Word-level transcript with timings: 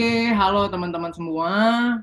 Oke, 0.00 0.32
halo 0.32 0.64
teman-teman 0.64 1.12
semua. 1.12 1.52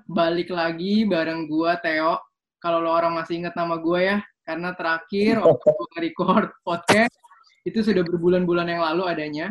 Balik 0.05 0.53
lagi 0.53 1.01
bareng 1.01 1.49
gua 1.49 1.81
Theo. 1.81 2.21
Kalau 2.61 2.85
lo 2.85 2.93
orang 2.93 3.17
masih 3.17 3.41
ingat 3.41 3.57
nama 3.57 3.73
gue 3.73 3.99
ya, 4.05 4.21
karena 4.45 4.69
terakhir 4.77 5.41
waktu 5.41 5.65
gue 5.65 5.89
record 6.05 6.53
podcast 6.61 7.17
itu 7.65 7.81
sudah 7.81 8.05
berbulan-bulan 8.05 8.69
yang 8.69 8.85
lalu 8.85 9.09
adanya. 9.09 9.49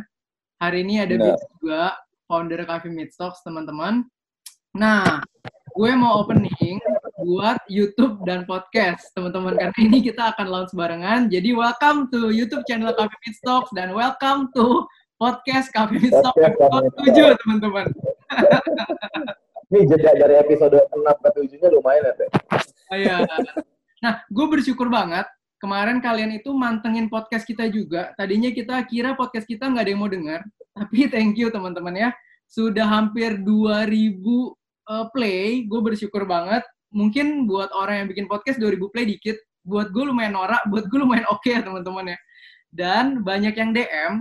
Hari 0.62 0.86
ini 0.86 1.02
ada. 1.02 1.18
Bits 1.18 1.42
juga, 1.58 1.98
founder 2.30 2.62
Cafe 2.62 2.86
Midstocks, 2.86 3.42
teman-teman. 3.42 4.06
Nah, 4.78 5.26
gue 5.74 5.90
mau 5.98 6.22
opening 6.22 6.78
buat 7.26 7.58
YouTube 7.66 8.22
dan 8.30 8.46
podcast, 8.46 9.10
teman-teman. 9.18 9.58
Karena 9.58 9.78
ini 9.82 9.98
kita 10.06 10.38
akan 10.38 10.46
launch 10.46 10.70
barengan. 10.70 11.26
Jadi 11.34 11.50
welcome 11.50 12.06
to 12.14 12.30
YouTube 12.30 12.62
channel 12.70 12.94
Cafe 12.94 13.18
Midstocks 13.26 13.74
dan 13.74 13.90
welcome 13.90 14.54
to 14.54 14.86
podcast 15.16 15.72
Cafe 15.72 15.96
episode 15.96 16.36
Cafe 16.36 16.88
7, 17.08 17.40
teman-teman. 17.40 17.88
Ini 19.72 19.82
jeda 19.90 20.12
dari 20.14 20.34
episode 20.38 20.78
6 20.92 21.02
ke 21.02 21.28
7-nya 21.42 21.68
lumayan 21.74 22.06
ya, 22.06 22.12
Teh. 22.14 22.30
Iya. 22.94 23.16
Nah, 24.04 24.22
gue 24.30 24.46
bersyukur 24.46 24.86
banget 24.92 25.26
kemarin 25.58 25.98
kalian 26.04 26.36
itu 26.36 26.52
mantengin 26.52 27.08
podcast 27.08 27.48
kita 27.48 27.66
juga. 27.72 28.12
Tadinya 28.14 28.52
kita 28.52 28.76
kira 28.86 29.16
podcast 29.16 29.48
kita 29.48 29.66
nggak 29.66 29.84
ada 29.88 29.90
yang 29.90 30.00
mau 30.04 30.12
dengar, 30.12 30.40
tapi 30.76 30.98
thank 31.12 31.34
you 31.40 31.48
teman-teman 31.48 31.96
ya. 31.96 32.10
Sudah 32.46 32.86
hampir 32.86 33.42
2000 33.42 33.90
eh, 33.90 35.06
play, 35.10 35.66
gue 35.66 35.80
bersyukur 35.82 36.28
banget. 36.28 36.62
Mungkin 36.94 37.50
buat 37.50 37.74
orang 37.74 38.04
yang 38.04 38.08
bikin 38.12 38.26
podcast 38.30 38.62
2000 38.62 38.92
play 38.94 39.04
dikit, 39.08 39.36
buat 39.66 39.90
gue 39.90 40.04
lumayan 40.06 40.38
norak, 40.38 40.62
buat 40.70 40.86
gue 40.86 40.98
lumayan 41.00 41.26
oke 41.32 41.50
ya 41.50 41.64
teman-teman 41.64 42.14
ya. 42.14 42.18
Dan 42.70 43.24
banyak 43.24 43.54
yang 43.56 43.70
DM 43.74 44.12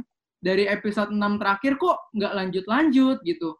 dari 0.45 0.69
episode 0.69 1.09
6 1.09 1.41
terakhir 1.41 1.81
kok 1.81 2.13
nggak 2.13 2.33
lanjut-lanjut 2.37 3.17
gitu. 3.25 3.57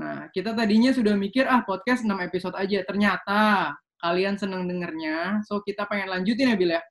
Nah, 0.00 0.32
kita 0.32 0.56
tadinya 0.56 0.88
sudah 0.90 1.12
mikir, 1.20 1.44
ah 1.44 1.60
podcast 1.60 2.08
6 2.08 2.16
episode 2.24 2.56
aja. 2.56 2.80
Ternyata 2.88 3.70
kalian 4.00 4.40
seneng 4.40 4.64
dengernya, 4.64 5.44
so 5.44 5.60
kita 5.60 5.84
pengen 5.84 6.08
lanjutin 6.08 6.48
ya, 6.48 6.56
Bil 6.56 6.72
ya. 6.72 6.82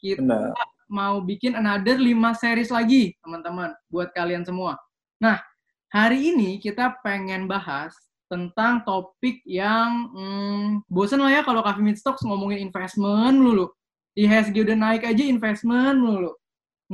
Kita 0.00 0.24
Benar. 0.24 0.56
mau 0.88 1.20
bikin 1.20 1.60
another 1.60 2.00
5 2.00 2.40
series 2.40 2.72
lagi, 2.72 3.12
teman-teman, 3.20 3.76
buat 3.92 4.10
kalian 4.16 4.48
semua. 4.48 4.80
Nah, 5.20 5.44
hari 5.92 6.32
ini 6.32 6.56
kita 6.56 7.04
pengen 7.04 7.44
bahas 7.44 7.92
tentang 8.32 8.82
topik 8.82 9.44
yang 9.44 10.10
hmm, 10.10 10.66
bosen 10.88 11.20
lah 11.20 11.30
ya 11.30 11.42
kalau 11.44 11.60
Meet 11.78 12.00
Stocks 12.00 12.24
ngomongin 12.24 12.64
investment 12.64 13.36
dulu. 13.36 13.68
IHSG 14.16 14.56
udah 14.64 14.78
naik 14.78 15.02
aja 15.04 15.22
investment 15.22 16.00
dulu. 16.00 16.32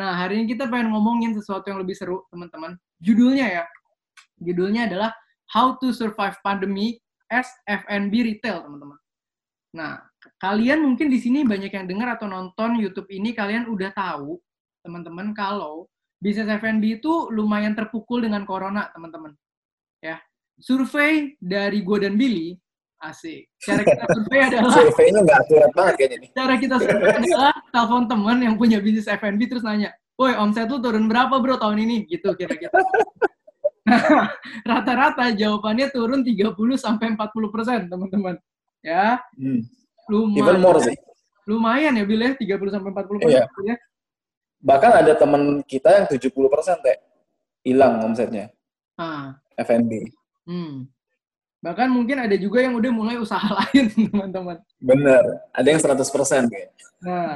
Nah, 0.01 0.17
hari 0.17 0.41
ini 0.41 0.57
kita 0.57 0.65
pengen 0.65 0.97
ngomongin 0.97 1.37
sesuatu 1.37 1.69
yang 1.69 1.77
lebih 1.85 1.93
seru, 1.93 2.25
teman-teman. 2.33 2.73
Judulnya 3.05 3.61
ya, 3.61 3.65
judulnya 4.41 4.89
adalah 4.89 5.13
How 5.53 5.77
to 5.77 5.93
Survive 5.93 6.41
Pandemic 6.41 7.05
as 7.29 7.45
F&B 7.69 8.09
Retail, 8.25 8.65
teman-teman. 8.65 8.97
Nah, 9.77 10.01
kalian 10.41 10.89
mungkin 10.89 11.13
di 11.13 11.21
sini 11.21 11.45
banyak 11.45 11.77
yang 11.77 11.85
dengar 11.85 12.17
atau 12.17 12.33
nonton 12.33 12.81
YouTube 12.81 13.13
ini, 13.13 13.37
kalian 13.37 13.69
udah 13.69 13.93
tahu, 13.93 14.41
teman-teman, 14.81 15.37
kalau 15.37 15.85
bisnis 16.17 16.49
F&B 16.49 17.05
itu 17.05 17.29
lumayan 17.29 17.77
terpukul 17.77 18.25
dengan 18.25 18.49
corona, 18.49 18.89
teman-teman. 18.97 19.37
Ya, 20.01 20.17
survei 20.57 21.37
dari 21.45 21.85
gue 21.85 21.99
dan 22.01 22.17
Billy, 22.17 22.57
asik. 23.01 23.49
Cara 23.59 23.81
kita 23.81 24.05
survei 24.07 24.41
adalah 24.45 24.71
Surveinya 24.71 25.21
nggak 25.25 25.39
akurat 25.41 25.71
banget 25.73 25.95
kayaknya 25.97 26.17
nih. 26.21 26.31
cara 26.37 26.55
kita 26.57 26.77
survei 26.77 27.13
adalah 27.17 27.53
telepon 27.69 28.05
teman 28.07 28.39
yang 28.41 28.55
punya 28.55 28.79
bisnis 28.79 29.09
F&B 29.09 29.41
terus 29.45 29.65
nanya, 29.65 29.89
woi 30.15 30.37
omset 30.37 30.69
lu 30.69 30.79
turun 30.79 31.09
berapa 31.09 31.33
bro 31.41 31.57
tahun 31.57 31.81
ini? 31.81 31.97
Gitu 32.05 32.29
kira-kira. 32.37 32.71
Nah, 33.81 34.29
rata-rata 34.69 35.33
jawabannya 35.33 35.89
turun 35.89 36.21
30 36.21 36.53
sampai 36.77 37.17
40 37.17 37.49
persen 37.49 37.81
teman-teman. 37.89 38.37
Ya, 38.81 39.21
Hmm. 39.35 39.65
lumayan. 40.07 40.41
Even 40.45 40.59
more 40.61 40.79
sih. 40.79 40.97
Lumayan 41.49 41.97
ya 41.97 42.05
Bil 42.05 42.21
ya, 42.21 42.33
30 42.37 42.69
sampai 42.71 42.93
40 42.93 43.19
Iya. 43.25 43.49
persen 43.49 43.65
ya. 43.65 43.77
Bahkan 44.61 44.93
ada 44.93 45.13
teman 45.17 45.43
kita 45.65 45.89
yang 45.89 46.07
70% 46.07 46.85
Teh. 46.85 46.97
Hilang 47.61 48.05
omsetnya. 48.05 48.53
Nah, 48.97 49.41
F&B. 49.57 50.05
hmm. 50.45 50.85
Bahkan 51.61 51.93
mungkin 51.93 52.25
ada 52.25 52.33
juga 52.41 52.65
yang 52.65 52.73
udah 52.81 52.91
mulai 52.93 53.17
usaha 53.21 53.45
lain 53.61 53.93
teman-teman. 53.93 54.57
Bener. 54.81 55.23
Ada 55.53 55.69
yang 55.69 55.81
100% 55.81 56.49
kayaknya. 56.49 56.87
Nah, 57.01 57.33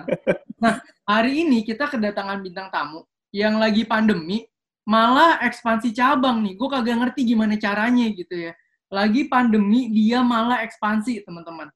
nah 0.60 0.74
hari 1.04 1.44
ini 1.44 1.64
kita 1.64 1.88
kedatangan 1.88 2.40
bintang 2.40 2.72
tamu 2.72 3.04
yang 3.34 3.60
lagi 3.60 3.84
pandemi, 3.84 4.48
malah 4.88 5.42
ekspansi 5.44 5.92
cabang 5.92 6.40
nih. 6.40 6.54
Gue 6.56 6.68
kagak 6.72 6.96
ngerti 7.02 7.34
gimana 7.34 7.58
caranya 7.60 8.06
gitu 8.12 8.48
ya. 8.48 8.52
Lagi 8.88 9.26
pandemi, 9.26 9.90
dia 9.90 10.22
malah 10.22 10.62
ekspansi, 10.62 11.26
teman-teman. 11.26 11.66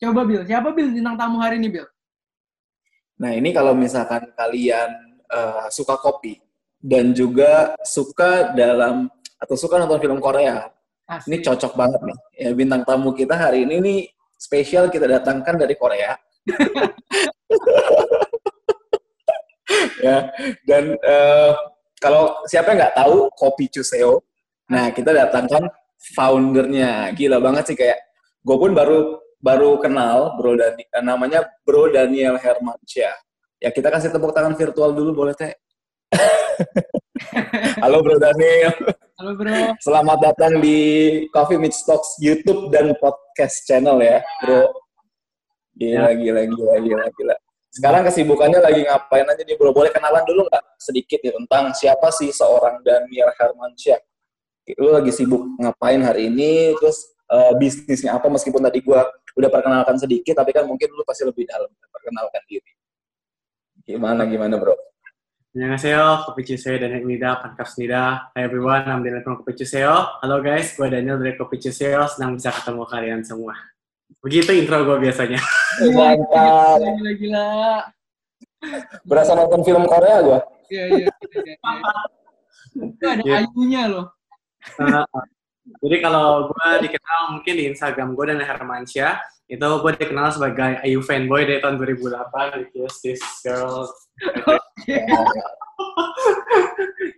Coba, 0.00 0.24
Bil. 0.24 0.48
Siapa, 0.48 0.72
Bil, 0.72 0.96
bintang 0.96 1.20
tamu 1.20 1.38
hari 1.42 1.60
ini, 1.60 1.68
Bil? 1.68 1.86
Nah, 3.20 3.36
ini 3.36 3.52
kalau 3.52 3.76
misalkan 3.76 4.32
kalian 4.32 4.90
eh, 5.28 5.66
suka 5.70 6.00
kopi 6.00 6.40
dan 6.80 7.12
juga 7.12 7.76
suka 7.84 8.56
dalam 8.56 9.12
atau 9.36 9.54
suka 9.60 9.76
nonton 9.76 10.00
film 10.00 10.18
Korea, 10.24 10.72
Asik. 11.04 11.28
ini 11.28 11.36
cocok 11.44 11.72
banget 11.76 12.00
nih. 12.00 12.18
Ya, 12.40 12.50
bintang 12.56 12.82
tamu 12.88 13.12
kita 13.12 13.36
hari 13.36 13.68
ini 13.68 13.76
nih 13.80 14.08
spesial 14.40 14.88
kita 14.88 15.04
datangkan 15.04 15.60
dari 15.60 15.76
Korea. 15.76 16.16
ya, 20.04 20.32
dan 20.64 20.96
eh, 20.96 21.52
kalau 22.00 22.40
siapa 22.48 22.72
yang 22.72 22.78
nggak 22.84 22.96
tahu 22.96 23.28
kopi 23.36 23.68
Chuseo, 23.68 24.24
nah 24.68 24.92
kita 24.96 25.12
datangkan 25.12 25.68
foundernya, 26.16 27.12
gila 27.12 27.40
banget 27.40 27.64
sih 27.72 27.76
kayak 27.76 28.00
gue 28.44 28.56
pun 28.56 28.76
baru 28.76 29.20
baru 29.44 29.76
kenal 29.80 30.36
Bro 30.40 30.56
Dani, 30.56 30.84
eh, 30.88 31.04
namanya 31.04 31.44
Bro 31.68 31.92
Daniel 31.92 32.40
Hermansyah. 32.40 33.16
Ya 33.60 33.68
kita 33.68 33.92
kasih 33.92 34.08
tepuk 34.08 34.32
tangan 34.32 34.56
virtual 34.56 34.96
dulu 34.96 35.24
boleh 35.24 35.36
teh. 35.36 35.52
Halo 37.84 38.00
Bro 38.00 38.16
Daniel. 38.16 38.72
Halo, 39.14 39.38
Bro. 39.38 39.78
Selamat 39.78 40.18
datang 40.18 40.58
di 40.58 40.74
Coffee 41.30 41.54
Meet 41.54 41.70
Stocks 41.70 42.18
YouTube 42.18 42.74
dan 42.74 42.98
podcast 42.98 43.62
channel 43.62 44.02
ya, 44.02 44.18
bro. 44.42 44.74
Gila, 45.78 46.18
gila, 46.18 46.42
gila, 46.50 46.74
gila, 46.82 47.06
gila. 47.14 47.36
Sekarang 47.70 48.02
kesibukannya 48.10 48.58
lagi 48.58 48.82
ngapain 48.82 49.22
aja 49.22 49.38
nih, 49.46 49.54
bro? 49.54 49.70
Boleh 49.70 49.94
kenalan 49.94 50.26
dulu 50.26 50.50
nggak 50.50 50.66
sedikit 50.82 51.22
ya 51.22 51.30
tentang 51.30 51.70
siapa 51.78 52.10
sih 52.10 52.34
seorang 52.34 52.82
Daniel 52.82 53.30
Hermansyah? 53.38 54.02
Lu 54.82 54.90
lagi 54.90 55.14
sibuk 55.14 55.46
ngapain 55.62 56.02
hari 56.02 56.26
ini? 56.26 56.74
Terus 56.82 57.14
eh, 57.30 57.54
bisnisnya 57.54 58.18
apa? 58.18 58.26
Meskipun 58.26 58.66
tadi 58.66 58.82
gua 58.82 59.06
udah 59.38 59.46
perkenalkan 59.46 59.94
sedikit, 59.94 60.42
tapi 60.42 60.50
kan 60.50 60.66
mungkin 60.66 60.90
lu 60.90 61.06
pasti 61.06 61.22
lebih 61.22 61.46
dalam 61.46 61.70
perkenalkan 61.70 62.42
diri. 62.50 62.72
Gimana, 63.86 64.26
gimana, 64.26 64.58
bro? 64.58 64.74
Annyeonghaseyo, 65.54 66.26
Kopi 66.26 66.42
Chuseo 66.50 66.74
dan 66.82 66.98
Nida, 67.06 67.38
Pankap 67.38 67.70
Nida. 67.78 68.26
Hi 68.34 68.42
everyone, 68.42 68.90
I'm 68.90 69.06
Daniel 69.06 69.22
from 69.22 69.38
Kopi 69.38 69.54
Chuseo. 69.54 70.18
Halo 70.18 70.42
guys, 70.42 70.74
gue 70.74 70.90
Daniel 70.90 71.14
dari 71.14 71.38
Kopi 71.38 71.62
Chuseo, 71.62 72.10
senang 72.10 72.34
bisa 72.34 72.50
ketemu 72.50 72.82
kalian 72.82 73.22
semua. 73.22 73.54
Begitu 74.18 74.50
intro 74.50 74.82
gue 74.82 74.98
biasanya. 74.98 75.38
Mantap. 75.94 76.82
Gila-gila. 76.82 77.46
Berasa 79.06 79.38
nonton 79.38 79.62
film 79.62 79.86
Korea 79.86 80.26
gue. 80.26 80.38
Iya 80.74 80.84
iya, 80.90 81.06
iya, 81.06 81.14
iya, 81.22 81.54
iya. 81.54 82.02
Itu 82.74 83.04
ada 83.06 83.22
yeah. 83.22 83.46
ayunya 83.46 83.82
loh. 83.94 84.06
Ah, 84.82 85.06
ah. 85.06 85.24
Jadi 85.86 85.96
kalau 86.02 86.50
gue 86.50 86.68
dikenal 86.82 87.20
mungkin 87.30 87.54
di 87.54 87.64
Instagram 87.70 88.18
gue 88.18 88.24
dan 88.26 88.42
Hermansyah, 88.42 89.22
itu 89.44 89.60
gue 89.60 89.92
dikenal 90.00 90.32
sebagai 90.32 90.80
Ayu 90.80 91.04
fanboy 91.04 91.44
dari 91.44 91.60
tahun 91.60 91.76
2008, 91.76 92.64
which 92.64 92.80
is 92.80 92.96
this 93.04 93.20
girl. 93.44 93.84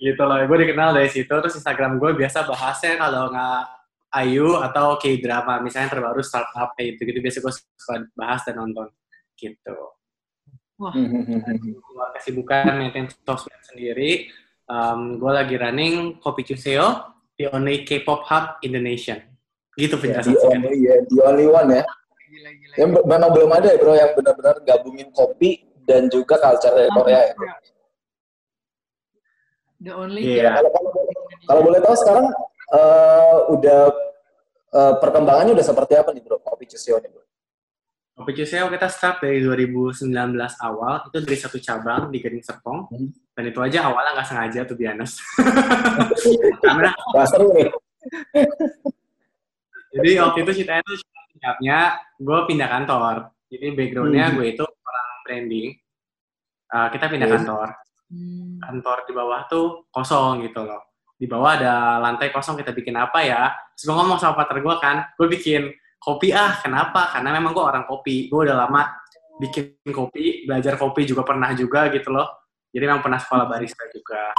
gitu 0.03 0.23
lah, 0.27 0.43
gue 0.43 0.59
dikenal 0.67 0.91
dari 0.91 1.07
situ. 1.07 1.31
Terus 1.31 1.55
Instagram 1.55 2.03
gue 2.03 2.19
biasa 2.19 2.43
bahasnya 2.43 2.99
kalau 2.99 3.31
nggak 3.31 3.63
Ayu 4.17 4.59
atau 4.59 4.99
K-drama, 4.99 5.63
misalnya 5.63 5.93
terbaru 5.93 6.25
startup 6.25 6.75
kayak 6.75 6.99
gitu-gitu. 6.99 7.23
Biasa 7.23 7.39
gue 7.43 7.53
suka 7.55 7.95
bahas 8.19 8.43
dan 8.43 8.59
nonton 8.59 8.91
gitu. 9.39 9.77
Wah, 10.77 10.93
Gua 10.93 12.07
kesibukan 12.17 12.77
maintain 12.77 13.09
sosmed 13.09 13.63
sendiri. 13.65 14.29
Um, 14.67 15.17
gue 15.17 15.31
lagi 15.31 15.55
running 15.57 16.19
Kopi 16.19 16.43
Cuseo, 16.43 17.15
the 17.39 17.49
only 17.55 17.87
K-pop 17.87 18.27
hub 18.27 18.59
Indonesia. 18.67 19.23
Gitu 19.77 19.95
penjelasan 20.01 20.33
the 20.33 20.41
singkat. 20.41 20.61
only, 20.65 20.77
ya, 20.81 20.95
the 21.07 21.19
only 21.23 21.47
one 21.47 21.69
ya. 21.71 21.85
Gila, 22.31 22.51
gila. 22.51 22.75
Yang 22.77 22.91
memang 23.07 23.31
belum 23.33 23.51
ada 23.55 23.67
ya 23.73 23.79
bro 23.79 23.95
yang 23.95 24.11
benar-benar 24.15 24.57
gabungin 24.63 25.09
kopi 25.15 25.65
dan 25.87 26.11
juga 26.11 26.37
culture 26.39 26.75
dari 26.75 26.91
Korea 26.91 27.21
ya. 27.31 27.35
bro. 27.35 27.49
The 29.77 29.93
only 29.93 30.23
Iya. 30.25 30.57
Kalau 30.57 30.71
kalau 30.73 30.91
kalau 31.47 31.61
boleh 31.63 31.81
tahu 31.85 31.97
sekarang 32.01 32.27
eh, 32.75 33.37
udah 33.53 33.81
eh, 34.75 34.95
perkembangannya 34.99 35.53
udah 35.55 35.67
seperti 35.67 35.93
apa 35.95 36.11
nih 36.11 36.23
bro 36.25 36.41
kopi 36.43 36.65
Cusio 36.67 36.99
nih 36.99 37.11
bro? 37.13 37.27
Kopi 38.17 38.33
Cuseo 38.33 38.73
kita 38.73 38.89
start 38.89 39.21
dari 39.21 39.45
2019 39.45 40.09
awal, 40.65 41.05
itu 41.05 41.21
dari 41.21 41.37
satu 41.37 41.61
cabang 41.61 42.09
di 42.09 42.17
Gading 42.25 42.41
Serpong. 42.41 42.89
Hmm. 42.89 43.13
Dan 43.37 43.53
itu 43.53 43.61
aja 43.61 43.93
awalnya 43.93 44.17
nggak 44.17 44.29
sengaja 44.33 44.61
tuh 44.65 44.73
biasa. 44.73 45.21
Karena 46.65 46.97
Wah 47.13 47.29
seru 47.29 47.53
nih. 47.53 47.69
Jadi 50.01 50.11
waktu 50.17 50.39
itu 50.49 50.53
ceritanya 50.65 50.81
tuh 50.89 50.97
singkatnya 51.37 52.01
gue 52.17 52.39
pindah 52.49 52.69
kantor. 52.73 53.15
Jadi 53.53 53.67
backgroundnya 53.77 54.25
Hmm. 54.33 54.37
gue 54.41 54.47
itu 54.57 54.65
orang 54.65 55.09
branding. 55.29 55.69
Uh, 56.67 56.89
kita 56.91 57.05
pindah 57.13 57.29
Yes. 57.29 57.35
kantor. 57.45 57.67
Hmm. 58.09 58.57
Kantor 58.65 58.97
di 59.05 59.13
bawah 59.13 59.41
tuh 59.47 59.67
kosong 59.93 60.49
gitu 60.49 60.65
loh. 60.65 60.83
Di 61.17 61.29
bawah 61.29 61.61
ada 61.61 62.01
lantai 62.01 62.33
kosong 62.33 62.57
kita 62.57 62.73
bikin 62.73 62.97
apa 62.97 63.21
ya? 63.23 63.53
Terus 63.77 63.85
gue 63.93 63.95
ngomong 63.95 64.19
sama 64.19 64.35
partner 64.35 64.65
gue 64.65 64.77
kan, 64.81 64.97
gue 65.15 65.29
bikin 65.29 65.63
kopi 66.01 66.33
ah. 66.33 66.57
Kenapa? 66.59 67.13
Karena 67.13 67.37
memang 67.37 67.53
gue 67.53 67.63
orang 67.63 67.85
kopi. 67.85 68.33
Gue 68.33 68.49
udah 68.49 68.67
lama 68.67 68.89
bikin 69.37 69.77
kopi, 69.93 70.49
belajar 70.49 70.81
kopi 70.81 71.05
juga 71.05 71.21
pernah 71.21 71.53
juga 71.53 71.93
gitu 71.93 72.09
loh. 72.09 72.27
Jadi 72.73 72.85
memang 72.89 73.05
pernah 73.05 73.21
sekolah 73.21 73.47
barista 73.47 73.85
juga. 73.93 74.33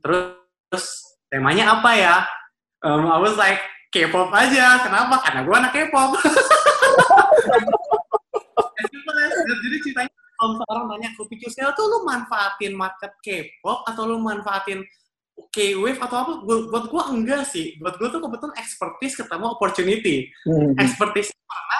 Terus, 0.00 0.22
terus 0.70 0.86
temanya 1.28 1.78
apa 1.78 1.90
ya? 1.98 2.16
Um, 2.82 3.10
I 3.10 3.18
was 3.18 3.34
like, 3.34 3.58
K-pop 3.90 4.30
aja. 4.34 4.82
Kenapa? 4.82 5.22
Karena 5.22 5.40
gue 5.46 5.56
anak 5.56 5.72
K-pop. 5.72 6.10
Jadi 9.46 9.76
ceritanya 9.82 10.10
kalau 10.36 10.48
misalnya 10.52 10.72
orang 10.72 10.86
nanya 10.92 11.10
kopi 11.16 11.34
Q-Sale 11.40 11.72
tuh 11.72 11.86
lu 11.88 11.98
manfaatin 12.04 12.72
market 12.76 13.12
K-pop 13.24 13.88
atau 13.88 14.02
lu 14.04 14.20
manfaatin 14.20 14.84
K-Wave 15.52 16.00
atau 16.00 16.16
apa? 16.16 16.32
Buat, 16.44 16.62
buat 16.72 16.84
gue 16.88 17.02
enggak 17.12 17.42
sih. 17.48 17.76
Buat 17.80 18.00
gue 18.00 18.08
tuh 18.08 18.20
kebetulan 18.24 18.54
expertise 18.56 19.14
ketemu 19.16 19.46
opportunity. 19.52 20.28
Hmm. 20.44 20.72
Expertise 20.80 21.32
karena 21.32 21.78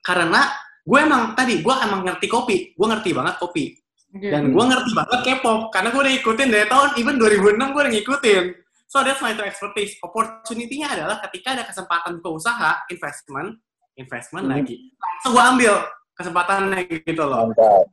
karena 0.00 0.40
gue 0.80 0.98
emang 0.98 1.22
tadi 1.36 1.60
gue 1.60 1.74
emang 1.84 2.00
ngerti 2.04 2.26
kopi. 2.28 2.72
Gue 2.76 2.86
ngerti 2.88 3.10
banget 3.12 3.36
kopi. 3.36 3.76
Oke. 4.10 4.28
Dan 4.28 4.50
gue 4.52 4.64
ngerti 4.64 4.90
banget 4.96 5.20
K-pop 5.24 5.70
karena 5.72 5.88
gue 5.92 6.00
udah 6.00 6.14
ikutin 6.20 6.48
dari 6.48 6.66
tahun 6.68 6.88
even 6.96 7.16
2006 7.20 7.72
gue 7.72 7.80
udah 7.80 7.92
ngikutin. 7.92 8.44
So 8.90 9.06
that's 9.06 9.22
my 9.22 9.38
two 9.38 9.46
expertise. 9.46 9.94
Opportunity-nya 10.02 10.98
adalah 10.98 11.22
ketika 11.30 11.54
ada 11.54 11.62
kesempatan 11.62 12.18
ke 12.18 12.26
usaha, 12.26 12.82
investment, 12.90 13.62
investment 13.94 14.50
Hmm. 14.50 14.54
lagi. 14.58 14.90
Langsung 14.98 15.30
gue 15.30 15.44
ambil 15.46 15.74
kesempatannya 16.18 16.80
gitu 17.06 17.22
loh. 17.22 17.54
Mantap. 17.54 17.86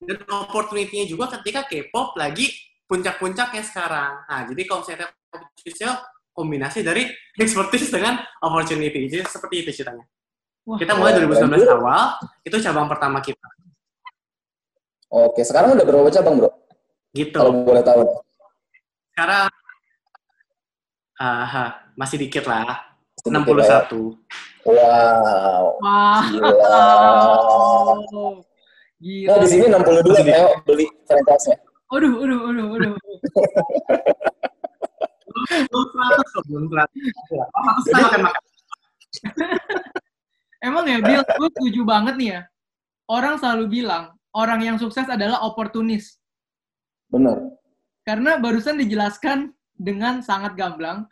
Dan 0.00 0.24
opportunity-nya 0.24 1.04
juga 1.04 1.28
ketika 1.36 1.68
K-pop 1.68 2.16
lagi 2.16 2.48
puncak-puncaknya 2.88 3.60
sekarang. 3.60 4.24
Nah, 4.24 4.48
jadi 4.48 4.62
kalau 4.64 4.80
misalnya 4.80 5.12
opportunity 5.60 5.92
kombinasi 6.32 6.80
dari 6.80 7.04
expertise 7.36 7.92
dengan 7.92 8.24
opportunity. 8.40 9.04
Jadi 9.04 9.28
seperti 9.28 9.54
itu 9.68 9.84
ceritanya. 9.84 10.08
Wah. 10.64 10.80
Kita 10.80 10.96
mulai 10.96 11.12
2019 11.20 11.68
awal, 11.68 12.16
itu 12.40 12.56
cabang 12.56 12.88
pertama 12.88 13.20
kita. 13.20 13.48
Oke, 15.12 15.44
sekarang 15.44 15.76
udah 15.76 15.84
berapa 15.84 16.08
cabang, 16.08 16.40
Bro? 16.40 16.50
Gitu. 17.12 17.36
Kalau 17.36 17.52
boleh 17.52 17.84
tahu. 17.84 18.00
Sekarang 19.12 19.48
ah, 21.20 21.90
masih 21.98 22.16
dikit 22.16 22.46
lah. 22.46 22.90
Sedikit 23.20 23.52
lah 23.58 23.66
ya. 23.66 23.80
61. 23.90 24.16
Wow. 24.64 25.64
Wah. 25.80 26.24
Gila. 26.30 26.52
Gila. 29.00 29.28
Nah, 29.32 29.36
di 29.40 29.48
sini 29.48 29.64
62 29.68 30.12
Masih 30.12 30.32
ayo 30.36 30.48
beli 30.68 30.86
franchise-nya. 31.08 31.56
Aduh, 31.90 32.22
aduh, 32.22 32.40
aduh, 32.52 32.66
aduh. 32.76 32.94
Belum 35.50 35.86
100 35.90 36.34
kok, 36.36 36.42
belum 36.46 36.64
100. 36.68 36.86
Oh, 37.50 37.62
100 37.80 37.88
kita 37.88 37.98
makan-makan. 37.98 38.42
Emang 40.60 40.84
ya, 40.84 40.98
Bill, 41.00 41.24
gue 41.24 41.48
setuju 41.56 41.80
banget 41.88 42.14
nih 42.20 42.28
ya. 42.36 42.40
Orang 43.08 43.40
selalu 43.40 43.64
bilang, 43.80 44.14
orang 44.36 44.60
yang 44.60 44.76
sukses 44.76 45.08
adalah 45.08 45.40
oportunis. 45.42 46.20
Bener. 47.08 47.59
Karena 48.04 48.40
barusan 48.40 48.80
dijelaskan 48.80 49.52
dengan 49.76 50.24
sangat 50.24 50.56
gamblang, 50.56 51.08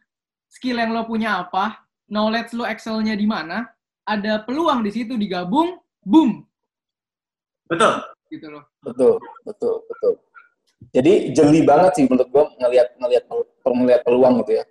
skill 0.49 0.81
yang 0.81 0.97
lo 0.97 1.05
punya 1.05 1.45
apa, 1.45 1.85
knowledge 2.09 2.57
lo 2.57 2.65
Excel-nya 2.65 3.17
di 3.17 3.29
mana, 3.29 3.69
ada 4.09 4.41
peluang 4.45 4.81
di 4.81 4.91
situ 4.93 5.21
digabung, 5.21 5.77
boom, 6.01 6.49
Betul. 7.69 8.01
gitu 8.33 8.49
loh. 8.49 8.65
Betul, 8.81 9.21
betul, 9.45 9.75
betul. 9.85 10.13
Jadi 10.97 11.37
jeli 11.37 11.61
banget 11.69 12.01
sih 12.01 12.05
menurut 12.09 12.29
gua 12.33 12.45
ngelihat 12.57 12.97
ngelihat 12.97 13.25
ngelihat 13.69 14.03
peluang 14.09 14.41
gitu 14.45 14.63
ya. 14.63 14.65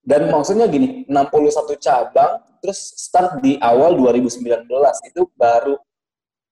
Dan 0.00 0.32
maksudnya 0.32 0.64
gini, 0.64 1.04
61 1.04 1.76
cabang 1.76 2.40
terus 2.64 2.96
start 2.96 3.44
di 3.44 3.60
awal 3.60 3.92
2019 4.00 4.40
itu 5.04 5.28
baru 5.36 5.76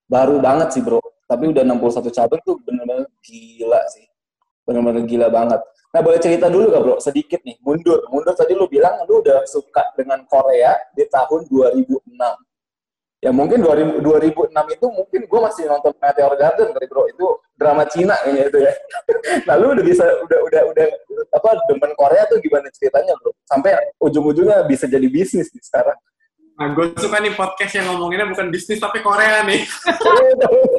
baru 0.05 0.37
banget 0.39 0.77
sih, 0.77 0.83
Bro. 0.85 1.01
Tapi 1.25 1.49
udah 1.51 1.65
61 1.65 2.13
cabang 2.13 2.41
tuh 2.45 2.61
bener-bener 2.61 3.09
gila 3.25 3.81
sih. 3.97 4.05
Bener-bener 4.67 5.07
gila 5.07 5.31
banget. 5.31 5.63
Nah, 5.95 6.01
boleh 6.03 6.21
cerita 6.21 6.51
dulu 6.51 6.69
gak, 6.75 6.83
Bro? 6.83 6.97
Sedikit 7.01 7.41
nih, 7.47 7.57
mundur. 7.63 8.05
Mundur 8.13 8.35
tadi 8.37 8.53
lu 8.53 8.67
bilang 8.67 9.07
lu 9.07 9.23
udah 9.23 9.47
suka 9.47 9.95
dengan 9.97 10.27
Korea 10.29 10.77
di 10.93 11.07
tahun 11.09 11.49
2006 11.49 11.97
ya 13.27 13.33
mungkin 13.33 13.65
2000, 13.65 14.05
2006 14.05 14.77
itu 14.77 14.87
mungkin 14.93 15.21
gue 15.25 15.41
masih 15.41 15.65
nonton 15.67 15.93
Meteor 15.97 16.35
Garden 16.37 16.69
kali 16.71 16.87
bro 16.87 17.09
itu 17.09 17.27
drama 17.57 17.89
Cina 17.89 18.15
kayaknya 18.21 18.45
itu 18.47 18.59
ya 18.61 18.73
lalu 19.51 19.81
udah 19.81 19.85
bisa 19.89 20.05
udah 20.05 20.39
udah 20.47 20.63
udah 20.71 20.87
apa 21.33 21.51
demen 21.67 21.93
Korea 21.97 22.23
tuh 22.29 22.39
gimana 22.45 22.69
ceritanya 22.71 23.17
bro 23.19 23.33
sampai 23.49 23.73
ujung-ujungnya 23.99 24.69
bisa 24.69 24.85
jadi 24.85 25.09
bisnis 25.09 25.49
nih 25.49 25.65
sekarang 25.65 25.99
Nah, 26.57 26.73
gue 26.73 26.89
suka 26.97 27.21
nih 27.21 27.37
podcast 27.37 27.73
yang 27.77 27.93
ngomonginnya 27.93 28.33
bukan 28.33 28.49
bisnis 28.49 28.81
tapi 28.81 29.05
Korea 29.05 29.45
nih. 29.45 29.61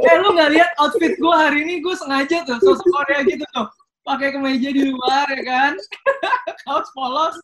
Eh, 0.07 0.17
lu 0.23 0.31
nggak 0.33 0.51
lihat 0.55 0.71
outfit 0.79 1.13
gue 1.13 1.35
hari 1.35 1.67
ini? 1.67 1.83
Gue 1.83 1.91
sengaja 1.93 2.41
tuh, 2.47 2.57
sosok 2.63 2.87
Korea 2.87 3.21
gitu 3.27 3.43
tuh. 3.51 3.67
Pakai 4.01 4.31
kemeja 4.31 4.71
di 4.71 4.87
luar, 4.87 5.27
ya 5.27 5.43
kan? 5.43 5.73
Kaos 6.63 6.87
polos. 6.95 7.35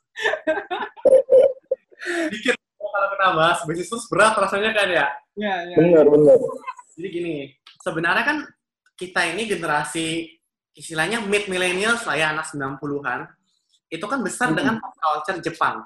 Dikit 2.32 2.56
kalau 2.80 3.08
kita 3.12 3.28
bahas 3.36 3.60
bisnis 3.68 3.90
terus 3.92 4.06
berat 4.08 4.34
rasanya 4.38 4.72
kan 4.72 4.88
ya. 4.88 5.06
Ya, 5.34 5.56
ya. 5.66 5.76
bener 5.76 6.06
bener 6.08 6.38
Jadi 6.94 7.08
gini, 7.10 7.36
sebenarnya 7.82 8.24
kan 8.24 8.38
kita 8.96 9.22
ini 9.34 9.50
generasi 9.50 10.30
istilahnya 10.72 11.20
mid 11.26 11.50
millennials 11.50 12.06
lah 12.06 12.16
ya 12.16 12.32
anak 12.32 12.48
90-an. 12.48 13.28
Itu 13.90 14.06
kan 14.08 14.22
besar 14.22 14.54
Hmm. 14.54 14.58
dengan 14.58 14.76
pop 14.80 14.94
culture 14.96 15.42
Jepang. 15.42 15.84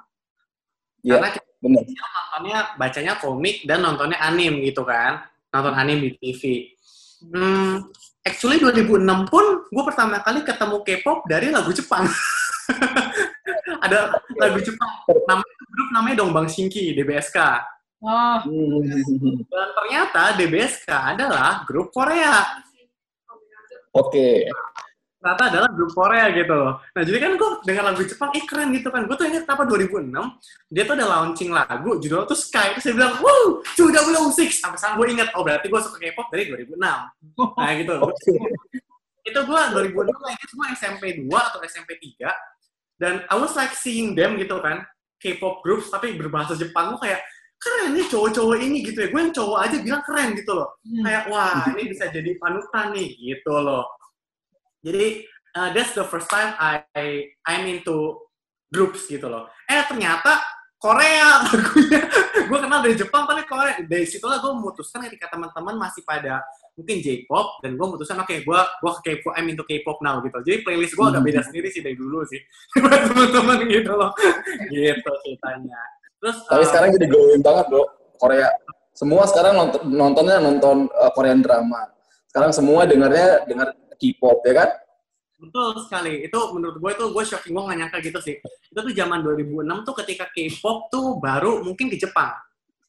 Ya 1.07 1.15
Karena 1.15 1.29
kita 1.31 1.47
bener 1.63 1.83
nontonnya 1.87 2.57
bacanya 2.75 3.13
komik 3.17 3.63
dan 3.63 3.79
nontonnya 3.81 4.19
anim 4.19 4.59
gitu 4.59 4.83
kan. 4.83 5.23
Nonton 5.55 5.73
anim 5.73 5.97
di 6.03 6.11
TV. 6.19 6.69
Hmm, 7.23 7.87
actually 8.21 8.59
2006 8.59 9.31
pun 9.31 9.45
gue 9.71 9.83
pertama 9.87 10.19
kali 10.21 10.43
ketemu 10.43 10.83
K-pop 10.83 11.23
dari 11.25 11.47
lagu 11.49 11.71
Jepang. 11.71 12.03
Ada 13.87 14.19
lagu 14.37 14.59
Jepang. 14.59 14.91
Namanya 15.25 15.55
grup 15.71 15.89
namanya 15.95 16.15
Dongbang 16.19 16.47
Shinki, 16.51 16.91
DBSK. 16.93 17.39
Oh, 17.97 18.37
Hmm. 18.45 19.41
Dan 19.49 19.69
ternyata 19.73 20.37
DBSK 20.37 20.89
adalah 21.17 21.65
grup 21.65 21.89
Korea. 21.89 22.45
oke 23.97 24.45
Ternyata 25.17 25.43
adalah 25.49 25.69
grup 25.73 25.91
Korea 25.97 26.29
gitu 26.29 26.53
loh. 26.53 26.77
Nah 26.93 27.01
jadi 27.01 27.17
kan 27.17 27.31
gue 27.41 27.49
dengan 27.65 27.83
lagu 27.89 28.05
Jepang, 28.05 28.29
eh 28.37 28.43
keren 28.45 28.69
gitu 28.69 28.93
kan. 28.93 29.09
Gue 29.09 29.17
tuh 29.17 29.25
ingat 29.25 29.49
kenapa 29.49 29.65
2006, 29.65 30.13
dia 30.69 30.83
tuh 30.85 30.93
ada 30.93 31.05
launching 31.09 31.49
lagu, 31.49 31.91
judulnya 31.97 32.29
tuh 32.29 32.37
Sky. 32.37 32.77
Terus 32.77 32.85
saya 32.85 32.93
bilang, 32.93 33.13
wow, 33.25 33.45
2006. 33.73 34.61
Sampai 34.61 34.77
sekarang 34.77 34.95
gue 35.01 35.07
ingat, 35.17 35.29
oh 35.33 35.41
berarti 35.41 35.65
gue 35.65 35.81
suka 35.81 35.97
K-pop 35.97 36.27
dari 36.29 36.43
2006. 36.53 36.77
Nah 36.77 37.71
gitu. 37.81 37.93
oke 38.05 38.31
Itu 39.25 39.39
gue 39.41 39.61
2006, 39.73 40.45
itu 40.45 40.53
gue 40.53 40.67
SMP 40.77 41.03
2 41.25 41.33
atau 41.33 41.59
SMP 41.65 41.97
3. 41.97 43.01
Dan 43.01 43.13
I 43.25 43.35
was 43.41 43.57
like 43.57 43.73
seeing 43.73 44.13
them 44.13 44.37
gitu 44.37 44.61
kan. 44.61 44.85
K-pop 45.17 45.65
groups, 45.65 45.89
tapi 45.89 46.13
berbahasa 46.13 46.53
Jepang. 46.53 46.93
Gue 46.93 47.09
kayak, 47.09 47.25
keren 47.57 47.97
nih 47.97 48.05
cowok-cowok 48.05 48.57
ini 48.61 48.85
gitu 48.85 49.01
ya. 49.01 49.07
Gue 49.09 49.21
yang 49.25 49.33
cowok 49.33 49.59
aja 49.65 49.77
bilang 49.81 50.03
keren 50.05 50.37
gitu 50.37 50.53
loh. 50.53 50.77
hmm. 50.85 51.01
Kayak, 51.01 51.23
wah 51.33 51.65
ini 51.73 51.83
bisa 51.89 52.05
jadi 52.13 52.37
panutan 52.37 52.93
nih 52.93 53.09
gitu 53.17 53.53
loh. 53.57 53.96
Jadi, 54.81 55.25
uh, 55.57 55.69
that's 55.73 55.93
the 55.97 56.05
first 56.05 56.29
time 56.29 56.53
I 56.57 56.85
I'm 57.47 57.65
into 57.65 58.27
groups 58.69 59.07
gitu 59.07 59.25
loh. 59.27 59.49
Eh 59.65 59.81
ternyata 59.87 60.39
Korea 60.77 61.41
lagunya. 61.45 62.01
gue 62.47 62.59
kenal 62.61 62.79
dari 62.85 62.93
Jepang 62.93 63.25
tapi 63.25 63.41
Korea. 63.49 63.81
Dari 63.81 64.05
situlah 64.05 64.37
gue 64.37 64.51
memutuskan 64.53 65.01
ketika 65.09 65.33
teman-teman 65.33 65.73
masih 65.81 66.05
pada 66.05 66.45
mungkin 66.77 67.01
J-pop 67.01 67.57
dan 67.65 67.73
gue 67.73 67.85
memutuskan 67.89 68.21
oke 68.21 68.35
gue 68.45 68.59
gue 68.61 68.91
ke 69.01 69.01
K-pop 69.01 69.33
I'm 69.33 69.49
into 69.49 69.65
K-pop 69.65 69.97
now 70.05 70.21
gitu. 70.21 70.37
Jadi 70.45 70.61
playlist 70.61 70.93
gue 70.93 71.05
agak 71.09 71.23
beda 71.25 71.41
sendiri 71.41 71.73
sih 71.73 71.81
dari 71.81 71.97
dulu 71.97 72.21
sih 72.29 72.37
teman-teman 73.09 73.65
gitu 73.65 73.91
loh. 73.97 74.13
gitu 74.69 75.11
ceritanya. 75.25 75.81
Terus 76.21 76.37
tapi 76.45 76.63
uh, 76.65 76.67
sekarang 76.69 76.89
jadi 76.93 77.05
glowing 77.09 77.41
banget 77.41 77.65
bro 77.73 77.83
Korea 78.21 78.49
semua 78.93 79.29
sekarang 79.29 79.53
nonton 79.53 79.81
nontonnya 79.93 80.37
nonton 80.41 80.89
uh, 80.89 81.11
Korean 81.13 81.41
drama 81.45 81.85
sekarang 82.33 82.49
semua 82.49 82.89
dengarnya 82.89 83.45
dengar 83.45 83.69
K-pop 83.97 84.45
ya 84.45 84.53
kan 84.63 84.69
Betul 85.37 85.77
sekali. 85.85 86.25
Itu 86.25 86.39
menurut 86.57 86.81
gue 86.81 86.91
itu 86.97 87.05
gue 87.13 87.23
shocking 87.23 87.53
gue 87.53 87.63
gak 87.69 87.77
nyangka 87.77 87.97
gitu 88.01 88.19
sih. 88.21 88.35
Itu 88.41 88.79
tuh 88.81 88.93
zaman 88.93 89.21
2006 89.21 89.85
tuh 89.85 89.95
ketika 90.01 90.25
K-pop 90.33 90.89
tuh 90.89 91.21
baru 91.21 91.61
mungkin 91.61 91.93
ke 91.93 91.97
Jepang. 91.97 92.33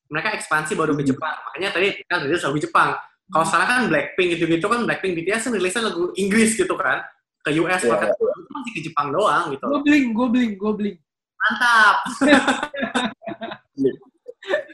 Mereka 0.09 0.33
ekspansi 0.41 0.73
baru 0.73 0.97
ke 0.97 1.05
Jepang. 1.05 1.37
Makanya 1.53 1.77
tadi 1.77 2.01
kita 2.01 2.25
rilis 2.25 2.41
lagu 2.41 2.57
Jepang. 2.57 2.97
Kalau 3.29 3.45
sekarang 3.45 3.69
kan 3.69 3.81
Blackpink 3.93 4.29
gitu-gitu 4.41 4.65
kan 4.65 4.89
Blackpink 4.89 5.13
BTS 5.21 5.53
kan 5.53 5.53
rilisnya 5.53 5.83
lagu 5.93 6.09
Inggris 6.17 6.57
gitu 6.57 6.73
kan. 6.77 7.05
ke 7.39 7.55
US 7.65 7.81
market 7.87 8.13
iya. 8.13 8.19
itu 8.19 8.51
masih 8.51 8.73
ke 8.75 8.81
Jepang 8.91 9.09
doang 9.15 9.55
gitu. 9.55 9.63
Gue 9.63 9.81
bling, 9.87 10.07
gue 10.11 10.27
bling, 10.27 10.53
gue 10.59 10.73
bling. 10.75 10.97
Mantap. 11.39 11.97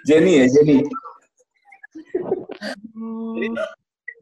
Jenny 0.08 0.32
ya, 0.42 0.46
Jenny. 0.48 0.80
Jadi 3.34 3.48
tuh, 3.52 3.68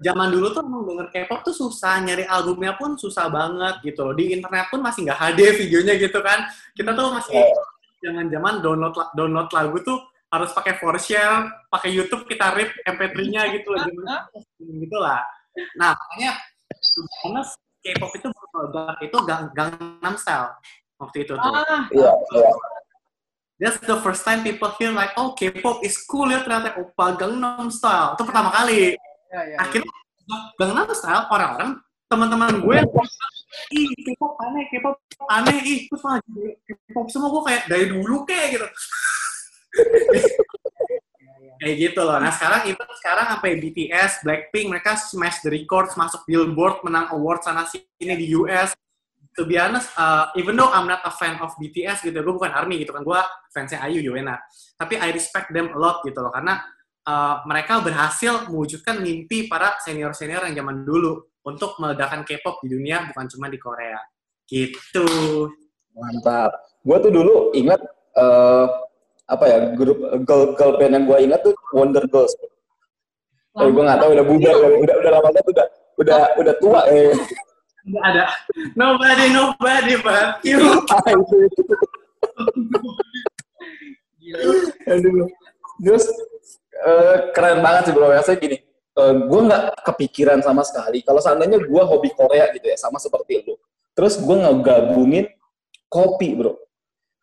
zaman 0.02 0.28
dulu 0.28 0.50
tuh 0.50 0.61
emang 0.61 0.82
denger 0.85 1.06
K-pop 1.09 1.40
tuh 1.42 1.54
susah, 1.54 2.02
nyari 2.02 2.26
albumnya 2.26 2.75
pun 2.75 2.99
susah 2.99 3.30
banget 3.30 3.80
gitu 3.80 4.02
loh. 4.02 4.12
Di 4.12 4.35
internet 4.35 4.66
pun 4.68 4.82
masih 4.82 5.06
nggak 5.06 5.18
HD 5.18 5.40
videonya 5.62 5.94
gitu 5.97 6.18
kan. 6.21 6.44
Kita 6.75 6.90
tuh 6.92 7.14
masih 7.14 7.38
zaman-zaman 7.99 8.54
download 8.61 8.94
la- 8.99 9.12
download 9.14 9.49
lagu 9.49 9.78
tuh 9.80 9.99
harus 10.26 10.50
pakai 10.50 10.75
for 10.76 10.97
share, 10.99 11.44
pakai 11.68 11.92
YouTube 11.92 12.26
kita 12.26 12.50
rip 12.52 12.73
MP3-nya 12.82 13.52
gitu 13.54 13.68
loh. 13.71 13.85
Gitu 14.82 14.97
lah. 14.97 15.21
Nah, 15.76 15.92
makanya 15.92 16.32
karena 17.21 17.42
K-pop 17.82 18.11
itu 18.14 18.26
berproduk 18.26 18.97
itu 19.00 19.16
Gang- 19.23 19.50
Gangnam 19.52 20.14
Style 20.16 20.50
waktu 20.97 21.26
itu 21.26 21.35
tuh. 21.35 21.42
Ah, 21.42 21.85
Iya, 21.90 22.11
iya. 22.32 22.50
That's 23.61 23.78
the 23.78 23.94
first 24.02 24.26
time 24.26 24.42
people 24.42 24.75
hear 24.75 24.90
like, 24.90 25.14
oh 25.14 25.38
K-pop 25.38 25.87
is 25.87 25.94
cool 26.06 26.26
ya 26.26 26.42
ternyata 26.42 26.75
Oppa 26.75 27.14
Gangnam 27.14 27.71
Style. 27.71 28.18
Itu 28.18 28.25
pertama 28.25 28.50
kali. 28.50 28.97
Ya, 29.33 29.41
ya, 29.49 29.57
ya. 29.57 29.59
Akhirnya 29.65 29.93
Gangnam 30.61 30.87
Style 30.95 31.27
orang-orang 31.33 31.71
teman-teman 32.07 32.61
gue 32.61 32.77
ih 33.73 33.89
K-pop 34.05 34.37
aneh, 34.37 34.65
K-pop 34.69 34.97
aneh, 35.33 35.57
ih 35.65 35.81
terus 35.89 36.03
malah 36.05 36.21
K-pop 36.69 37.07
semua 37.09 37.29
gue 37.33 37.43
kayak 37.49 37.62
dari 37.69 37.87
dulu 37.89 38.29
kayak 38.29 38.47
gitu. 38.57 38.67
kayak 41.62 41.77
gitu 41.79 42.01
loh. 42.03 42.19
Nah 42.19 42.33
sekarang 42.35 42.69
itu 42.69 42.83
sekarang 43.01 43.27
sampai 43.33 43.57
BTS, 43.61 44.27
Blackpink 44.27 44.67
mereka 44.69 44.99
smash 44.99 45.41
the 45.41 45.51
records, 45.53 45.95
masuk 45.97 46.27
Billboard, 46.29 46.85
menang 46.85 47.09
award 47.17 47.41
sana 47.45 47.65
sini 47.65 48.15
di 48.19 48.35
US. 48.37 48.77
To 49.33 49.49
be 49.49 49.57
honest, 49.57 49.89
uh, 49.97 50.29
even 50.37 50.61
though 50.61 50.69
I'm 50.69 50.85
not 50.85 51.01
a 51.09 51.12
fan 51.12 51.41
of 51.41 51.57
BTS 51.57 52.05
gitu, 52.05 52.21
gue 52.21 52.35
bukan 52.37 52.53
ARMY 52.53 52.85
gitu 52.85 52.93
kan, 52.93 53.01
gue 53.01 53.21
fansnya 53.49 53.81
Ayu 53.81 54.05
Yowena. 54.05 54.37
Tapi 54.77 55.01
I 55.01 55.09
respect 55.09 55.49
them 55.57 55.73
a 55.73 55.79
lot 55.81 56.05
gitu 56.05 56.21
loh, 56.21 56.29
karena 56.29 56.61
uh, 57.06 57.42
mereka 57.47 57.82
berhasil 57.82 58.47
mewujudkan 58.50 59.02
mimpi 59.02 59.50
para 59.50 59.78
senior-senior 59.82 60.47
yang 60.50 60.64
zaman 60.64 60.87
dulu 60.87 61.26
untuk 61.42 61.75
meledakan 61.82 62.23
K-pop 62.23 62.62
di 62.62 62.71
dunia, 62.71 63.02
bukan 63.11 63.26
cuma 63.26 63.50
di 63.50 63.59
Korea. 63.59 63.99
Gitu. 64.47 65.06
Mantap. 65.94 66.54
Gue 66.82 66.97
tuh 67.02 67.12
dulu 67.14 67.35
ingat 67.54 67.78
eh, 68.18 68.66
apa 69.30 69.44
ya 69.47 69.59
grup 69.75 69.99
girl, 70.26 70.54
girl 70.59 70.75
band 70.78 70.94
yang 70.99 71.04
gue 71.06 71.18
ingat 71.18 71.40
tuh 71.42 71.54
Wonder 71.75 72.04
Girls. 72.11 72.35
Tapi 73.52 73.71
gue 73.71 73.85
nggak 73.85 74.00
tahu 74.00 74.11
udah 74.16 74.26
bubar, 74.26 74.54
udah 74.80 74.94
udah 75.02 75.11
lama 75.12 75.28
banget 75.30 75.44
udah 75.50 75.66
udah 76.00 76.21
udah 76.40 76.54
tua 76.59 76.80
eh. 76.88 77.12
Nggak 77.82 78.04
ada. 78.14 78.25
Nobody, 78.78 79.26
nobody 79.35 79.94
but 80.00 80.38
you. 80.47 80.62
Ah. 80.88 81.02
Gila. 84.23 84.54
Aduh. 84.87 85.26
Terus 85.82 86.06
eh, 86.73 87.17
keren 87.35 87.61
banget 87.63 87.91
sih 87.91 87.93
bro. 87.95 88.11
Saya 88.23 88.37
gini, 88.39 88.59
gue 89.01 89.41
nggak 89.49 89.87
kepikiran 89.87 90.45
sama 90.45 90.63
sekali. 90.67 91.01
Kalau 91.01 91.21
seandainya 91.23 91.63
gue 91.63 91.83
hobi 91.83 92.11
Korea 92.13 92.51
gitu 92.53 92.67
ya, 92.69 92.77
sama 92.77 93.01
seperti 93.01 93.43
lu. 93.47 93.57
Terus 93.93 94.21
gue 94.21 94.37
ngegabungin 94.37 95.29
kopi 95.93 96.33
bro. 96.37 96.57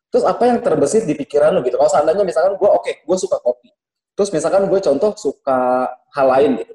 Terus 0.10 0.26
apa 0.26 0.50
yang 0.50 0.58
terbesit 0.62 1.06
di 1.06 1.14
pikiran 1.14 1.54
lu 1.54 1.62
gitu? 1.62 1.78
Kalau 1.78 1.90
seandainya 1.90 2.26
misalkan 2.26 2.58
gue 2.58 2.70
oke, 2.70 2.92
gue 3.06 3.18
suka 3.18 3.38
kopi. 3.42 3.70
Terus 4.18 4.30
misalkan 4.34 4.66
gue 4.66 4.80
contoh 4.82 5.14
suka 5.16 5.90
hal 6.18 6.28
lain 6.28 6.66
gitu. 6.66 6.74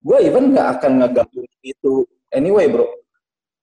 Gue 0.00 0.16
even 0.24 0.56
nggak 0.56 0.80
akan 0.80 1.04
ngegabungin 1.04 1.60
itu 1.60 2.08
anyway 2.32 2.66
bro. 2.72 2.88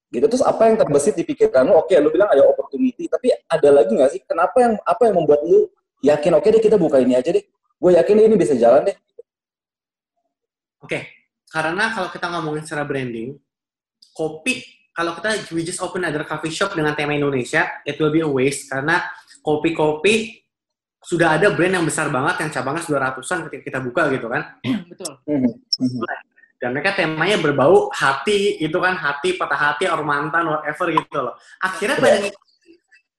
Gitu 0.08 0.24
terus 0.24 0.40
apa 0.40 0.70
yang 0.70 0.78
terbesit 0.78 1.18
di 1.18 1.26
pikiran 1.26 1.66
lu? 1.66 1.76
Oke, 1.76 1.98
lu 1.98 2.08
bilang 2.14 2.30
ada 2.30 2.46
opportunity, 2.46 3.10
tapi 3.10 3.34
ada 3.34 3.68
lagi 3.74 3.92
nggak 3.92 4.10
sih? 4.14 4.22
Kenapa 4.22 4.56
yang 4.62 4.74
apa 4.86 5.02
yang 5.10 5.14
membuat 5.18 5.42
lu 5.44 5.68
yakin 6.00 6.32
oke 6.38 6.48
deh 6.48 6.62
kita 6.62 6.78
buka 6.78 7.02
ini 7.02 7.18
aja 7.18 7.28
deh. 7.34 7.42
Gue 7.78 7.94
yakin 7.94 8.26
ini 8.26 8.34
bisa 8.34 8.58
jalan 8.58 8.90
deh. 8.90 8.96
Oke, 10.82 11.30
karena 11.50 11.90
kalau 11.94 12.10
kita 12.10 12.26
ngomongin 12.30 12.62
secara 12.66 12.82
branding, 12.86 13.38
kopi, 14.14 14.62
kalau 14.90 15.14
kita 15.14 15.46
we 15.54 15.62
just 15.62 15.78
open 15.78 16.02
another 16.02 16.26
coffee 16.26 16.50
shop 16.50 16.74
dengan 16.74 16.94
tema 16.98 17.14
Indonesia, 17.14 17.82
it 17.86 17.98
will 18.02 18.10
be 18.10 18.22
a 18.22 18.26
waste 18.26 18.70
karena 18.70 19.02
kopi-kopi 19.42 20.42
sudah 20.98 21.38
ada 21.38 21.54
brand 21.54 21.78
yang 21.78 21.86
besar 21.86 22.10
banget 22.10 22.42
yang 22.42 22.50
cabangnya 22.50 22.82
sudah 22.82 23.00
ratusan 23.10 23.46
ketika 23.46 23.62
kita 23.70 23.78
buka 23.78 24.10
gitu 24.10 24.26
kan. 24.26 24.42
Betul. 24.90 25.12
Dan 26.58 26.74
mereka 26.74 26.98
temanya 26.98 27.38
berbau 27.38 27.86
hati, 27.94 28.58
itu 28.58 28.74
kan 28.82 28.98
hati, 28.98 29.38
patah 29.38 29.54
hati, 29.54 29.86
or 29.86 30.02
mantan, 30.02 30.42
whatever 30.50 30.90
gitu 30.90 31.30
loh. 31.30 31.38
Akhirnya 31.62 32.02
banyak, 32.02 32.34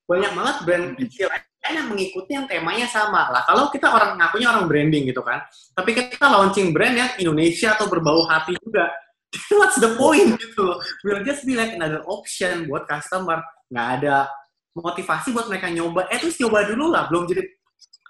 banyak 0.04 0.32
banget 0.36 0.56
brand 0.68 0.86
kecil 1.00 1.32
yang 1.68 1.92
mengikuti 1.92 2.32
yang 2.34 2.48
temanya 2.48 2.88
sama. 2.88 3.28
Lah 3.30 3.44
kalau 3.44 3.68
kita 3.68 3.92
orang 3.92 4.16
ngakunya 4.16 4.48
orang 4.50 4.66
branding 4.66 5.04
gitu 5.12 5.22
kan, 5.22 5.44
tapi 5.76 5.92
kita 5.92 6.26
launching 6.26 6.72
brand 6.72 6.96
yang 6.96 7.12
Indonesia 7.20 7.76
atau 7.76 7.92
berbau 7.92 8.24
hati 8.26 8.56
juga, 8.64 8.88
what's 9.60 9.78
the 9.78 9.94
point 10.00 10.40
gitu 10.40 10.62
loh. 10.64 10.80
We'll 11.04 11.22
just 11.28 11.44
be 11.44 11.60
like 11.60 11.76
another 11.76 12.02
option 12.08 12.66
buat 12.66 12.88
customer. 12.88 13.44
Nggak 13.70 13.88
ada 14.02 14.32
motivasi 14.74 15.36
buat 15.36 15.52
mereka 15.52 15.68
nyoba. 15.70 16.08
Eh 16.10 16.18
terus 16.18 16.40
nyoba 16.40 16.66
dulu 16.66 16.86
lah, 16.90 17.12
belum 17.12 17.28
jadi 17.28 17.44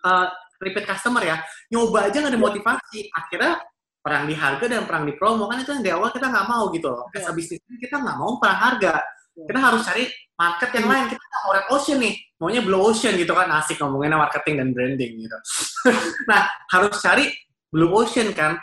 uh, 0.06 0.27
repeat 0.62 0.86
customer 0.86 1.24
ya. 1.25 1.38
Nyoba 1.74 2.08
aja 2.08 2.18
nggak 2.22 2.34
ada 2.36 2.41
motivasi. 2.41 3.10
Akhirnya 3.12 3.60
perang 4.00 4.25
di 4.32 4.36
harga 4.38 4.65
dan 4.65 4.88
perang 4.88 5.03
di 5.03 5.13
promo 5.20 5.51
kan 5.51 5.60
itu 5.60 5.75
yang 5.75 5.84
di 5.84 5.91
awal 5.91 6.10
kita 6.13 6.32
nggak 6.32 6.48
mau 6.48 6.72
gitu 6.72 6.88
loh. 6.88 7.10
As 7.12 7.27
a 7.27 7.34
business 7.36 7.60
kita 7.68 8.00
nggak 8.00 8.18
mau 8.18 8.39
perang 8.39 8.60
harga. 8.60 9.03
Kita 9.48 9.60
harus 9.60 9.81
cari 9.86 10.03
market 10.36 10.69
yang 10.75 10.88
lain. 10.88 11.05
Kita 11.12 11.24
nggak 11.24 11.41
mau 11.43 11.51
red 11.55 11.67
ocean 11.72 11.98
nih, 12.00 12.15
maunya 12.39 12.62
blue 12.63 12.81
ocean 12.84 13.13
gitu 13.15 13.34
kan 13.36 13.48
asik 13.60 13.77
ngomongin 13.79 14.15
marketing 14.15 14.55
dan 14.60 14.69
branding 14.75 15.13
gitu. 15.24 15.38
nah 16.31 16.48
harus 16.72 16.96
cari 17.00 17.29
blue 17.69 17.91
ocean 17.93 18.31
kan. 18.34 18.58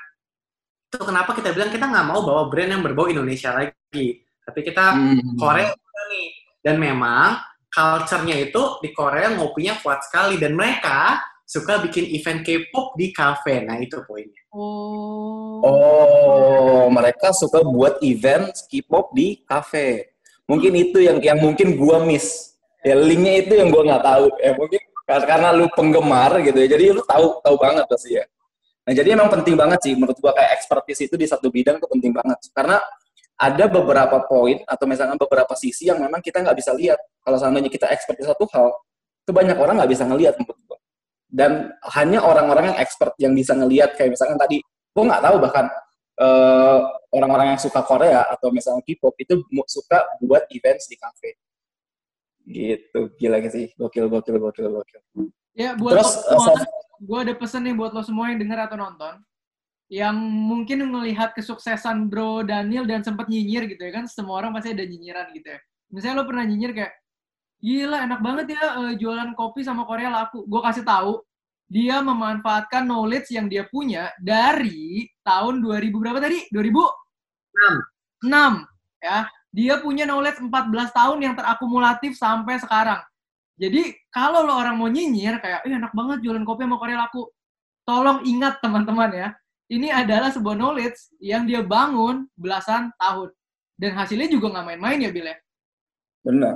Itu 0.90 1.02
kenapa 1.04 1.36
kita 1.36 1.52
bilang 1.52 1.70
kita 1.70 1.86
nggak 1.86 2.06
mau 2.08 2.20
bawa 2.24 2.48
brand 2.48 2.70
yang 2.72 2.82
berbau 2.82 3.06
Indonesia 3.06 3.52
lagi, 3.52 4.24
tapi 4.44 4.60
kita 4.64 4.96
Hmm. 4.96 5.36
Korea 5.38 5.70
nih. 6.10 6.28
Dan 6.66 6.82
memang 6.82 7.38
culture-nya 7.70 8.36
itu 8.42 8.82
di 8.82 8.90
Korea 8.90 9.30
ngopinya 9.30 9.78
kuat 9.84 10.02
sekali 10.02 10.34
dan 10.40 10.58
mereka 10.58 11.22
suka 11.46 11.78
bikin 11.78 12.10
event 12.10 12.42
K-pop 12.42 12.98
di 12.98 13.14
cafe. 13.14 13.62
Nah, 13.62 13.78
itu 13.78 14.02
poinnya. 14.02 14.42
Oh. 14.50 15.62
Oh, 15.62 16.84
mereka 16.90 17.30
suka 17.30 17.62
buat 17.62 18.02
event 18.02 18.50
K-pop 18.66 19.14
di 19.14 19.46
cafe. 19.46 20.15
Mungkin 20.46 20.72
itu 20.78 20.98
yang 21.02 21.18
yang 21.18 21.38
mungkin 21.42 21.74
gua 21.74 22.06
miss. 22.06 22.54
Ya 22.86 22.94
linknya 22.94 23.42
itu 23.42 23.58
yang 23.58 23.68
gua 23.74 23.82
nggak 23.82 24.02
tahu. 24.06 24.26
Ya 24.38 24.52
mungkin 24.54 24.80
kar- 25.02 25.26
karena 25.26 25.48
lu 25.50 25.66
penggemar 25.74 26.38
gitu 26.42 26.58
ya. 26.62 26.68
Jadi 26.70 26.84
lu 26.94 27.02
tahu 27.02 27.42
tahu 27.42 27.56
banget 27.58 27.84
pasti 27.90 28.14
ya. 28.14 28.24
Nah 28.86 28.92
jadi 28.94 29.18
emang 29.18 29.26
penting 29.26 29.58
banget 29.58 29.82
sih 29.82 29.92
menurut 29.98 30.14
gua 30.22 30.30
kayak 30.38 30.54
expertise 30.54 31.10
itu 31.10 31.18
di 31.18 31.26
satu 31.26 31.50
bidang 31.50 31.82
itu 31.82 31.86
penting 31.90 32.14
banget. 32.14 32.38
Karena 32.54 32.78
ada 33.36 33.64
beberapa 33.68 34.22
poin 34.24 34.62
atau 34.64 34.86
misalnya 34.88 35.18
beberapa 35.18 35.52
sisi 35.58 35.90
yang 35.90 35.98
memang 35.98 36.22
kita 36.22 36.40
nggak 36.40 36.56
bisa 36.56 36.70
lihat. 36.72 37.02
Kalau 37.26 37.36
seandainya 37.36 37.68
kita 37.68 37.90
expert 37.90 38.16
di 38.16 38.24
satu 38.24 38.46
hal, 38.54 38.70
itu 39.26 39.34
banyak 39.34 39.58
orang 39.58 39.82
nggak 39.82 39.90
bisa 39.90 40.06
ngelihat 40.06 40.38
menurut 40.38 40.62
gua. 40.70 40.78
Dan 41.26 41.74
hanya 41.98 42.22
orang-orang 42.22 42.70
yang 42.72 42.78
expert 42.78 43.12
yang 43.18 43.34
bisa 43.34 43.52
ngelihat 43.58 43.98
kayak 43.98 44.14
misalkan 44.14 44.38
tadi, 44.38 44.62
gua 44.94 45.04
nggak 45.10 45.22
tahu 45.26 45.36
bahkan 45.42 45.66
eh, 46.16 46.80
orang-orang 47.12 47.56
yang 47.56 47.60
suka 47.60 47.80
Korea 47.84 48.24
atau 48.28 48.48
misalnya 48.52 48.82
K-pop 48.84 49.14
itu 49.20 49.40
suka 49.68 50.04
buat 50.24 50.44
events 50.52 50.88
di 50.88 50.96
cafe. 50.96 51.36
Gitu, 52.46 53.00
gila 53.18 53.42
sih. 53.50 53.74
Gokil, 53.74 54.06
gokil, 54.06 54.36
gokil, 54.38 54.66
gokil. 54.70 55.00
Ya, 55.56 55.74
buat 55.74 55.98
Terus, 55.98 56.14
lo 56.30 56.38
semua, 56.38 56.52
eh, 56.62 56.68
gue 57.00 57.18
ada 57.26 57.34
pesan 57.34 57.62
nih 57.64 57.74
buat 57.74 57.90
lo 57.96 58.02
semua 58.04 58.30
yang 58.30 58.38
dengar 58.38 58.68
atau 58.68 58.76
nonton. 58.76 59.18
Yang 59.86 60.16
mungkin 60.20 60.78
melihat 60.90 61.30
kesuksesan 61.34 62.10
Bro 62.10 62.46
Daniel 62.46 62.86
dan 62.86 63.06
sempat 63.06 63.30
nyinyir 63.30 63.70
gitu 63.70 63.82
ya 63.82 63.92
kan. 64.02 64.04
Semua 64.06 64.42
orang 64.42 64.54
pasti 64.54 64.74
ada 64.74 64.84
nyinyiran 64.84 65.30
gitu 65.34 65.48
ya. 65.54 65.58
Misalnya 65.90 66.22
lo 66.22 66.24
pernah 66.26 66.44
nyinyir 66.46 66.72
kayak, 66.74 66.92
gila 67.56 67.98
enak 68.04 68.20
banget 68.20 68.46
ya 68.52 68.62
eh, 68.84 68.94
jualan 69.00 69.30
kopi 69.32 69.64
sama 69.64 69.88
Korea 69.88 70.10
laku. 70.12 70.44
Gue 70.44 70.60
kasih 70.60 70.84
tahu, 70.84 71.22
dia 71.66 71.98
memanfaatkan 71.98 72.86
knowledge 72.86 73.34
yang 73.34 73.50
dia 73.50 73.66
punya 73.66 74.14
dari 74.22 75.10
tahun 75.26 75.58
2000 75.58 75.98
berapa 75.98 76.18
tadi? 76.22 76.46
2006. 76.54 78.30
6 78.30 79.02
ya. 79.02 79.26
Dia 79.50 79.74
punya 79.80 80.04
knowledge 80.06 80.38
14 80.38 80.52
tahun 80.94 81.18
yang 81.22 81.34
terakumulatif 81.34 82.14
sampai 82.14 82.60
sekarang. 82.62 83.00
Jadi 83.56 83.96
kalau 84.12 84.44
lo 84.44 84.52
orang 84.52 84.76
mau 84.76 84.86
nyinyir 84.86 85.40
kayak, 85.40 85.64
"Ih, 85.64 85.80
enak 85.80 85.96
banget 85.96 86.20
jualan 86.20 86.44
kopi 86.44 86.68
sama 86.68 86.76
Korea 86.76 87.08
laku." 87.08 87.24
Tolong 87.88 88.20
ingat 88.28 88.60
teman-teman 88.60 89.10
ya, 89.14 89.28
ini 89.72 89.88
adalah 89.90 90.30
sebuah 90.30 90.54
knowledge 90.54 91.16
yang 91.18 91.48
dia 91.48 91.64
bangun 91.64 92.28
belasan 92.36 92.92
tahun. 93.00 93.32
Dan 93.74 93.96
hasilnya 93.96 94.28
juga 94.28 94.52
nggak 94.52 94.66
main-main 94.74 94.98
ya, 95.02 95.10
Bil 95.10 95.26
ya? 95.26 95.36
Benar. 96.22 96.54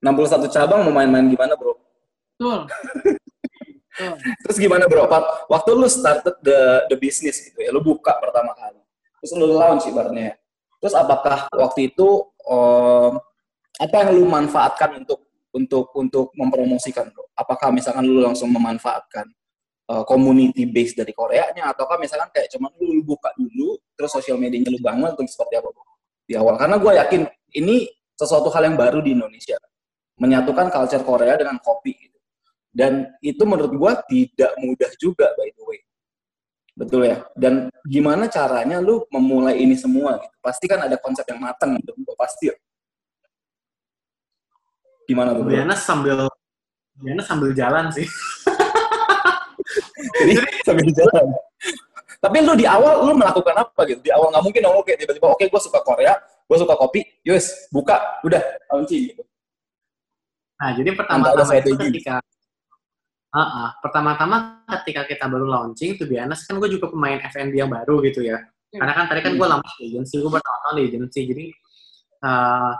61 0.00 0.52
cabang 0.52 0.80
mau 0.86 0.94
main-main 0.94 1.26
gimana, 1.26 1.56
bro? 1.56 1.74
Betul. 2.36 2.68
Betul. 3.96 4.20
Terus 4.44 4.56
gimana, 4.60 4.84
bro? 4.84 5.08
Waktu 5.48 5.70
lu 5.72 5.88
started 5.88 6.36
the 6.44 6.84
the 6.92 6.96
business 7.00 7.40
gitu 7.40 7.56
ya, 7.64 7.72
lu 7.72 7.80
buka 7.80 8.12
pertama 8.20 8.52
kali. 8.52 8.80
Terus 9.24 9.32
lu 9.40 9.56
launch 9.56 9.88
ibaratnya. 9.88 10.32
ya. 10.32 10.34
Terus 10.84 10.92
apakah 10.92 11.48
waktu 11.56 11.88
itu 11.92 12.28
um, 12.44 13.16
apa 13.80 13.94
yang 14.04 14.10
lu 14.20 14.28
manfaatkan 14.28 15.00
untuk 15.00 15.24
untuk 15.56 15.88
untuk 15.96 16.26
mempromosikan 16.36 17.08
bro? 17.08 17.24
Apakah 17.32 17.72
misalkan 17.72 18.04
lu 18.04 18.20
langsung 18.20 18.52
memanfaatkan 18.52 19.24
uh, 19.88 20.04
community 20.04 20.68
base 20.68 20.92
dari 20.92 21.16
Koreanya 21.16 21.72
ataukah 21.72 21.96
misalkan 21.96 22.28
kayak 22.34 22.52
cuman 22.52 22.68
lu 22.76 23.00
buka 23.00 23.32
dulu 23.40 23.80
terus 23.96 24.12
sosial 24.12 24.36
medianya 24.36 24.68
lu 24.68 24.80
bangun 24.84 25.16
untuk 25.16 25.24
seperti 25.24 25.56
apa 25.56 25.72
bro? 25.72 25.84
di 26.26 26.34
awal 26.34 26.58
karena 26.58 26.76
gue 26.82 26.92
yakin 26.98 27.22
ini 27.54 27.86
sesuatu 28.18 28.50
hal 28.50 28.66
yang 28.66 28.76
baru 28.76 28.98
di 28.98 29.14
Indonesia 29.14 29.54
menyatukan 30.18 30.72
culture 30.74 31.04
Korea 31.06 31.38
dengan 31.38 31.60
kopi 31.62 31.94
gitu. 31.94 32.15
Dan 32.76 33.08
itu 33.24 33.40
menurut 33.48 33.72
gue 33.72 33.92
tidak 34.12 34.52
mudah 34.60 34.90
juga 35.00 35.32
by 35.32 35.48
the 35.56 35.64
way. 35.64 35.80
Betul 36.76 37.08
ya? 37.08 37.24
Dan 37.32 37.72
gimana 37.88 38.28
caranya 38.28 38.84
lu 38.84 39.00
memulai 39.08 39.56
ini 39.64 39.72
semua 39.72 40.20
gitu? 40.20 40.36
Pasti 40.44 40.68
kan 40.68 40.84
ada 40.84 41.00
konsep 41.00 41.24
yang 41.24 41.40
matang 41.40 41.80
gitu 41.80 41.96
pasti 42.12 42.52
ya. 42.52 42.56
Gimana 45.08 45.32
tuh 45.32 45.48
Biana 45.48 45.72
sambil 45.72 46.28
Biana 47.00 47.24
sambil 47.24 47.56
jalan 47.56 47.88
sih. 47.96 48.04
Jadi 50.20 50.36
sambil 50.68 50.92
jalan. 50.92 51.26
Tapi 52.20 52.36
lu 52.44 52.52
di 52.60 52.68
awal 52.68 53.08
lu 53.08 53.16
melakukan 53.16 53.56
apa 53.56 53.80
gitu? 53.88 54.04
Di 54.04 54.12
awal 54.12 54.36
nggak 54.36 54.44
mungkin 54.44 54.60
dong 54.60 54.84
kayak 54.84 55.00
tiba-tiba 55.00 55.32
oke 55.32 55.40
okay, 55.40 55.48
gue 55.48 55.60
suka 55.64 55.80
Korea, 55.80 56.12
gue 56.20 56.56
suka 56.60 56.76
kopi, 56.76 57.00
yus 57.24 57.72
buka, 57.72 58.20
udah 58.20 58.40
kunci 58.68 59.16
gitu. 59.16 59.24
Nah 60.60 60.76
jadi 60.76 60.92
pertama-tama 60.92 61.52
itu 61.56 61.72
ketika 61.72 62.20
uh, 63.36 63.40
uh, 63.40 63.68
pertama-tama 63.84 64.64
ketika 64.80 65.04
kita 65.04 65.24
baru 65.28 65.44
launching, 65.44 66.00
tuh 66.00 66.08
biasa 66.08 66.48
kan 66.48 66.56
gue 66.56 66.70
juga 66.72 66.88
pemain 66.88 67.20
F&B 67.20 67.52
yang 67.52 67.68
baru 67.68 68.00
gitu 68.08 68.24
ya. 68.24 68.40
Hmm. 68.40 68.80
Karena 68.80 68.92
kan 68.96 69.04
tadi 69.12 69.20
kan 69.20 69.32
gue 69.36 69.46
lama 69.46 69.66
di 69.76 69.92
agency, 69.92 70.16
gue 70.24 70.32
bertahun-tahun 70.32 70.74
di 70.80 70.82
agency, 70.88 71.20
jadi 71.28 71.44
uh, 72.24 72.72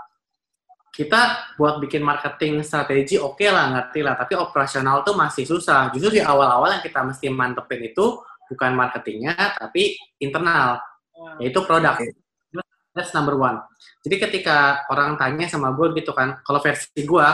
kita 0.96 1.52
buat 1.60 1.76
bikin 1.76 2.00
marketing 2.00 2.64
strategi 2.64 3.20
oke 3.20 3.36
okay 3.36 3.52
lah 3.52 3.68
ngerti 3.68 4.00
lah. 4.00 4.16
Tapi 4.16 4.32
operasional 4.32 5.04
tuh 5.04 5.12
masih 5.12 5.44
susah. 5.44 5.92
Justru 5.92 6.16
di 6.16 6.22
awal-awal 6.24 6.72
yang 6.72 6.80
kita 6.80 7.04
mesti 7.04 7.28
mantepin 7.28 7.92
itu 7.92 8.16
bukan 8.48 8.72
marketingnya 8.72 9.60
tapi 9.60 9.92
internal. 10.24 10.80
Yaitu 11.36 11.60
produk. 11.68 12.00
That's 12.96 13.12
number 13.12 13.36
one. 13.36 13.60
Jadi 14.08 14.16
ketika 14.16 14.88
orang 14.88 15.20
tanya 15.20 15.44
sama 15.52 15.76
gue 15.76 15.92
gitu 16.00 16.16
kan 16.16 16.40
kalau 16.40 16.64
versi 16.64 17.04
gue 17.04 17.28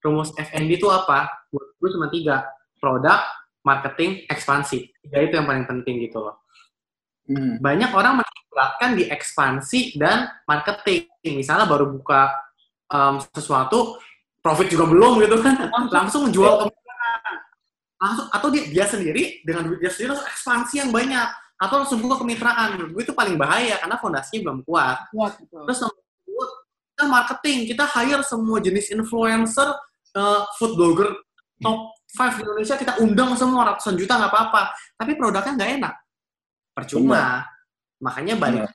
rumus 0.00 0.32
FND 0.32 0.80
itu 0.80 0.88
apa? 0.88 1.44
Buat 1.52 1.68
gue 1.76 1.88
cuma 1.92 2.08
tiga 2.08 2.48
produk 2.82 3.22
marketing 3.62 4.26
ekspansi. 4.26 4.90
Tiga 5.06 5.18
itu 5.22 5.34
yang 5.38 5.46
paling 5.46 5.66
penting 5.70 6.02
gitu 6.02 6.18
loh. 6.18 6.42
Hmm. 7.22 7.62
banyak 7.62 7.94
orang 7.94 8.18
menempatkan 8.18 8.98
di 8.98 9.06
ekspansi 9.06 9.94
dan 9.94 10.26
marketing. 10.42 11.06
Misalnya 11.22 11.70
baru 11.70 11.86
buka 11.86 12.34
um, 12.90 13.22
sesuatu 13.30 14.02
profit 14.42 14.66
juga 14.66 14.90
belum 14.90 15.22
gitu 15.22 15.38
kan. 15.38 15.70
Langsung 15.94 16.34
jual 16.34 16.66
ke 16.66 16.74
langsung 18.02 18.26
atau 18.34 18.50
dia 18.50 18.66
dia 18.66 18.82
sendiri 18.90 19.46
dengan 19.46 19.70
duit 19.70 19.78
dia 19.78 19.94
sendiri 19.94 20.18
langsung 20.18 20.26
ekspansi 20.34 20.74
yang 20.82 20.90
banyak. 20.90 21.28
Atau 21.62 21.86
langsung 21.86 22.02
buka 22.02 22.26
kemitraan. 22.26 22.74
Menurut 22.74 22.90
gue 22.90 23.02
itu 23.06 23.14
paling 23.14 23.38
bahaya 23.38 23.78
karena 23.78 23.94
fondasinya 24.02 24.50
belum 24.50 24.58
kuat. 24.66 24.98
kuat 25.14 25.38
Terus 25.38 25.78
kita 26.98 27.04
marketing. 27.06 27.58
Kita 27.70 27.86
hire 27.86 28.26
semua 28.26 28.58
jenis 28.58 28.90
influencer 28.90 29.70
uh, 30.18 30.42
food 30.58 30.74
blogger 30.74 31.14
top 31.62 31.94
5 32.12 32.36
di 32.36 32.40
Indonesia 32.44 32.76
kita 32.76 32.92
undang 33.00 33.32
semua 33.34 33.72
ratusan 33.72 33.96
juta 33.96 34.20
nggak 34.20 34.32
apa-apa 34.32 34.62
tapi 34.96 35.12
produknya 35.16 35.52
nggak 35.56 35.70
enak 35.80 35.94
percuma 36.72 37.16
Benar. 37.16 37.36
makanya 38.04 38.34
banyak 38.36 38.70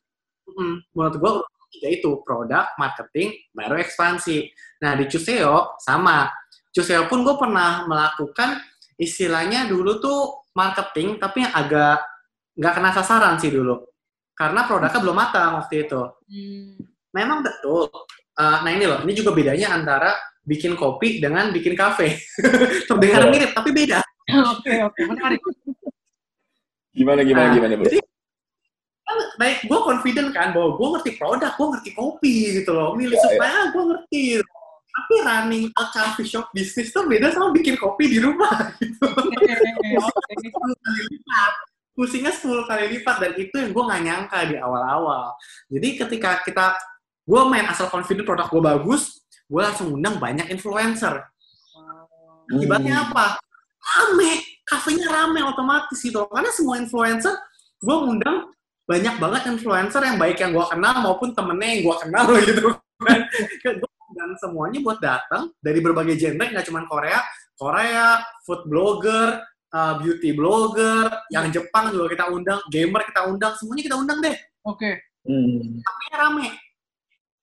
hmm, 0.49 0.75
menurut 0.93 1.15
gue 1.17 1.31
tiga 1.77 1.89
itu 1.93 2.09
produk 2.25 2.65
marketing 2.81 3.37
baru 3.53 3.77
ekspansi 3.81 4.49
nah 4.81 4.97
di 4.97 5.05
Cuseo 5.05 5.77
sama 5.81 6.29
Cuseo 6.73 7.05
pun 7.05 7.21
gue 7.21 7.35
pernah 7.37 7.85
melakukan 7.85 8.61
istilahnya 8.97 9.69
dulu 9.69 10.01
tuh 10.01 10.19
marketing 10.57 11.21
tapi 11.21 11.45
yang 11.45 11.53
agak 11.53 12.01
nggak 12.57 12.73
kena 12.73 12.89
sasaran 12.89 13.37
sih 13.37 13.53
dulu 13.53 13.85
karena 14.37 14.69
produknya 14.69 15.01
belum 15.01 15.17
matang 15.17 15.51
waktu 15.57 15.89
itu. 15.89 16.01
Hmm. 16.29 16.77
Memang 17.09 17.41
betul. 17.41 17.89
Uh, 18.37 18.57
nah 18.61 18.69
ini 18.69 18.85
loh, 18.85 19.01
ini 19.01 19.17
juga 19.17 19.33
bedanya 19.33 19.73
antara 19.73 20.13
bikin 20.47 20.79
kopi 20.79 21.19
dengan 21.19 21.51
bikin 21.51 21.75
kafe. 21.75 22.23
Terdengar 22.89 23.27
oh. 23.27 23.31
mirip 23.35 23.51
tapi 23.51 23.75
beda. 23.75 23.99
Oke 24.55 24.73
oke 24.87 25.01
menarik. 25.03 25.43
Gimana 26.95 27.21
gimana 27.21 27.47
nah, 27.51 27.55
gimana 27.55 27.73
bro? 27.77 27.85
Jadi, 27.85 27.99
kan 29.07 29.17
baik 29.39 29.59
gue 29.67 29.79
confident 29.83 30.29
kan 30.31 30.55
bahwa 30.55 30.79
gue 30.79 30.87
ngerti 30.97 31.11
produk, 31.19 31.51
gue 31.53 31.67
ngerti 31.75 31.89
kopi 31.93 32.35
gitu 32.63 32.71
loh. 32.71 32.95
Milih 32.95 33.19
ya, 33.19 33.23
supaya 33.27 33.59
ya. 33.59 33.71
gue 33.75 33.83
ngerti 33.91 34.23
tapi 34.97 35.15
running 35.21 35.69
a 35.77 35.83
coffee 35.93 36.25
shop 36.25 36.49
bisnis 36.49 36.89
tuh 36.89 37.05
beda 37.05 37.29
sama 37.29 37.53
bikin 37.53 37.77
kopi 37.77 38.09
di 38.09 38.17
rumah 38.17 38.73
gitu. 38.81 39.05
Pusingnya 41.97 42.29
10 42.29 42.69
kali 42.69 42.83
lipat 42.97 43.15
dan 43.21 43.33
itu 43.37 43.55
yang 43.57 43.73
gue 43.73 43.83
nggak 43.89 44.03
nyangka 44.05 44.39
di 44.49 44.55
awal-awal. 44.57 45.33
Jadi 45.69 45.97
ketika 46.01 46.41
kita 46.41 46.73
gue 47.25 47.41
main 47.45 47.65
asal 47.69 47.89
confident 47.93 48.25
produk 48.25 48.49
gue 48.49 48.61
bagus, 48.61 49.21
gue 49.47 49.61
langsung 49.63 49.95
undang 49.95 50.19
banyak 50.19 50.51
influencer. 50.51 51.23
Akibatnya 52.47 52.95
hmm. 52.99 53.05
apa? 53.11 53.25
Rame, 53.87 54.43
kafenya 54.67 55.07
rame 55.07 55.39
otomatis 55.43 55.99
gitu. 56.03 56.27
Karena 56.27 56.51
semua 56.51 56.79
influencer 56.79 57.35
gue 57.77 57.97
undang 57.97 58.49
banyak 58.87 59.15
banget 59.19 59.41
influencer 59.51 60.01
yang 60.01 60.17
baik 60.17 60.39
yang 60.39 60.55
gue 60.55 60.65
kenal 60.65 60.95
maupun 61.03 61.29
temennya 61.35 61.67
yang 61.77 61.81
gue 61.85 61.95
kenal 62.07 62.25
gitu. 62.47 62.69
dan 64.17 64.29
semuanya 64.41 64.79
buat 64.81 64.97
datang 64.97 65.53
dari 65.61 65.77
berbagai 65.83 66.17
genre 66.17 66.47
nggak 66.49 66.65
cuma 66.65 66.87
Korea 66.89 67.21
Korea 67.53 68.23
food 68.47 68.65
blogger 68.65 69.43
uh, 69.75 69.93
beauty 70.01 70.33
blogger 70.33 71.11
yang 71.29 71.51
Jepang 71.53 71.93
juga 71.93 72.15
kita 72.15 72.25
undang 72.31 72.59
gamer 72.71 73.05
kita 73.05 73.21
undang 73.29 73.53
semuanya 73.59 73.83
kita 73.85 73.97
undang 73.99 74.17
deh 74.23 74.33
oke 74.65 74.79
okay. 74.79 74.93
hmm. 75.27 75.83
tapi 75.83 76.03
rame 76.17 76.47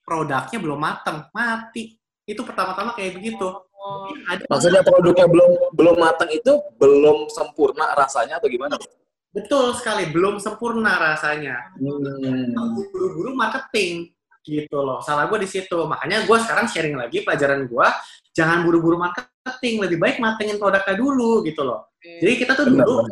produknya 0.05 0.59
belum 0.61 0.79
matang 0.79 1.27
mati. 1.33 1.97
Itu 2.29 2.45
pertama-tama 2.45 2.93
kayak 2.95 3.19
begitu. 3.19 3.49
Oh. 3.85 4.09
maksudnya 4.49 4.81
produknya 4.81 5.29
belum 5.29 5.77
belum 5.77 5.97
matang 6.01 6.33
itu 6.33 6.57
belum 6.81 7.29
sempurna 7.29 7.93
rasanya 7.93 8.41
atau 8.41 8.49
gimana? 8.49 8.81
Betul 9.29 9.77
sekali 9.77 10.09
belum 10.09 10.41
sempurna 10.41 10.97
rasanya. 10.97 11.75
Hmm. 11.77 12.57
buru-buru 12.73 13.37
marketing 13.37 14.09
gitu 14.41 14.81
loh. 14.81 15.05
Salah 15.05 15.29
gue 15.29 15.37
di 15.45 15.49
situ. 15.49 15.77
Makanya 15.85 16.25
gue 16.25 16.37
sekarang 16.41 16.65
sharing 16.65 16.97
lagi 16.97 17.29
pelajaran 17.29 17.69
gue 17.69 17.87
jangan 18.33 18.65
buru-buru 18.65 18.97
marketing. 18.97 19.85
Lebih 19.85 20.01
baik 20.01 20.17
matengin 20.17 20.57
produknya 20.57 20.97
dulu 20.97 21.45
gitu 21.45 21.61
loh. 21.61 21.93
Jadi 22.01 22.41
kita 22.41 22.57
tuh 22.57 22.73
dulu 22.73 23.05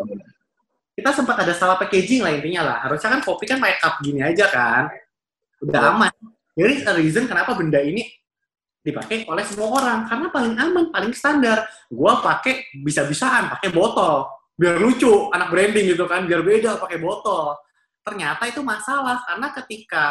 kita 0.92 1.10
sempat 1.12 1.36
ada 1.40 1.52
salah 1.52 1.76
packaging 1.76 2.24
lah 2.24 2.32
intinya 2.32 2.62
lah. 2.64 2.76
Harusnya 2.88 3.12
kan 3.12 3.20
kopi 3.20 3.44
kan 3.44 3.60
pakai 3.60 3.76
cup 3.76 4.00
gini 4.00 4.24
aja 4.24 4.48
kan. 4.48 4.88
Udah 5.60 5.92
aman 5.92 6.12
jadi 6.52 6.84
reason 7.00 7.24
kenapa 7.24 7.56
benda 7.56 7.80
ini 7.80 8.04
dipakai 8.82 9.24
oleh 9.30 9.44
semua 9.46 9.68
orang. 9.80 9.98
Karena 10.10 10.28
paling 10.28 10.54
aman 10.58 10.84
paling 10.90 11.14
standar. 11.14 11.64
Gue 11.88 12.12
pakai 12.20 12.74
bisa-bisaan 12.82 13.56
pakai 13.56 13.70
botol. 13.70 14.28
Biar 14.52 14.76
lucu 14.76 15.32
anak 15.32 15.48
branding 15.48 15.96
gitu 15.96 16.04
kan. 16.04 16.26
Biar 16.28 16.42
beda 16.44 16.76
pakai 16.76 16.98
botol. 17.00 17.56
Ternyata 18.02 18.50
itu 18.50 18.60
masalah 18.60 19.22
karena 19.24 19.48
ketika 19.62 20.04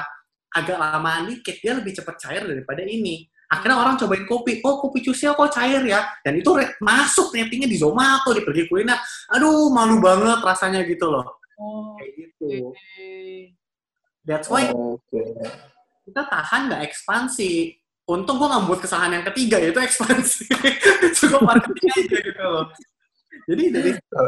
agak 0.52 0.80
lamaan 0.80 1.32
dikit 1.32 1.60
dia 1.60 1.76
lebih 1.76 1.92
cepat 1.94 2.16
cair 2.18 2.44
daripada 2.48 2.82
ini. 2.88 3.28
Akhirnya 3.52 3.84
orang 3.84 4.00
cobain 4.00 4.24
kopi. 4.24 4.64
Oh 4.64 4.80
kopi 4.80 5.04
cusel 5.04 5.36
kok 5.36 5.52
cair 5.52 5.84
ya? 5.84 6.08
Dan 6.24 6.40
itu 6.40 6.56
masuk 6.80 7.36
ratingnya 7.36 7.68
di 7.68 7.76
Zomato 7.76 8.32
di 8.32 8.42
pergi 8.48 8.64
kuliner. 8.72 8.96
Aduh 9.36 9.68
malu 9.68 10.00
banget 10.00 10.40
rasanya 10.40 10.88
gitu 10.88 11.12
loh. 11.12 11.44
Oh, 11.62 11.94
kayak 11.94 12.12
gitu. 12.18 12.74
okay. 12.74 13.54
that's 14.26 14.50
why 14.50 14.66
oh, 14.74 14.98
okay. 14.98 15.30
Kita 16.06 16.22
tahan 16.28 16.72
nggak 16.72 16.84
ekspansi. 16.90 17.78
Untung 18.10 18.42
gue 18.42 18.48
nggak 18.50 18.66
buat 18.68 18.80
kesalahan 18.82 19.22
yang 19.22 19.26
ketiga 19.32 19.62
yaitu 19.62 19.80
ekspansi. 19.80 20.50
Cukup 21.18 21.42
marketing 21.46 21.90
aja 21.94 22.18
gitu 22.20 22.44
loh. 22.44 22.66
Jadi 23.48 23.64
dari 23.72 23.92
situ 23.96 24.28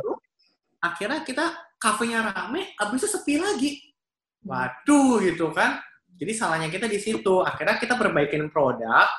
akhirnya 0.84 1.20
kita 1.24 1.46
kafenya 1.80 2.20
rame 2.32 2.76
abis 2.80 3.04
itu 3.04 3.10
sepi 3.12 3.36
lagi. 3.42 3.72
Waduh 4.44 5.24
gitu 5.24 5.52
kan. 5.52 5.80
Jadi 6.16 6.32
salahnya 6.36 6.70
kita 6.70 6.88
di 6.88 7.00
situ. 7.02 7.42
Akhirnya 7.42 7.82
kita 7.82 7.98
perbaikin 7.98 8.48
produk, 8.54 9.10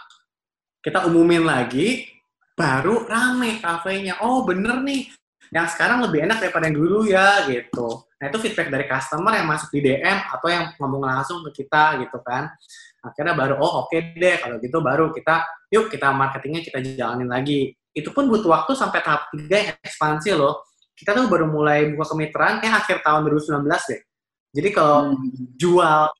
kita 0.80 1.04
umumin 1.10 1.42
lagi, 1.44 2.06
baru 2.54 3.04
rame 3.04 3.58
kafenya. 3.58 4.22
Oh 4.22 4.46
bener 4.46 4.80
nih, 4.80 5.10
yang 5.54 5.70
sekarang 5.70 6.02
lebih 6.02 6.26
enak 6.26 6.42
daripada 6.42 6.66
yang 6.66 6.76
dulu 6.82 7.06
ya 7.06 7.46
gitu. 7.46 8.02
Nah 8.18 8.26
itu 8.26 8.38
feedback 8.42 8.74
dari 8.74 8.90
customer 8.90 9.38
yang 9.38 9.46
masuk 9.46 9.70
di 9.70 9.86
DM 9.86 10.18
atau 10.26 10.50
yang 10.50 10.74
ngomong 10.82 11.06
langsung 11.06 11.46
ke 11.46 11.62
kita 11.62 12.02
gitu 12.02 12.18
kan. 12.26 12.50
Akhirnya 13.06 13.38
baru 13.38 13.62
oh 13.62 13.86
oke 13.86 13.94
okay 13.94 14.18
deh 14.18 14.42
kalau 14.42 14.58
gitu 14.58 14.82
baru 14.82 15.14
kita 15.14 15.46
yuk 15.70 15.94
kita 15.94 16.10
marketingnya 16.10 16.66
kita 16.66 16.82
jalanin 16.82 17.30
lagi. 17.30 17.70
Itu 17.94 18.10
pun 18.10 18.26
butuh 18.26 18.50
waktu 18.50 18.74
sampai 18.74 18.98
tahap 18.98 19.30
tiga 19.30 19.70
yang 19.70 19.78
ekspansi 19.78 20.34
loh. 20.34 20.66
Kita 20.90 21.14
tuh 21.14 21.30
baru 21.30 21.46
mulai 21.46 21.86
buka 21.94 22.10
kemitraan 22.10 22.58
kayak 22.58 22.82
akhir 22.82 23.06
tahun 23.06 23.30
2019 23.30 23.62
deh. 23.94 24.00
Jadi 24.58 24.68
kalau 24.74 25.14
hmm. 25.14 25.54
jual 25.54 26.10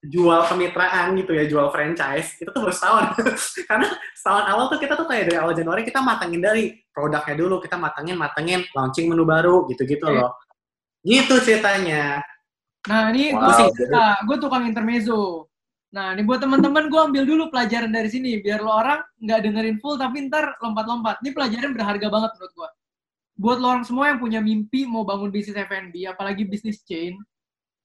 jual 0.00 0.40
kemitraan 0.48 1.12
gitu 1.20 1.36
ya, 1.36 1.44
jual 1.44 1.68
franchise, 1.68 2.40
itu 2.40 2.48
tuh 2.48 2.60
baru 2.64 2.72
setahun. 2.72 3.04
Karena 3.68 3.88
setahun 4.16 4.44
awal 4.48 4.64
tuh 4.72 4.80
kita 4.80 4.96
tuh 4.96 5.04
kayak 5.04 5.28
dari 5.28 5.36
awal 5.36 5.52
Januari 5.52 5.84
kita 5.84 6.00
matangin 6.00 6.40
dari 6.40 6.72
produknya 6.88 7.36
dulu, 7.36 7.60
kita 7.60 7.76
matangin, 7.76 8.16
matangin, 8.16 8.60
launching 8.72 9.12
menu 9.12 9.28
baru, 9.28 9.68
gitu-gitu 9.68 10.08
Oke. 10.08 10.16
loh. 10.16 10.32
Gitu 11.04 11.34
ceritanya. 11.44 12.24
Nah, 12.88 13.12
ini 13.12 13.36
Wow, 13.36 13.44
gue 13.44 13.76
jadi- 13.76 13.92
nah, 13.92 14.16
gue 14.24 14.36
tukang 14.40 14.64
intermezzo. 14.64 15.52
Nah, 15.92 16.16
ini 16.16 16.22
buat 16.24 16.40
teman-teman 16.40 16.88
gue 16.88 17.00
ambil 17.02 17.24
dulu 17.28 17.42
pelajaran 17.52 17.90
dari 17.92 18.08
sini 18.08 18.38
biar 18.40 18.62
lo 18.62 18.72
orang 18.72 19.02
nggak 19.20 19.40
dengerin 19.42 19.76
full 19.82 19.98
tapi 20.00 20.30
ntar 20.30 20.56
lompat-lompat. 20.64 21.20
Ini 21.20 21.34
pelajaran 21.34 21.76
berharga 21.76 22.06
banget 22.08 22.30
menurut 22.38 22.52
gue. 22.56 22.68
Buat 23.36 23.58
lo 23.58 23.66
orang 23.68 23.84
semua 23.84 24.04
yang 24.14 24.22
punya 24.22 24.40
mimpi 24.40 24.86
mau 24.86 25.02
bangun 25.04 25.28
bisnis 25.28 25.58
F&B, 25.60 26.06
apalagi 26.08 26.46
bisnis 26.46 26.80
chain, 26.86 27.18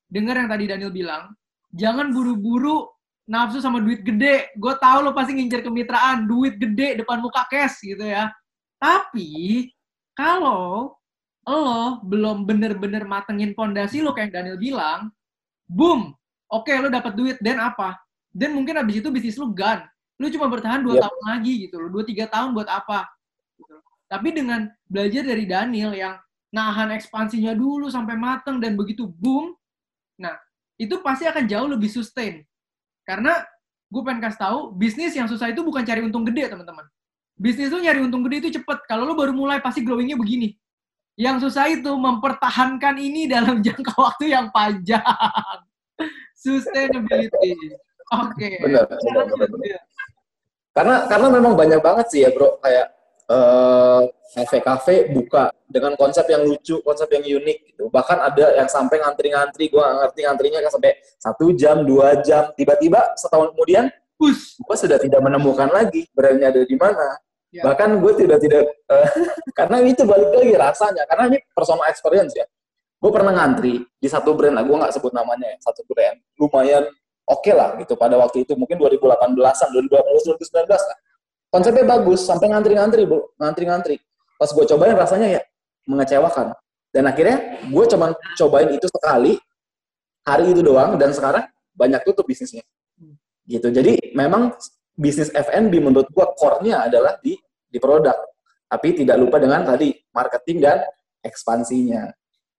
denger 0.07 0.37
yang 0.37 0.49
tadi 0.51 0.63
Daniel 0.69 0.93
bilang, 0.93 1.33
jangan 1.75 2.15
buru-buru 2.15 2.87
nafsu 3.27 3.59
sama 3.59 3.83
duit 3.83 4.01
gede. 4.01 4.55
Gue 4.55 4.73
tahu 4.79 5.05
lo 5.05 5.11
pasti 5.11 5.35
ngincer 5.35 5.61
kemitraan, 5.61 6.23
duit 6.25 6.55
gede 6.55 7.03
depan 7.03 7.19
muka 7.19 7.43
cash 7.51 7.83
gitu 7.83 8.07
ya. 8.07 8.31
Tapi 8.79 9.69
kalau 10.15 10.95
lo 11.45 12.01
belum 12.01 12.47
bener-bener 12.47 13.03
matengin 13.05 13.53
pondasi 13.53 14.01
lo 14.01 14.15
kayak 14.15 14.33
Daniel 14.33 14.57
bilang, 14.57 15.11
boom, 15.67 16.15
oke 16.49 16.71
lo 16.79 16.87
dapat 16.89 17.13
duit, 17.13 17.37
dan 17.43 17.59
apa? 17.61 17.99
Dan 18.31 18.55
mungkin 18.55 18.79
abis 18.79 19.03
itu 19.03 19.09
bisnis 19.11 19.37
lo 19.37 19.51
gun. 19.51 19.83
Lo 20.15 20.31
cuma 20.31 20.47
bertahan 20.47 20.79
2 20.79 20.95
Yep. 20.95 21.03
tahun 21.03 21.21
lagi 21.27 21.53
gitu 21.67 21.75
loh, 21.75 21.89
2-3 21.91 22.25
tahun 22.31 22.55
buat 22.55 22.69
apa? 22.71 23.03
Gitu. 23.59 23.75
Tapi 24.07 24.27
dengan 24.31 24.71
belajar 24.87 25.23
dari 25.27 25.43
Daniel 25.43 25.91
yang 25.91 26.15
nahan 26.55 26.95
ekspansinya 26.95 27.51
dulu 27.51 27.91
sampai 27.91 28.15
mateng 28.15 28.63
dan 28.63 28.79
begitu 28.79 29.03
boom, 29.11 29.51
nah 30.15 30.39
itu 30.75 30.95
pasti 30.99 31.27
akan 31.27 31.43
jauh 31.47 31.67
lebih 31.71 31.87
sustain. 31.87 32.43
Karena 33.07 33.39
gue 33.87 34.01
pengen 34.01 34.21
kasih 34.23 34.39
tahu, 34.41 34.59
bisnis 34.75 35.13
yang 35.15 35.29
susah 35.29 35.51
itu 35.51 35.61
bukan 35.61 35.85
cari 35.85 36.03
untung 36.03 36.25
gede 36.27 36.51
teman-teman. 36.51 36.85
Bisnis 37.35 37.67
tuh 37.67 37.83
nyari 37.83 37.99
untung 37.99 38.23
gede 38.23 38.47
itu 38.47 38.59
cepet. 38.59 38.87
Kalau 38.87 39.03
lo 39.03 39.13
baru 39.13 39.35
mulai 39.35 39.59
pasti 39.59 39.83
growingnya 39.83 40.15
begini. 40.15 40.55
Yang 41.15 41.47
susah 41.47 41.71
itu 41.71 41.91
mempertahankan 41.95 42.95
ini 42.99 43.27
dalam 43.27 43.59
jangka 43.65 43.93
waktu 43.95 44.35
yang 44.35 44.51
panjang. 44.51 45.03
Sustainability. 46.35 47.55
Oke. 48.11 48.59
Benar, 48.63 48.83
benar, 48.87 49.23
benar, 49.31 49.47
benar. 49.47 49.81
Karena 50.75 50.95
karena 51.07 51.27
memang 51.31 51.53
banyak 51.55 51.79
banget 51.79 52.05
sih 52.11 52.19
ya 52.27 52.35
bro 52.35 52.59
kayak 52.59 52.91
eh, 53.29 54.01
kafe-kafe 54.35 55.15
buka 55.15 55.49
dengan 55.65 55.95
konsep 55.95 56.27
yang 56.27 56.43
lucu, 56.43 56.83
konsep 56.83 57.07
yang 57.15 57.23
unik 57.23 57.57
gitu. 57.71 57.83
Bahkan 57.87 58.17
ada 58.19 58.45
yang 58.59 58.67
sampai 58.67 58.99
ngantri-ngantri, 58.99 59.71
gua 59.71 59.87
nggak 59.87 59.97
ngerti 60.03 60.19
ngantrinya 60.27 60.59
kan 60.67 60.71
sampai 60.75 60.91
satu 61.17 61.45
jam, 61.55 61.87
dua 61.87 62.19
jam, 62.21 62.51
tiba-tiba 62.53 63.15
setahun 63.15 63.55
kemudian 63.55 63.87
gue 64.15 64.75
sudah 64.79 64.95
tidak 64.95 65.19
menemukan 65.19 65.67
lagi 65.71 66.07
brandnya 66.15 66.51
ada 66.51 66.63
di 66.63 66.77
mana. 66.79 67.19
Ya. 67.51 67.63
Bahkan 67.63 68.03
gue 68.03 68.13
tidak 68.19 68.39
tidak 68.43 68.63
eh, 68.67 69.09
karena 69.59 69.77
itu 69.83 70.03
balik 70.03 70.31
lagi 70.35 70.55
rasanya 70.55 71.03
karena 71.07 71.23
ini 71.35 71.37
personal 71.55 71.87
experience 71.87 72.35
ya. 72.35 72.43
Gue 72.99 73.11
pernah 73.11 73.35
ngantri 73.35 73.83
di 73.99 74.07
satu 74.07 74.33
brand 74.33 74.55
lah, 74.55 74.63
gue 74.63 74.75
nggak 74.75 74.93
sebut 74.95 75.11
namanya 75.11 75.51
ya, 75.51 75.57
satu 75.61 75.83
brand 75.87 76.15
lumayan 76.39 76.83
oke 77.25 77.51
lah 77.51 77.75
gitu 77.81 77.93
pada 77.97 78.15
waktu 78.17 78.45
itu 78.47 78.53
mungkin 78.55 78.77
2018-an, 78.79 79.67
2020, 79.71 80.37
2019 80.41 80.69
lah. 80.69 80.97
Konsepnya 81.55 81.87
bagus 81.87 82.27
sampai 82.27 82.51
ngantri-ngantri, 82.51 83.07
Bu. 83.07 83.31
ngantri-ngantri. 83.39 83.95
Pas 84.35 84.51
gue 84.51 84.65
cobain 84.67 84.91
rasanya 84.91 85.39
ya 85.39 85.41
mengecewakan. 85.87 86.51
Dan 86.91 87.07
akhirnya 87.07 87.63
gue 87.63 87.85
cuman 87.87 88.11
cobain 88.35 88.69
itu 88.75 88.87
sekali 88.91 89.39
hari 90.27 90.51
itu 90.51 90.59
doang 90.59 90.99
dan 90.99 91.15
sekarang 91.15 91.47
banyak 91.71 92.03
tutup 92.03 92.27
bisnisnya 92.27 92.63
gitu. 93.45 93.69
Jadi 93.69 94.11
memang 94.17 94.51
bisnis 94.97 95.29
F&B 95.31 95.71
menurut 95.79 96.09
gua 96.11 96.33
core-nya 96.33 96.89
adalah 96.89 97.15
di 97.21 97.37
di 97.69 97.77
produk. 97.77 98.17
Tapi 98.65 98.97
tidak 98.97 99.21
lupa 99.21 99.37
dengan 99.37 99.61
tadi 99.61 99.93
marketing 100.11 100.57
dan 100.59 100.77
ekspansinya. 101.21 102.09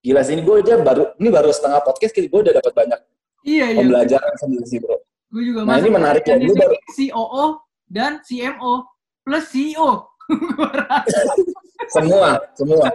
Gila 0.00 0.22
sih 0.22 0.38
ini 0.38 0.46
gue 0.46 0.62
aja 0.62 0.78
baru 0.78 1.18
ini 1.18 1.28
baru 1.34 1.50
setengah 1.50 1.82
podcast 1.82 2.14
gue 2.14 2.30
udah 2.30 2.54
dapat 2.54 2.72
banyak 2.72 3.00
Iya, 3.46 3.66
iya. 3.74 3.78
pembelajaran 3.78 4.34
sendiri 4.42 4.66
sih, 4.66 4.78
Bro. 4.82 4.98
Gue 5.30 5.42
juga 5.50 5.66
Nah, 5.66 5.78
ini 5.78 5.90
menarik 5.90 6.22
ya. 6.26 6.34
Sini 6.38 6.54
baru 6.54 6.74
COO 6.94 7.46
dan 7.86 8.20
CMO 8.22 8.86
plus 9.22 9.46
CEO. 9.50 10.06
Semua, 11.86 12.42
semua. 12.58 12.90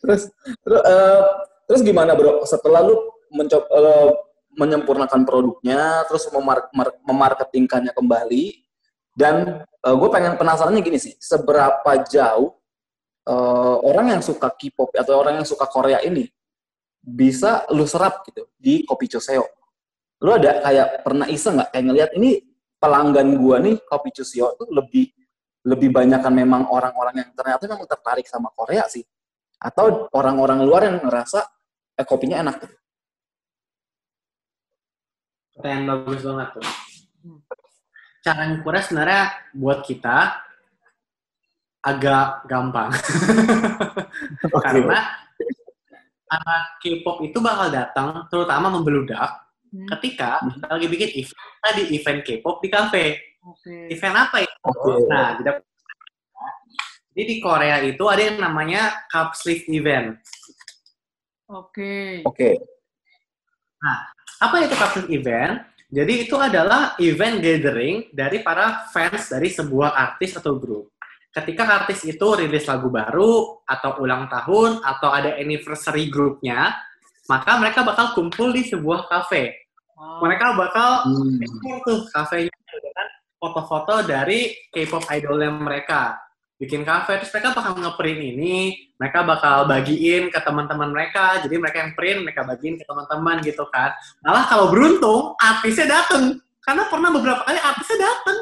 terus 0.00 0.32
terus 0.64 0.82
eh, 0.88 1.22
terus 1.68 1.80
gimana, 1.84 2.16
Bro? 2.16 2.48
Setelah 2.48 2.80
lu 2.88 2.96
mencoba 3.36 3.68
eh, 3.68 4.10
menyempurnakan 4.56 5.28
produknya, 5.28 6.08
terus 6.08 6.24
memar 6.32 6.72
mar- 6.72 6.96
memarketingkannya 7.04 7.92
kembali, 7.92 8.64
dan 9.12 9.64
gue 9.84 10.08
pengen 10.12 10.40
penasarannya 10.40 10.80
gini 10.80 10.96
sih, 10.96 11.12
seberapa 11.20 11.92
jauh 12.08 12.56
eh, 13.28 13.76
orang 13.84 14.16
yang 14.16 14.22
suka 14.24 14.48
K-pop 14.48 14.92
atau 14.96 15.20
orang 15.20 15.40
yang 15.42 15.48
suka 15.48 15.68
Korea 15.68 16.00
ini 16.00 16.24
bisa 17.02 17.66
lu 17.74 17.84
serap 17.84 18.22
gitu 18.24 18.46
di 18.56 18.86
Kopi 18.88 19.10
Choseo. 19.10 19.42
Lu 20.22 20.30
ada 20.38 20.62
kayak 20.62 21.02
pernah 21.02 21.26
iseng 21.26 21.58
nggak 21.58 21.70
kayak 21.74 21.84
ngelihat 21.90 22.10
ini 22.14 22.30
pelanggan 22.78 23.28
gua 23.38 23.58
nih 23.58 23.78
Kopi 23.82 24.10
Choseo 24.14 24.54
tuh 24.54 24.70
lebih 24.70 25.10
lebih 25.66 25.94
banyak 25.94 26.18
kan 26.22 26.34
memang 26.34 26.66
orang-orang 26.70 27.22
yang 27.22 27.30
ternyata 27.34 27.66
memang 27.70 27.86
tertarik 27.86 28.26
sama 28.26 28.50
Korea 28.54 28.86
sih 28.90 29.02
atau 29.62 30.10
orang-orang 30.10 30.66
luar 30.66 30.82
yang 30.90 30.98
ngerasa 31.02 31.38
eh 31.94 32.06
kopinya 32.06 32.42
enak 32.42 32.56
gitu. 32.66 32.76
Pertanyaan 35.54 35.84
bagus 35.86 36.20
banget 36.26 36.48
tuh. 36.58 36.66
Cara 38.22 38.42
ngukurnya 38.50 38.82
sebenarnya 38.82 39.22
buat 39.54 39.78
kita 39.86 40.18
agak 41.82 42.46
gampang. 42.46 42.90
Karena 44.66 44.98
anak 46.30 46.62
K-pop 46.80 47.20
itu 47.26 47.38
bakal 47.42 47.68
datang, 47.68 48.24
terutama 48.30 48.72
membeludak, 48.72 49.51
Hmm, 49.72 49.88
ketika 49.96 50.44
kita 50.44 50.68
lagi 50.68 50.86
bikin 50.92 51.10
event, 51.16 51.40
kita 51.40 51.70
di 51.72 51.82
event 51.96 52.20
K-pop 52.20 52.56
di 52.60 52.68
cafe. 52.68 53.04
Oke. 53.40 53.88
Event 53.88 54.16
apa 54.20 54.36
itu? 54.44 54.56
Oke. 54.68 54.92
Nah, 55.08 55.28
jadi, 55.40 55.50
jadi 57.16 57.22
di 57.24 57.36
Korea 57.40 57.76
itu 57.80 58.04
ada 58.04 58.22
yang 58.22 58.36
namanya 58.36 59.08
cup 59.08 59.32
sleeve 59.32 59.64
event. 59.72 60.20
Oke. 61.48 62.20
Oke. 62.28 62.60
Apa 64.44 64.54
itu 64.60 64.76
cup 64.76 64.92
sleeve 64.92 65.24
event? 65.24 65.64
Jadi 65.92 66.28
itu 66.28 66.36
adalah 66.36 66.96
event 67.00 67.40
gathering 67.40 68.12
dari 68.12 68.44
para 68.44 68.88
fans 68.92 69.32
dari 69.32 69.48
sebuah 69.48 69.96
artis 69.96 70.36
atau 70.36 70.56
grup. 70.60 70.92
Ketika 71.32 71.64
artis 71.64 72.04
itu 72.04 72.28
rilis 72.36 72.68
lagu 72.68 72.92
baru, 72.92 73.64
atau 73.64 74.04
ulang 74.04 74.28
tahun, 74.28 74.84
atau 74.84 75.08
ada 75.08 75.36
anniversary 75.40 76.12
grupnya, 76.12 76.76
maka 77.24 77.56
mereka 77.56 77.80
bakal 77.84 78.12
kumpul 78.12 78.52
di 78.52 78.68
sebuah 78.68 79.08
cafe. 79.08 79.61
Wow. 80.02 80.18
Mereka 80.26 80.46
bakal 80.58 80.90
Hmm. 81.06 81.38
bikin 81.38 81.74
tuh 81.86 82.10
kafenya 82.10 82.50
dengan 82.74 83.06
foto-foto 83.38 84.02
dari 84.02 84.50
K-pop 84.74 85.06
idolnya 85.14 85.54
mereka. 85.54 86.18
Bikin 86.58 86.82
kafe, 86.82 87.18
terus 87.22 87.30
mereka 87.34 87.58
bakal 87.58 87.74
nge-print 87.74 88.20
ini, 88.22 88.74
mereka 88.94 89.26
bakal 89.26 89.66
bagiin 89.66 90.30
ke 90.30 90.38
teman-teman 90.42 90.94
mereka, 90.94 91.42
jadi 91.42 91.58
mereka 91.58 91.82
yang 91.82 91.92
print, 91.98 92.18
mereka 92.22 92.46
bagiin 92.46 92.78
ke 92.78 92.86
teman-teman 92.86 93.42
gitu 93.42 93.66
kan. 93.70 93.94
Malah 94.22 94.46
kalau 94.46 94.70
beruntung, 94.70 95.34
artisnya 95.42 95.90
dateng. 95.90 96.38
Karena 96.62 96.86
pernah 96.86 97.10
beberapa 97.10 97.42
kali 97.42 97.58
artisnya 97.58 97.98
dateng. 98.06 98.38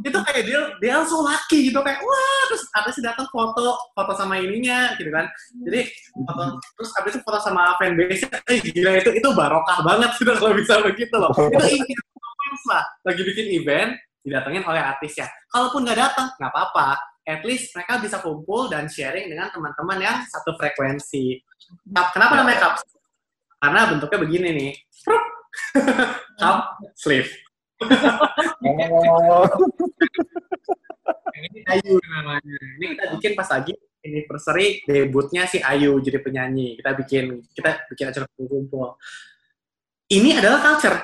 Itu 0.00 0.18
kayak 0.24 0.42
dia, 0.48 0.60
dia 0.80 0.92
langsung 1.00 1.20
laki 1.20 1.68
gitu, 1.68 1.78
kayak 1.84 2.00
wah, 2.00 2.42
terus 2.48 2.64
artisnya 2.72 3.12
datang 3.12 3.28
foto, 3.28 3.76
foto 3.92 4.12
sama 4.16 4.40
ininya 4.40 4.96
gitu 4.96 5.12
kan. 5.12 5.28
Jadi 5.68 5.80
foto, 6.24 6.42
terus 6.80 6.90
abis 6.96 7.10
itu 7.16 7.20
foto 7.20 7.38
sama 7.44 7.76
fanbase 7.76 8.24
eh 8.24 8.58
gila 8.64 8.96
itu 8.96 9.10
itu 9.12 9.28
barokah 9.36 9.78
banget 9.84 10.10
gitu 10.16 10.32
kalau 10.40 10.56
bisa 10.56 10.80
begitu 10.80 11.14
loh. 11.20 11.32
Itu 11.36 11.64
impian 11.76 12.02
fans 12.16 12.62
lah 12.72 12.84
lagi 13.04 13.22
bikin 13.22 13.46
event 13.60 13.92
didatengin 14.20 14.64
oleh 14.68 14.80
artisnya 14.84 15.28
kalaupun 15.52 15.84
nggak 15.84 15.98
datang 15.98 16.28
nggak 16.40 16.52
apa-apa. 16.52 16.88
At 17.28 17.44
least 17.44 17.76
mereka 17.76 18.00
bisa 18.00 18.18
kumpul 18.24 18.72
dan 18.72 18.88
sharing 18.88 19.28
dengan 19.28 19.52
teman-teman 19.52 19.98
yang 20.00 20.16
satu 20.26 20.56
frekuensi. 20.56 21.38
Kenapa 22.10 22.34
namanya 22.34 22.58
cup 22.58 22.74
karena 23.60 23.80
bentuknya 23.92 24.18
begini 24.24 24.48
nih. 24.56 24.72
Cup 26.40 26.78
sleeve 26.94 27.49
Oh. 27.80 29.48
ini 31.32 31.64
Ayu 31.64 31.96
namanya. 32.04 32.58
Ini 32.76 32.84
kita 32.92 33.04
bikin 33.16 33.32
pas 33.32 33.48
lagi 33.48 33.72
anniversary 34.04 34.84
debutnya 34.84 35.48
si 35.48 35.58
Ayu 35.64 35.96
jadi 36.04 36.20
penyanyi. 36.20 36.76
Kita 36.76 36.92
bikin 36.92 37.40
kita 37.56 37.88
bikin 37.88 38.12
acara 38.12 38.26
kumpul 38.36 39.00
ini 40.10 40.34
adalah 40.34 40.58
culture. 40.58 40.98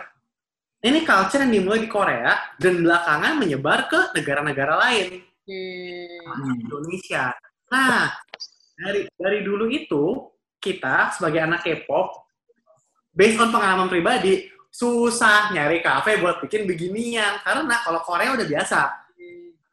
Ini 0.83 1.07
culture 1.07 1.43
yang 1.47 1.53
dimulai 1.55 1.81
di 1.81 1.89
Korea 1.89 2.35
dan 2.59 2.83
belakangan 2.83 3.39
menyebar 3.39 3.87
ke 3.87 4.01
negara-negara 4.19 4.75
lain. 4.83 5.23
Termasuk 5.47 6.59
Indonesia. 6.67 7.33
Nah 7.71 8.11
dari 8.77 9.07
dari 9.15 9.41
dulu 9.47 9.71
itu 9.71 10.27
kita 10.59 11.15
sebagai 11.15 11.39
anak 11.39 11.65
K-pop 11.65 12.27
based 13.15 13.41
on 13.41 13.55
pengalaman 13.55 13.89
pribadi, 13.89 14.51
susah 14.77 15.57
nyari 15.57 15.81
kafe 15.81 16.21
buat 16.21 16.45
bikin 16.45 16.69
beginian. 16.69 17.41
Karena 17.41 17.81
kalau 17.81 18.05
Korea 18.05 18.37
udah 18.37 18.45
biasa. 18.45 18.81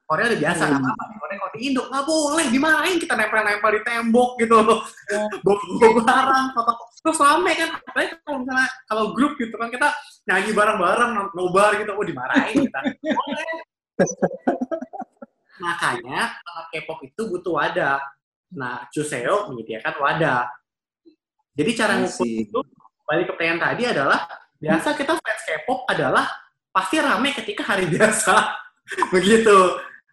Korea 0.04 0.30
udah 0.30 0.40
biasa, 0.40 0.64
nggak 0.68 0.82
apa-apa. 0.84 1.04
Di 1.10 1.16
Korea 1.20 1.38
kalau 1.40 1.54
di 1.56 1.60
Indo, 1.64 1.82
nggak 1.88 2.06
boleh, 2.06 2.46
dimarahin 2.52 2.98
kita 3.00 3.14
nempel-nempel 3.16 3.72
di 3.72 3.82
tembok 3.88 4.30
gitu 4.40 4.56
loh. 4.60 4.80
Bawa 5.44 6.02
barang, 6.04 6.46
foto. 6.54 6.72
Terus 7.04 7.18
rame 7.20 7.52
kan, 7.56 7.70
apalagi 7.82 8.10
kalau 8.24 8.38
misalnya, 8.44 8.70
kalau 8.88 9.04
grup 9.16 9.34
gitu 9.40 9.56
kan, 9.56 9.72
kita 9.72 9.90
nyanyi 10.28 10.52
bareng-bareng, 10.52 11.12
nobar 11.34 11.72
gitu, 11.80 11.92
oh 11.96 12.06
dimarahin 12.06 12.56
kita. 12.68 12.80
Boleh. 13.00 13.48
Makanya, 15.64 16.20
anak 16.36 16.66
K-pop 16.76 17.00
itu 17.08 17.22
butuh 17.32 17.54
wadah. 17.56 18.00
Nah, 18.54 18.86
Chuseo 18.92 19.50
menyediakan 19.50 19.96
wadah. 19.98 20.52
Jadi 21.56 21.72
cara 21.74 21.96
ngukur 21.98 22.28
itu, 22.28 22.60
balik 23.08 23.26
ke 23.30 23.34
pertanyaan 23.34 23.62
tadi 23.72 23.84
adalah, 23.88 24.20
biasa 24.64 24.96
kita 24.96 25.14
fans 25.20 25.44
K-pop 25.44 25.84
adalah 25.92 26.26
pasti 26.72 26.96
rame 27.04 27.36
ketika 27.36 27.68
hari 27.68 27.86
biasa. 27.92 28.36
Begitu. 29.16 29.58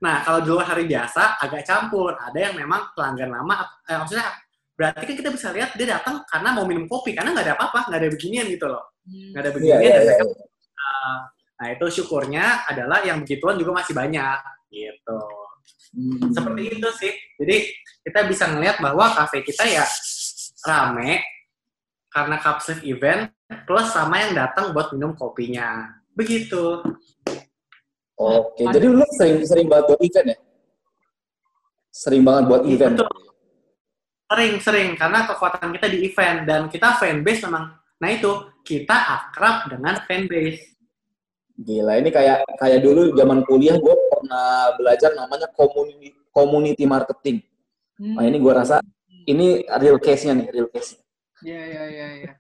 Nah, 0.03 0.25
kalau 0.27 0.41
dulu 0.43 0.61
hari 0.65 0.91
biasa 0.91 1.39
agak 1.39 1.63
campur. 1.63 2.19
Ada 2.19 2.51
yang 2.51 2.55
memang 2.59 2.91
pelanggan 2.97 3.31
lama, 3.31 3.63
eh, 3.87 3.97
maksudnya 3.97 4.27
berarti 4.75 5.05
kan 5.05 5.17
kita 5.21 5.31
bisa 5.31 5.53
lihat 5.53 5.77
dia 5.77 6.01
datang 6.01 6.25
karena 6.25 6.57
mau 6.57 6.65
minum 6.65 6.89
kopi, 6.89 7.13
karena 7.13 7.37
nggak 7.37 7.47
ada 7.47 7.55
apa-apa, 7.55 7.81
nggak 7.93 8.01
ada 8.01 8.09
beginian 8.11 8.47
gitu 8.49 8.67
loh. 8.67 8.97
Nggak 9.05 9.41
ada 9.45 9.51
Iya, 9.51 9.57
beginian, 9.57 9.81
iya, 9.81 9.93
dan 9.93 10.03
iya. 10.03 10.09
mereka 10.09 10.25
uh, 10.25 11.19
Nah, 11.61 11.67
itu 11.77 11.87
syukurnya 12.01 12.65
adalah 12.65 13.05
yang 13.05 13.21
begituan 13.21 13.61
juga 13.61 13.85
masih 13.85 13.93
banyak, 13.93 14.39
gitu. 14.73 15.21
Hmm. 15.93 16.33
Seperti 16.33 16.63
itu 16.73 16.89
sih. 16.97 17.13
Jadi, 17.37 17.57
kita 18.01 18.21
bisa 18.25 18.49
ngelihat 18.49 18.81
bahwa 18.81 19.13
kafe 19.13 19.45
kita 19.45 19.69
ya 19.69 19.85
rame 20.65 21.21
karena 22.09 22.37
capsule 22.41 22.81
event 22.89 23.29
plus 23.67 23.89
sama 23.91 24.23
yang 24.23 24.33
datang 24.37 24.71
buat 24.71 24.95
minum 24.95 25.15
kopinya. 25.19 25.91
Begitu. 26.15 26.83
Oke, 28.21 28.69
jadi 28.69 28.87
lu 28.87 29.01
sering 29.17 29.43
sering 29.49 29.67
banget 29.67 29.97
buat 29.97 30.01
event 30.05 30.27
ya? 30.37 30.39
Sering 31.91 32.23
banget 32.23 32.45
buat 32.47 32.63
Iya, 32.63 32.73
event. 32.77 32.95
betul. 33.01 33.11
Sering-sering, 34.31 34.91
karena 34.95 35.27
kekuatan 35.27 35.75
kita 35.75 35.87
di 35.91 35.99
event. 36.07 36.39
Dan 36.47 36.61
kita 36.71 36.95
fanbase 37.03 37.43
memang, 37.51 37.75
nah 37.99 38.09
itu, 38.15 38.31
kita 38.63 38.95
akrab 38.95 39.67
dengan 39.67 39.99
fanbase. 40.07 40.71
Gila, 41.61 41.99
ini 41.99 42.09
kayak 42.15 42.47
kayak 42.57 42.81
dulu 42.81 43.13
zaman 43.19 43.45
kuliah 43.45 43.77
gue 43.77 43.93
pernah 43.93 44.73
belajar 44.81 45.13
namanya 45.13 45.45
community 45.53 46.17
community 46.33 46.85
marketing. 46.89 47.45
Hmm. 48.01 48.17
Nah 48.17 48.25
ini 48.25 48.41
gue 48.41 48.53
rasa 48.55 48.81
ini 49.29 49.69
real 49.77 50.01
case-nya 50.01 50.41
nih, 50.41 50.49
real 50.49 50.69
case. 50.73 50.97
Iya, 51.45 51.61
iya, 51.61 51.85
iya, 51.91 52.09
iya. 52.25 52.33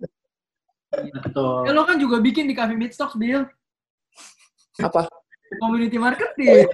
Betul. 0.91 1.71
Ya, 1.71 1.73
lo 1.73 1.87
kan 1.87 1.97
juga 2.03 2.19
bikin 2.19 2.51
di 2.51 2.55
Cafe 2.55 2.75
Midstocks, 2.75 3.15
Bill. 3.15 3.47
Apa? 4.83 5.07
Community 5.63 5.99
marketing. 5.99 6.67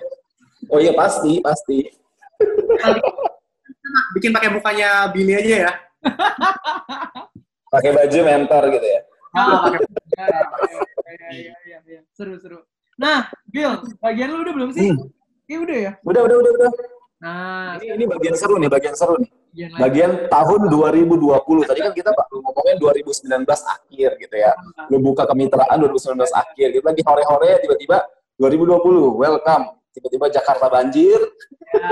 Oh 0.72 0.80
iya 0.80 0.92
pasti, 0.96 1.40
pasti. 1.44 1.84
Bikin 4.16 4.34
pakai 4.34 4.50
mukanya 4.52 5.08
Bini 5.12 5.32
aja 5.36 5.68
ya. 5.68 5.72
Pakai 7.70 7.90
baju 7.92 8.18
mentor 8.24 8.62
gitu 8.72 8.86
ya. 8.86 9.00
Ah, 9.36 9.68
pakai 9.68 9.80
Ya, 10.16 10.26
ya, 11.28 11.42
ya, 11.44 11.54
ya, 11.66 11.78
ya. 11.84 12.00
Seru, 12.16 12.40
seru. 12.40 12.64
Nah, 12.96 13.28
Bill, 13.52 13.84
bagian 14.00 14.32
lu 14.32 14.40
udah 14.40 14.54
belum 14.56 14.70
sih? 14.72 14.88
Hmm. 14.88 15.12
Iya 15.46 15.58
udah 15.60 15.76
ya. 15.76 15.92
Udah, 16.02 16.20
udah, 16.24 16.36
udah, 16.40 16.52
udah. 16.56 16.70
Nah, 17.20 17.76
Ini, 17.80 18.00
ini 18.00 18.04
bagian 18.08 18.36
seru 18.36 18.56
nih, 18.56 18.70
bagian 18.72 18.96
seru 18.96 19.20
nih. 19.20 19.30
Bagian. 19.56 19.80
Bagian 19.80 20.12
tahun 20.28 20.60
2020. 20.68 21.64
Tadi 21.64 21.80
kan 21.80 21.92
kita 21.96 22.10
baru 22.12 22.36
ngomongin 22.44 22.76
2019 22.76 23.48
akhir 23.48 24.10
gitu 24.20 24.36
ya. 24.36 24.52
Lu 24.92 25.00
buka 25.00 25.24
kemitraan 25.24 25.80
2019 25.80 26.28
akhir. 26.28 26.66
Kita 26.76 26.84
lagi 26.84 27.02
hore-hore 27.02 27.50
tiba-tiba 27.64 28.04
2020. 28.36 29.16
Welcome. 29.16 29.64
Tiba-tiba 29.96 30.28
Jakarta 30.28 30.68
banjir, 30.68 31.16
Ya, 31.72 31.88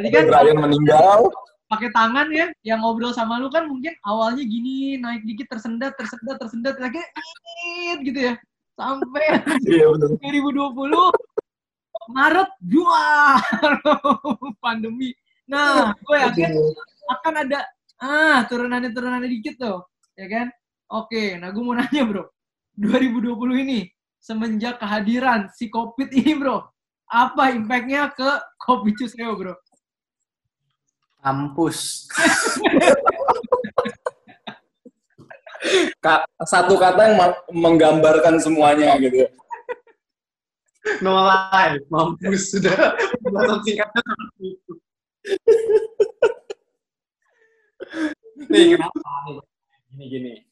Jadi 0.00 0.08
kan 0.08 0.24
Brian 0.26 0.56
meninggal. 0.56 1.28
pakai 1.66 1.90
tangan 1.90 2.30
ya, 2.30 2.46
yang 2.62 2.80
ngobrol 2.80 3.10
sama 3.10 3.36
lu 3.36 3.50
kan 3.50 3.66
mungkin 3.66 3.92
awalnya 4.02 4.40
gini, 4.40 4.96
naik 4.96 5.20
dikit 5.22 5.50
tersendat, 5.52 5.94
tersendat, 5.98 6.38
tersendat, 6.40 6.78
lagi 6.80 7.02
gitu 8.02 8.32
ya. 8.32 8.34
Sampai 8.72 9.40
Iya 9.62 9.86
betul. 9.92 10.16
2020 10.20 11.12
Maret 12.08 12.50
dua 12.62 13.04
pandemi. 14.64 15.10
Nah, 15.46 15.94
gue 15.94 16.16
yakin 16.18 16.50
akan 17.06 17.34
ada 17.46 17.60
ah 18.02 18.42
turunannya 18.50 18.90
turunannya 18.90 19.30
dikit 19.30 19.54
tuh, 19.62 19.86
ya 20.18 20.26
kan? 20.26 20.46
Oke, 20.90 21.38
nah 21.38 21.50
gue 21.54 21.62
mau 21.62 21.74
nanya 21.74 22.02
bro, 22.06 22.26
2020 22.78 23.62
ini 23.62 23.86
semenjak 24.18 24.82
kehadiran 24.82 25.46
si 25.54 25.70
COVID 25.70 26.10
ini 26.10 26.34
bro, 26.34 26.66
apa 27.06 27.54
impactnya 27.54 28.10
ke 28.10 28.30
kopi 28.58 28.94
Cuseo 28.98 29.34
bro? 29.38 29.54
kampus. 31.26 32.06
Ka- 35.98 36.22
satu 36.46 36.78
kata 36.78 37.02
yang 37.02 37.34
menggambarkan 37.50 38.38
semuanya 38.38 38.94
gitu. 39.02 39.26
No 41.02 41.18
lie, 41.26 41.82
mampus 41.90 42.54
sudah. 42.54 42.94
Singkatnya 43.66 44.00
seperti 44.06 44.54
itu. 44.54 44.72
Nih, 48.46 48.76
kenapa? 48.76 48.98
Gini-gini. 49.90 50.44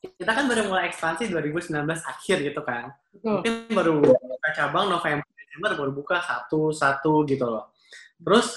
Kita 0.00 0.32
kan 0.32 0.44
baru 0.48 0.68
mulai 0.68 0.88
ekspansi 0.92 1.28
2019 1.32 1.76
akhir 2.04 2.36
gitu 2.44 2.60
kan. 2.64 2.92
Betul. 3.12 3.40
Mungkin 3.40 3.54
baru 3.72 3.92
buka 4.00 4.48
cabang 4.56 4.86
November, 4.88 5.26
Desember 5.36 5.72
baru 5.76 5.92
buka 5.92 6.16
satu-satu 6.24 7.24
gitu 7.28 7.44
loh. 7.48 7.72
Terus 8.20 8.56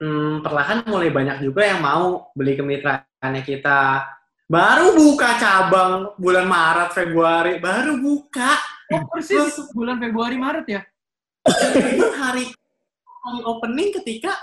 hmm, 0.00 0.44
perlahan 0.44 0.84
mulai 0.88 1.12
banyak 1.12 1.44
juga 1.44 1.64
yang 1.68 1.80
mau 1.84 2.32
beli 2.36 2.56
kemitraannya 2.56 3.42
kita. 3.44 4.08
Baru 4.48 4.92
buka 4.96 5.40
cabang 5.40 6.12
bulan 6.20 6.44
Maret, 6.44 6.90
Februari, 6.92 7.56
baru 7.56 7.96
buka. 7.96 8.52
Oh, 8.92 9.08
persis 9.08 9.56
bulan 9.72 9.96
Februari 9.96 10.36
Maret 10.36 10.66
ya? 10.68 10.80
hari 12.22 12.52
hari 13.22 13.40
opening 13.46 13.88
ketika 13.94 14.34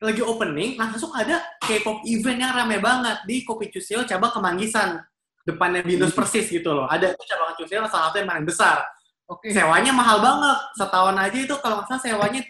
lagi 0.00 0.20
opening 0.20 0.76
langsung 0.76 1.12
ada 1.12 1.40
K-pop 1.64 2.04
event 2.04 2.40
yang 2.40 2.52
rame 2.52 2.76
banget 2.80 3.24
di 3.24 3.44
Kopi 3.44 3.72
Cusio 3.72 4.04
cabang 4.04 4.32
Kemanggisan 4.32 5.00
depannya 5.44 5.84
Binus 5.84 6.12
persis 6.16 6.48
gitu 6.48 6.72
loh 6.72 6.88
ada 6.88 7.12
itu 7.12 7.22
cabang 7.24 7.56
Cusio 7.56 7.84
salah 7.88 8.12
satu 8.12 8.20
yang 8.20 8.28
paling 8.28 8.48
besar 8.48 8.84
Oke. 9.28 9.52
sewanya 9.52 9.92
mahal 9.92 10.20
banget 10.20 10.58
setahun 10.76 11.16
aja 11.16 11.38
itu 11.40 11.54
kalau 11.60 11.80
nggak 11.80 11.88
salah 11.88 12.02
sewanya 12.04 12.40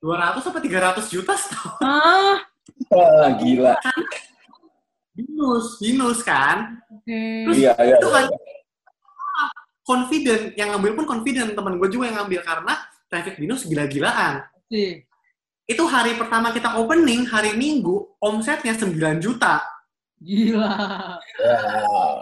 200 0.00 0.40
sampai 0.40 0.62
300 0.64 1.12
juta 1.12 1.32
setahun 1.36 1.76
Ah, 1.82 2.36
Wah, 2.92 3.28
gila. 3.40 3.74
Binus 5.16 5.80
Binus 5.82 6.20
kan 6.22 6.80
oke. 6.92 7.18
Iya, 7.56 7.72
iya. 7.82 7.96
itu 7.98 8.08
iya. 8.08 8.14
kan 8.14 8.24
confident 9.84 10.42
yang 10.56 10.76
ngambil 10.76 11.02
pun 11.02 11.04
confident 11.08 11.56
teman 11.56 11.80
gue 11.80 11.88
juga 11.88 12.12
yang 12.12 12.24
ngambil 12.24 12.40
karena 12.44 12.74
traffic 13.08 13.40
Binus 13.40 13.64
gila-gilaan 13.64 14.44
Sih. 14.68 15.00
itu 15.68 15.84
hari 15.88 16.16
pertama 16.16 16.52
kita 16.52 16.76
opening 16.76 17.24
hari 17.24 17.56
Minggu 17.56 18.16
omsetnya 18.20 18.76
9 18.76 19.20
juta 19.20 19.64
Gila. 20.20 20.68
Wah. 21.40 22.20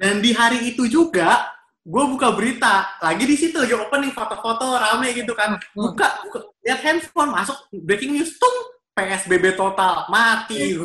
dan 0.00 0.18
di 0.18 0.34
hari 0.34 0.74
itu 0.74 0.90
juga 0.90 1.54
gue 1.86 2.04
buka 2.12 2.34
berita 2.34 2.98
lagi 2.98 3.24
di 3.30 3.36
situ 3.38 3.56
lagi 3.62 3.74
opening 3.78 4.10
foto-foto 4.10 4.74
rame 4.74 5.14
gitu 5.14 5.34
kan 5.38 5.54
buka, 5.72 6.22
buka 6.26 6.38
lihat 6.66 6.80
handphone 6.82 7.30
masuk 7.30 7.56
breaking 7.72 8.18
news 8.18 8.34
tung 8.36 8.56
PSBB 8.94 9.54
total 9.54 10.10
mati 10.10 10.74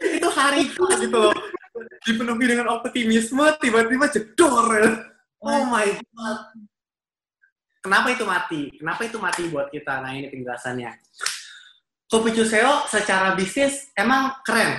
itu 0.00 0.28
hari 0.32 0.64
itu 0.66 0.84
gitu 1.04 1.18
loh 1.20 1.36
dipenuhi 2.04 2.44
dengan 2.48 2.80
optimisme 2.80 3.44
tiba-tiba 3.60 4.08
jedor 4.08 4.66
oh 5.44 5.62
my 5.68 5.88
god. 5.96 6.38
Kenapa 7.80 8.12
itu 8.12 8.24
mati? 8.28 8.62
Kenapa 8.76 9.00
itu 9.08 9.16
mati 9.16 9.42
buat 9.48 9.72
kita? 9.72 10.04
Nah 10.04 10.12
ini 10.12 10.28
penjelasannya. 10.28 10.92
Kopi 12.10 12.34
Cuseo 12.36 12.84
secara 12.90 13.32
bisnis 13.32 13.88
emang 13.96 14.36
keren. 14.44 14.76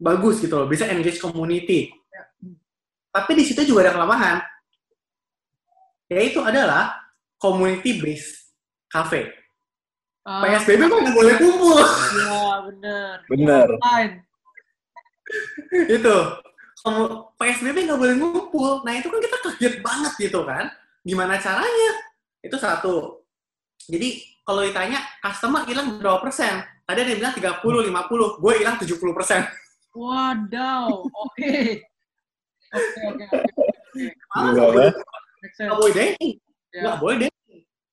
Bagus 0.00 0.40
gitu 0.40 0.56
loh. 0.56 0.68
Bisa 0.70 0.88
engage 0.88 1.20
community. 1.20 1.92
Tapi 3.12 3.32
di 3.36 3.44
situ 3.44 3.66
juga 3.68 3.90
ada 3.90 3.92
kelemahan. 4.00 4.38
Yaitu 6.08 6.40
adalah 6.40 6.96
community 7.36 8.00
based 8.00 8.56
cafe. 8.88 9.28
Ah, 10.24 10.44
PSBB 10.44 10.84
mah 10.84 10.98
nggak 11.00 11.16
boleh 11.16 11.34
kumpul. 11.40 11.80
Iya, 11.80 12.44
bener. 12.68 13.14
Bener. 13.28 13.68
Lain. 13.80 14.10
itu 15.70 16.16
kalau 16.80 17.32
PSBB 17.36 17.88
nggak 17.88 18.00
boleh 18.00 18.14
ngumpul 18.16 18.80
nah 18.82 18.92
itu 18.96 19.08
kan 19.08 19.20
kita 19.20 19.36
kaget 19.44 19.74
banget 19.84 20.12
gitu 20.16 20.40
kan 20.44 20.68
gimana 21.04 21.36
caranya 21.40 21.92
itu 22.40 22.56
satu 22.56 23.24
jadi 23.88 24.20
kalau 24.44 24.64
ditanya 24.64 25.00
customer 25.20 25.62
hilang 25.68 26.00
berapa 26.00 26.20
persen 26.20 26.64
Tadi 26.90 27.06
ada 27.06 27.10
yang 27.14 27.20
bilang 27.22 27.34
30, 27.38 27.86
50. 27.86 28.42
Gue 28.42 28.52
hilang 28.58 28.74
70 28.74 29.14
persen. 29.14 29.46
Wadaw, 29.94 31.06
oke. 31.06 31.54
Oke, 32.74 33.00
oke, 33.14 33.24
oke. 33.30 34.02
nggak 34.34 34.68
boleh, 34.74 34.90
sense. 35.54 35.70
nggak 35.70 35.78
boleh 35.78 35.94
dining. 35.94 36.34
Ya. 36.74 37.30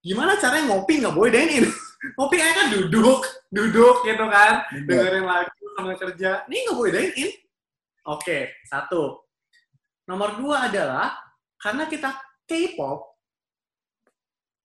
Gimana 0.02 0.34
caranya 0.41 0.65
ngopi 0.73 0.93
nggak 0.97 1.13
boleh 1.13 1.30
dining? 1.30 1.69
ngopi 2.17 2.36
kayaknya 2.41 2.58
kan 2.58 2.67
duduk, 2.73 3.21
duduk 3.54 3.95
gitu 4.02 4.26
kan. 4.26 4.65
Dengerin 4.89 5.26
lagu 5.30 5.63
sambil 5.78 5.95
kerja. 6.02 6.41
Ini 6.50 6.58
nggak 6.58 6.78
boleh 6.82 6.91
dining. 6.97 7.32
Oke, 8.07 8.55
satu. 8.63 9.19
Nomor 10.07 10.39
dua 10.39 10.71
adalah 10.71 11.11
karena 11.59 11.83
kita 11.91 12.15
K-pop, 12.47 13.03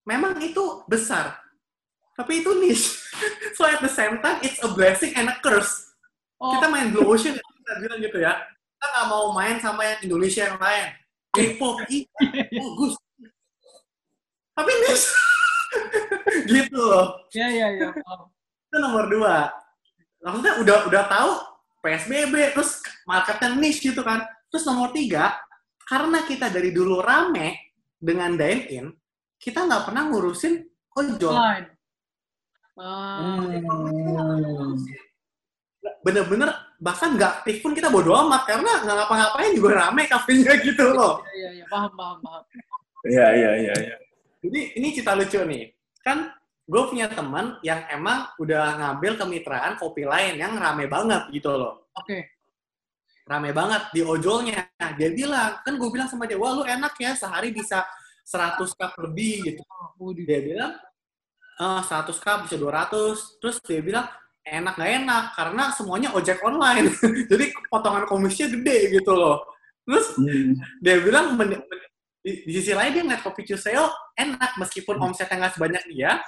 memang 0.07 0.39
itu 0.39 0.87
besar. 0.87 1.35
Tapi 2.15 2.47
itu 2.47 2.55
niche. 2.63 3.03
so 3.59 3.67
at 3.67 3.83
the 3.83 3.91
same 3.91 4.23
time, 4.23 4.39
it's 4.47 4.63
a 4.63 4.71
blessing 4.71 5.11
and 5.19 5.27
a 5.27 5.35
curse. 5.43 5.91
Oh, 6.39 6.55
Kita 6.55 6.71
main 6.71 6.95
Blue 6.95 7.03
Ocean, 7.11 7.35
kita 7.59 7.73
bilang 7.83 7.99
gitu 7.99 8.23
ya. 8.23 8.39
Kita 8.79 8.87
nggak 8.87 9.07
mau 9.11 9.35
main 9.35 9.59
sama 9.59 9.83
yang 9.91 9.99
Indonesia 10.07 10.47
yang 10.47 10.59
lain. 10.63 10.87
K-pop, 11.35 11.83
iya, 11.91 12.07
bagus. 12.63 12.95
Tapi 14.55 14.71
niche. 14.87 15.09
gitu 16.47 16.79
loh. 16.79 17.27
ya, 17.35 17.49
ya, 17.51 17.67
ya. 17.75 17.89
Oh, 18.07 18.31
Itu 18.71 18.77
nomor 18.79 19.11
dua. 19.11 19.51
Maksudnya 20.23 20.55
udah 20.63 20.79
udah 20.87 21.03
tahu 21.11 21.31
PSBB, 21.83 22.55
terus 22.55 22.79
marketnya 23.05 23.59
niche 23.59 23.91
gitu 23.91 24.01
kan. 24.07 24.23
Terus 24.49 24.65
nomor 24.65 24.95
tiga, 24.95 25.35
karena 25.83 26.23
kita 26.23 26.47
dari 26.49 26.71
dulu 26.71 27.03
rame 27.03 27.75
dengan 27.99 28.39
dine-in, 28.39 28.89
kita 29.37 29.67
nggak 29.67 29.91
pernah 29.91 30.07
ngurusin 30.09 30.63
ojol. 30.95 31.35
Ah, 31.35 31.61
Hmm. 32.73 33.53
Bener-bener 36.03 36.51
bahkan 36.79 37.15
nggak 37.15 37.43
aktif 37.43 37.63
pun 37.63 37.75
kita 37.75 37.91
bodo 37.91 38.15
amat 38.27 38.47
karena 38.47 38.81
nggak 38.83 38.97
ngapa-ngapain 39.03 39.53
juga 39.55 39.87
rame 39.87 40.07
kafenya 40.07 40.55
gitu 40.63 40.95
loh. 40.95 41.21
ya, 41.37 41.51
ya, 41.53 41.63
ya. 41.63 41.65
Paham, 41.69 41.93
paham, 41.95 42.17
paham. 42.23 42.43
Iya, 43.07 43.27
iya, 43.35 43.51
iya, 43.59 43.75
iya. 43.83 43.97
Jadi 44.43 44.61
ini 44.79 44.89
cerita 44.95 45.15
lucu 45.19 45.39
nih. 45.43 45.69
Kan 46.03 46.31
gue 46.73 46.83
punya 46.89 47.07
teman 47.13 47.61
yang 47.61 47.85
emang 47.93 48.33
udah 48.41 48.81
ngambil 48.81 49.21
kemitraan 49.21 49.77
kopi 49.77 50.09
lain 50.09 50.41
yang 50.41 50.57
rame 50.57 50.89
banget 50.89 51.29
gitu 51.29 51.53
loh. 51.53 51.93
Oke. 51.93 52.33
Rame 53.29 53.53
banget 53.53 53.93
di 53.93 54.01
ojolnya. 54.01 54.73
Dia 54.97 55.13
bilang, 55.13 55.61
kan 55.61 55.77
gue 55.77 55.89
bilang 55.93 56.09
sama 56.09 56.25
dia, 56.25 56.41
wah 56.41 56.57
lu 56.57 56.65
enak 56.65 56.97
ya 56.97 57.13
sehari 57.13 57.53
bisa 57.53 57.85
100 58.25 58.57
cup 58.73 58.93
lebih 59.05 59.53
gitu. 59.53 59.61
Oh. 60.01 60.17
Dia 60.17 60.41
bilang, 60.41 60.73
eh 61.61 61.83
100 61.85 62.09
cup 62.17 62.49
bisa 62.49 62.57
200. 62.57 63.37
Terus 63.37 63.57
dia 63.69 63.85
bilang, 63.85 64.09
enak 64.43 64.75
gak 64.75 64.93
enak 65.05 65.25
karena 65.37 65.65
semuanya 65.77 66.09
ojek 66.17 66.41
online. 66.41 66.89
Jadi 67.31 67.53
potongan 67.69 68.09
komisinya 68.09 68.49
gede 68.49 68.97
gitu 68.97 69.13
loh. 69.13 69.45
Terus 69.85 70.17
Hmm. 70.17 70.57
dia 70.81 70.97
bilang 71.05 71.37
di, 72.23 72.47
di 72.47 72.51
sisi 72.55 72.71
lain 72.71 72.95
dia 72.95 73.03
ngeliat 73.03 73.23
kopi 73.27 73.43
Cuseo 73.43 73.91
enak 74.15 74.55
meskipun 74.55 74.95
omsetnya 75.03 75.43
nggak 75.43 75.55
sebanyak 75.59 75.83
dia, 75.91 76.23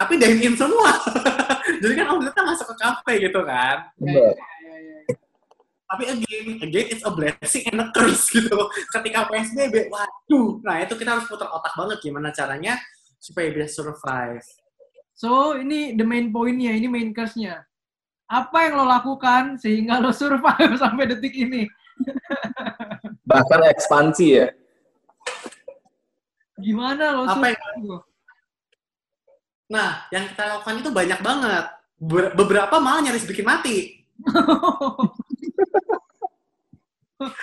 tapi 0.00 0.16
dine 0.16 0.40
in 0.40 0.54
semua. 0.56 0.96
Jadi 1.84 1.92
kan 1.92 2.06
omsetnya 2.16 2.44
masuk 2.48 2.72
ke 2.72 2.76
kafe 2.80 3.12
gitu 3.28 3.40
kan. 3.44 3.92
Bener. 4.00 4.32
Ya, 4.32 4.48
ya, 4.64 4.76
ya. 4.80 4.98
Tapi 5.92 6.02
again, 6.08 6.46
again 6.64 6.86
it's 6.88 7.04
a 7.04 7.12
blessing 7.12 7.68
and 7.68 7.84
a 7.84 7.86
curse 7.92 8.24
gitu. 8.36 8.56
Ketika 8.96 9.28
PSBB, 9.28 9.92
waduh. 9.92 10.64
Nah 10.64 10.80
itu 10.80 10.96
kita 10.96 11.20
harus 11.20 11.28
putar 11.28 11.52
otak 11.52 11.76
banget 11.76 12.00
gimana 12.00 12.32
caranya 12.32 12.80
supaya 13.20 13.52
bisa 13.52 13.68
survive. 13.68 14.40
So, 15.12 15.52
ini 15.52 15.92
the 16.00 16.06
main 16.08 16.32
point-nya, 16.32 16.72
ini 16.72 16.88
main 16.88 17.12
curse-nya. 17.12 17.60
Apa 18.24 18.72
yang 18.72 18.80
lo 18.80 18.88
lakukan 18.88 19.60
sehingga 19.60 20.00
lo 20.00 20.16
survive 20.16 20.78
sampai 20.80 21.12
detik 21.12 21.36
ini? 21.36 21.68
Bahkan 23.28 23.60
ekspansi 23.68 24.26
ya. 24.32 24.48
Gimana 26.56 27.20
lo 27.20 27.28
Apa 27.28 27.52
survive? 27.52 28.08
Nah, 29.70 30.02
yang 30.10 30.26
kita 30.26 30.42
lakukan 30.58 30.82
itu 30.82 30.90
banyak 30.90 31.20
banget. 31.22 31.64
Ber- 32.00 32.34
beberapa 32.34 32.82
malah 32.82 33.06
nyaris 33.06 33.24
bikin 33.24 33.46
mati. 33.46 33.76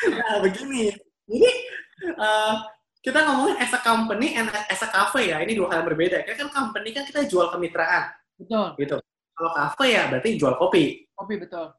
Nah, 0.09 0.41
begini. 0.41 0.89
Jadi, 1.29 1.51
eh, 2.01 2.53
kita 3.05 3.19
ngomongin 3.29 3.61
as 3.61 3.69
a 3.69 3.79
company 3.85 4.33
and 4.33 4.49
as 4.49 4.81
a 4.81 4.89
cafe 4.89 5.29
ya. 5.29 5.37
Ini 5.37 5.53
dua 5.53 5.69
hal 5.69 5.85
yang 5.85 5.93
berbeda. 5.93 6.25
Karena 6.25 6.33
kan 6.33 6.49
company 6.49 6.89
kan 6.97 7.05
kita 7.05 7.29
jual 7.29 7.53
kemitraan. 7.53 8.09
betul, 8.41 8.73
gitu. 8.81 8.97
Kalau 9.37 9.51
cafe 9.53 9.85
ya 9.93 10.09
berarti 10.09 10.29
jual 10.33 10.57
kopi. 10.57 11.05
kopi 11.13 11.33
betul. 11.37 11.77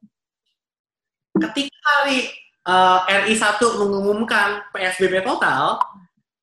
Ketika 1.43 1.75
hari 1.99 2.31
eh, 2.63 2.99
RI 3.27 3.35
1 3.35 3.79
mengumumkan 3.83 4.63
PSBB 4.71 5.19
total, 5.27 5.75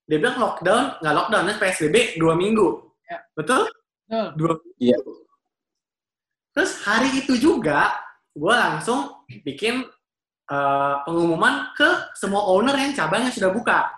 dia 0.04 0.20
bilang 0.20 0.36
lockdown, 0.36 1.00
nggak 1.00 1.14
lockdown, 1.24 1.42
tapi 1.48 1.58
PSBB 1.64 2.20
dua 2.20 2.36
minggu. 2.36 2.84
Ya. 3.08 3.24
Betul? 3.32 3.64
Betul. 4.06 4.26
Dua 4.38 4.54
Iya. 4.78 4.98
Terus 6.54 6.72
hari 6.86 7.10
itu 7.20 7.36
juga, 7.36 7.92
gue 8.32 8.54
langsung 8.54 9.26
bikin 9.44 9.84
eh, 10.46 10.96
pengumuman 11.02 11.74
ke 11.74 12.14
semua 12.14 12.46
owner 12.46 12.78
yang 12.78 12.94
cabang 12.94 13.26
yang 13.26 13.34
sudah 13.34 13.50
buka. 13.50 13.90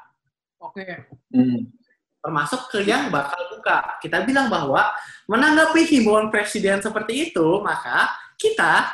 Oke. 0.58 1.06
Hmm. 1.30 1.70
termasuk 2.18 2.66
ke 2.68 2.82
yang 2.82 3.14
bakal 3.14 3.38
buka. 3.56 3.96
Kita 4.02 4.26
bilang 4.26 4.50
bahwa 4.50 4.90
menanggapi 5.30 5.86
himbauan 5.86 6.34
presiden 6.34 6.82
seperti 6.82 7.30
itu, 7.30 7.62
maka 7.62 8.10
kita 8.34 8.90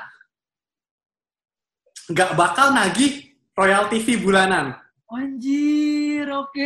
nggak 2.12 2.37
bakal 2.37 2.70
nagih 2.77 3.33
royalty 3.57 4.05
fee 4.05 4.20
bulanan. 4.20 4.77
Anjir, 5.09 6.29
oke. 6.31 6.64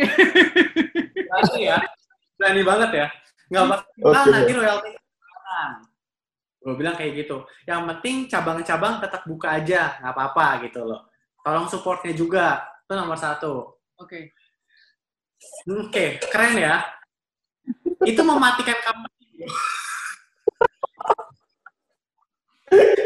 Berani 1.15 1.59
ya, 1.63 1.79
berani 2.35 2.61
banget 2.67 2.91
ya. 2.91 3.07
Nggak 3.49 3.65
bakal 3.97 4.23
nagih 4.29 4.55
royalty 4.61 4.89
fee 4.93 5.09
bulanan. 5.19 5.71
Gue 6.59 6.73
bilang 6.75 6.95
kayak 6.95 7.11
gitu. 7.25 7.47
Yang 7.65 7.81
penting 7.87 8.15
cabang-cabang 8.29 9.01
tetap 9.01 9.21
buka 9.25 9.57
aja, 9.57 9.97
nggak 10.03 10.13
apa-apa 10.13 10.69
gitu 10.69 10.85
loh. 10.85 11.09
Tolong 11.41 11.65
supportnya 11.71 12.13
juga, 12.13 12.61
itu 12.85 12.93
nomor 12.93 13.17
satu. 13.17 13.79
Oke. 13.97 14.35
Oke, 15.65 16.19
keren 16.29 16.59
ya. 16.59 16.83
Itu 18.03 18.21
mematikan 18.27 18.75
company. 18.83 19.47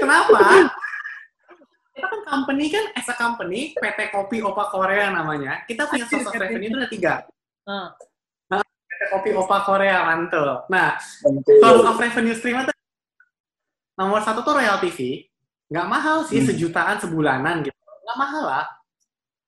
Kenapa? 0.02 0.68
Kita 1.94 2.10
kan 2.10 2.22
company 2.26 2.74
kan, 2.74 2.90
as 2.98 3.08
a 3.08 3.16
company, 3.16 3.78
PT 3.78 4.10
Kopi 4.10 4.42
Opa 4.42 4.68
Korea 4.74 5.14
namanya. 5.14 5.62
Kita 5.70 5.86
punya 5.86 6.10
source 6.10 6.26
of 6.26 6.36
revenue 6.36 6.74
itu 6.74 6.78
ada 6.82 6.90
tiga. 6.90 7.14
PT 7.64 8.13
Kopi 9.12 9.30
Opa 9.34 9.58
Korea, 9.66 10.06
mantul. 10.06 10.48
Nah, 10.70 10.96
source 11.60 11.84
of 11.84 11.98
revenue 11.98 12.36
stream 12.38 12.62
itu 12.62 12.72
nomor 13.94 14.24
satu 14.24 14.42
tuh 14.42 14.56
royalty 14.58 14.90
fee. 14.90 15.16
Nggak 15.68 15.88
mahal 15.90 16.18
sih, 16.24 16.38
Hmm. 16.40 16.48
sejutaan 16.54 16.98
sebulanan 17.02 17.66
gitu. 17.66 17.74
Nggak 17.76 18.18
mahal 18.18 18.44
lah. 18.46 18.66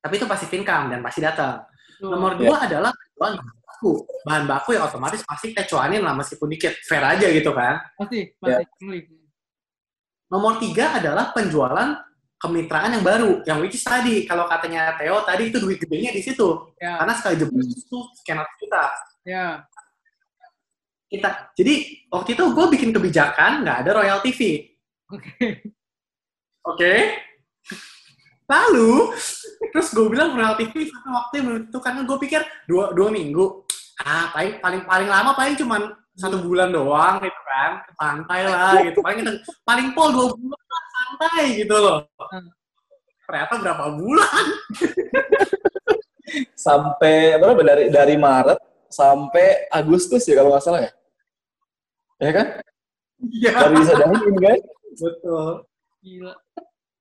Tapi 0.02 0.13
itu 0.18 0.26
pasti 0.26 0.46
income 0.54 0.94
dan 0.94 1.00
pasti 1.02 1.22
datang. 1.22 1.65
betul. 1.96 2.12
Nomor 2.12 2.32
dua 2.36 2.56
adalah 2.68 2.91
bahan 3.15 3.39
baku. 3.39 4.04
Bahan 4.28 4.44
baku 4.46 4.70
ya 4.76 4.84
otomatis 4.84 5.24
pasti 5.24 5.56
kita 5.56 5.63
cuanin 5.63 6.04
lah 6.04 6.12
meskipun 6.12 6.52
dikit. 6.52 6.76
Fair 6.84 7.02
aja 7.02 7.28
gitu 7.32 7.56
kan. 7.56 7.80
pasti, 7.96 8.36
pasti. 8.36 8.63
Beli. 8.84 9.00
Nomor 10.27 10.60
tiga 10.60 11.00
adalah 11.00 11.32
penjualan 11.32 11.96
kemitraan 12.46 12.93
yang 12.93 13.04
baru. 13.06 13.41
Yang 13.43 13.58
which 13.65 13.75
is 13.77 13.85
tadi, 13.85 14.23
kalau 14.29 14.46
katanya 14.46 14.93
Theo, 15.02 15.25
tadi 15.25 15.50
itu 15.50 15.58
duit 15.58 15.81
gedenya 15.81 16.13
di 16.13 16.21
situ. 16.21 16.69
Ya, 16.77 17.02
Karena 17.02 17.13
sekali 17.17 17.35
jeblos 17.41 17.67
itu 17.73 17.98
ratus 18.29 18.56
juta. 18.62 18.83
ya. 19.25 19.65
Kita, 21.06 21.54
jadi 21.54 22.06
waktu 22.10 22.33
itu 22.33 22.43
gue 22.50 22.65
bikin 22.75 22.89
kebijakan 22.89 23.62
nggak 23.62 23.77
ada 23.85 23.91
royalty 24.02 24.31
fee. 24.33 24.58
Oke. 25.10 25.62
Oke? 26.65 26.93
Lalu, 28.46 29.13
terus 29.73 29.89
gue 29.93 30.06
bilang 30.10 30.37
royalty 30.37 30.69
fee 30.69 30.89
sampai 30.89 31.12
waktu 31.13 31.33
yang 31.41 31.48
tentu 31.65 31.77
karena 31.81 32.02
gue 32.06 32.17
pikir 32.21 32.41
dua, 32.69 32.93
dua 32.93 33.10
minggu. 33.10 33.65
Ah, 34.02 34.29
paling 34.33 34.60
paling 34.60 34.81
paling 34.85 35.10
lama 35.10 35.31
paling 35.33 35.56
cuman 35.56 35.81
satu 36.15 36.39
bulan 36.43 36.71
doang 36.71 37.19
gitu 37.21 37.41
kan, 37.48 37.71
santai 37.96 38.39
lah 38.46 38.75
gitu. 38.83 39.00
Paling 39.02 39.17
kita, 39.23 39.31
paling 39.65 39.87
pol 39.96 40.10
dua 40.13 40.27
bulan 40.35 40.65
santai 41.06 41.62
gitu 41.62 41.75
loh. 41.77 42.10
Hmm. 42.17 42.49
Ternyata 43.25 43.53
berapa 43.62 43.85
bulan? 43.93 44.45
Sampai 46.58 47.37
berapa 47.37 47.62
dari 47.62 47.85
dari 47.93 48.15
Maret 48.17 48.58
sampai 48.89 49.69
Agustus 49.69 50.25
ya 50.25 50.35
kalau 50.35 50.49
nggak 50.53 50.65
salah 50.65 50.81
ya. 50.83 50.91
Ya 52.17 52.31
kan? 52.33 52.47
Iya, 53.21 53.49
Baru 53.53 53.73
bisa 53.79 53.93
dahilin 53.93 54.35
kan? 54.39 54.60
betul. 54.95 55.47
Gila. 56.01 56.33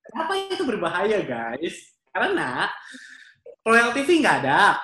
Kenapa 0.05 0.33
itu 0.39 0.63
berbahaya 0.67 1.19
guys? 1.23 1.77
Karena 2.11 2.69
royalty 3.65 4.03
fee 4.05 4.21
nggak 4.23 4.39
ada. 4.45 4.79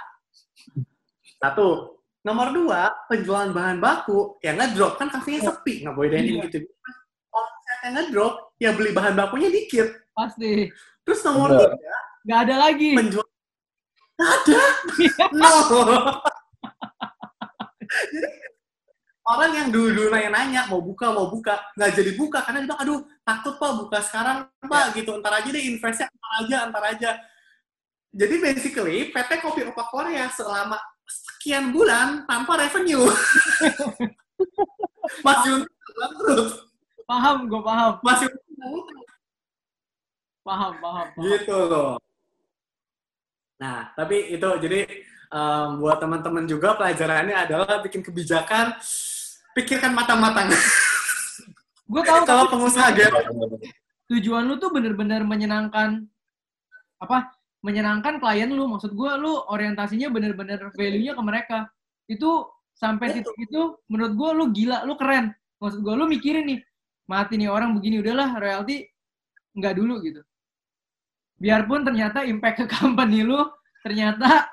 Satu. 1.39 1.97
Nomor 2.21 2.53
dua, 2.53 2.93
penjualan 3.09 3.49
bahan 3.49 3.81
baku 3.81 4.37
yang 4.45 4.61
nggak 4.61 4.77
drop 4.77 5.01
kan 5.01 5.09
kafenya 5.09 5.41
sepi, 5.41 5.81
nggak 5.81 5.97
boleh 5.97 6.11
dining 6.13 6.37
Iya. 6.37 6.45
gitu. 6.53 6.59
Omsetnya 7.81 7.97
ngedrop, 7.97 8.35
ya 8.61 8.77
beli 8.77 8.93
bahan 8.93 9.17
bakunya 9.17 9.49
dikit. 9.49 9.89
Pasti. 10.13 10.69
Terus 11.01 11.21
nomor 11.25 11.49
Bener. 11.57 11.73
tiga, 11.73 11.97
Nggak 12.21 12.41
ada 12.45 12.55
lagi. 12.61 12.91
penjual 12.93 13.27
Nggak 14.21 14.33
ada. 14.37 14.61
No. 15.41 15.51
Jadi 17.91 18.29
orang 19.25 19.53
yang 19.57 19.69
dulu 19.73 20.13
nanya-nanya 20.13 20.69
mau 20.69 20.85
buka 20.85 21.11
mau 21.11 21.27
buka 21.33 21.59
nggak 21.75 21.91
jadi 21.97 22.11
buka 22.15 22.39
karena 22.45 22.63
dia 22.63 22.67
bilang 22.71 22.81
aduh 22.83 23.01
takut 23.27 23.55
pak 23.59 23.73
buka 23.83 23.99
sekarang 24.03 24.39
pak 24.63 24.85
gitu 24.95 25.11
ntar 25.19 25.43
aja 25.43 25.49
deh 25.51 25.65
investnya 25.71 26.07
ntar 26.07 26.33
aja 26.43 26.57
ntar 26.71 26.85
aja 26.87 27.11
jadi 28.15 28.35
basically 28.43 29.11
PT 29.11 29.31
Kopi 29.43 29.67
Opak 29.71 29.87
Korea 29.91 30.31
selama 30.31 30.79
sekian 31.07 31.71
bulan 31.75 32.27
tanpa 32.31 32.59
revenue 32.63 33.07
masih 35.27 35.51
untung 35.63 35.95
bangkrut 35.99 36.70
Paham, 37.11 37.37
gue 37.51 37.59
paham. 37.67 37.93
masih 38.07 38.31
Paham, 40.47 40.73
paham. 40.79 41.07
paham. 41.11 41.27
gitu 41.27 41.59
loh. 41.67 41.99
Nah, 43.59 43.91
tapi 43.99 44.31
itu 44.31 44.49
jadi 44.63 44.87
em, 45.27 45.69
buat 45.83 45.99
teman-teman 45.99 46.47
juga 46.47 46.79
pelajarannya 46.79 47.35
adalah 47.35 47.83
bikin 47.83 48.07
kebijakan, 48.07 48.79
pikirkan 49.59 49.91
matang-matang. 49.91 50.55
Gue 51.91 52.03
tahu 52.07 52.23
Kalau 52.23 52.47
pengusaha 52.47 52.95
game, 52.95 53.11
tujuan 54.07 54.47
lu 54.47 54.63
tuh 54.63 54.71
bener-bener 54.71 55.27
menyenangkan 55.27 56.07
apa? 57.03 57.35
Menyenangkan 57.67 58.23
klien 58.23 58.55
lu. 58.55 58.71
Maksud 58.71 58.95
gue 58.95 59.11
lu 59.19 59.35
orientasinya 59.51 60.07
bener-bener 60.15 60.71
value-nya 60.73 61.19
ke 61.19 61.23
mereka. 61.27 61.59
Itu 62.07 62.47
sampai 62.79 63.19
titik 63.19 63.35
itu 63.35 63.83
menurut 63.91 64.15
gue 64.15 64.31
lu 64.39 64.45
gila, 64.55 64.87
lu 64.87 64.95
keren. 64.95 65.35
Maksud 65.61 65.85
gue 65.85 65.95
lu 65.99 66.09
mikirin 66.09 66.47
nih, 66.49 66.59
mati 67.11 67.35
nih 67.35 67.51
orang 67.51 67.75
begini 67.75 67.99
udahlah 67.99 68.39
royalti 68.39 68.87
nggak 69.59 69.75
dulu 69.75 69.99
gitu. 70.07 70.23
Biarpun 71.43 71.83
ternyata 71.83 72.23
impact 72.23 72.63
ke 72.63 72.67
company 72.79 73.27
lu 73.27 73.43
ternyata 73.83 74.47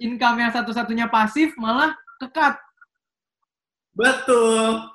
income 0.00 0.40
yang 0.40 0.52
satu-satunya 0.54 1.12
pasif 1.12 1.52
malah 1.60 1.92
kekat. 2.16 2.56
betul. 3.92 4.88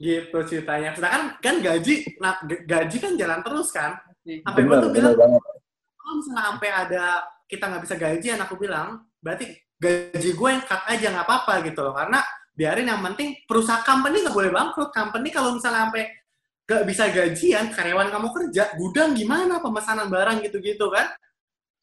Gitu 0.00 0.38
ceritanya. 0.48 0.96
Sedangkan 0.96 1.36
kan 1.38 1.56
gaji, 1.60 2.16
nah, 2.18 2.40
gaji 2.42 2.96
kan 2.98 3.12
jalan 3.14 3.40
terus 3.44 3.68
kan. 3.70 4.00
Sampai 4.24 4.64
gue 4.64 4.76
tuh 4.80 4.90
bilang, 4.90 5.14
kalau 5.14 6.14
misalnya 6.18 6.42
sampai 6.48 6.70
ada 6.72 7.04
kita 7.44 7.64
nggak 7.68 7.82
bisa 7.84 7.94
gajian, 8.00 8.38
aku 8.40 8.54
bilang, 8.56 9.04
berarti 9.20 9.52
gaji 9.76 10.30
gue 10.32 10.48
yang 10.48 10.64
cut 10.64 10.82
aja 10.88 11.06
nggak 11.12 11.26
apa-apa 11.28 11.54
gitu 11.68 11.84
loh. 11.84 11.92
Karena 11.92 12.24
biarin 12.56 12.88
yang 12.88 13.04
penting 13.04 13.44
perusahaan 13.44 13.84
company 13.84 14.24
nggak 14.24 14.34
boleh 14.34 14.50
bangkrut. 14.50 14.90
Company 14.90 15.28
kalau 15.28 15.52
misalnya 15.54 15.92
sampai 15.92 16.21
nggak 16.66 16.84
bisa 16.88 17.10
gajian, 17.10 17.68
karyawan 17.74 18.08
kamu 18.08 18.28
kerja, 18.32 18.72
gudang 18.78 19.12
gimana, 19.12 19.58
pemesanan 19.58 20.08
barang 20.08 20.40
gitu-gitu 20.46 20.88
kan. 20.88 21.10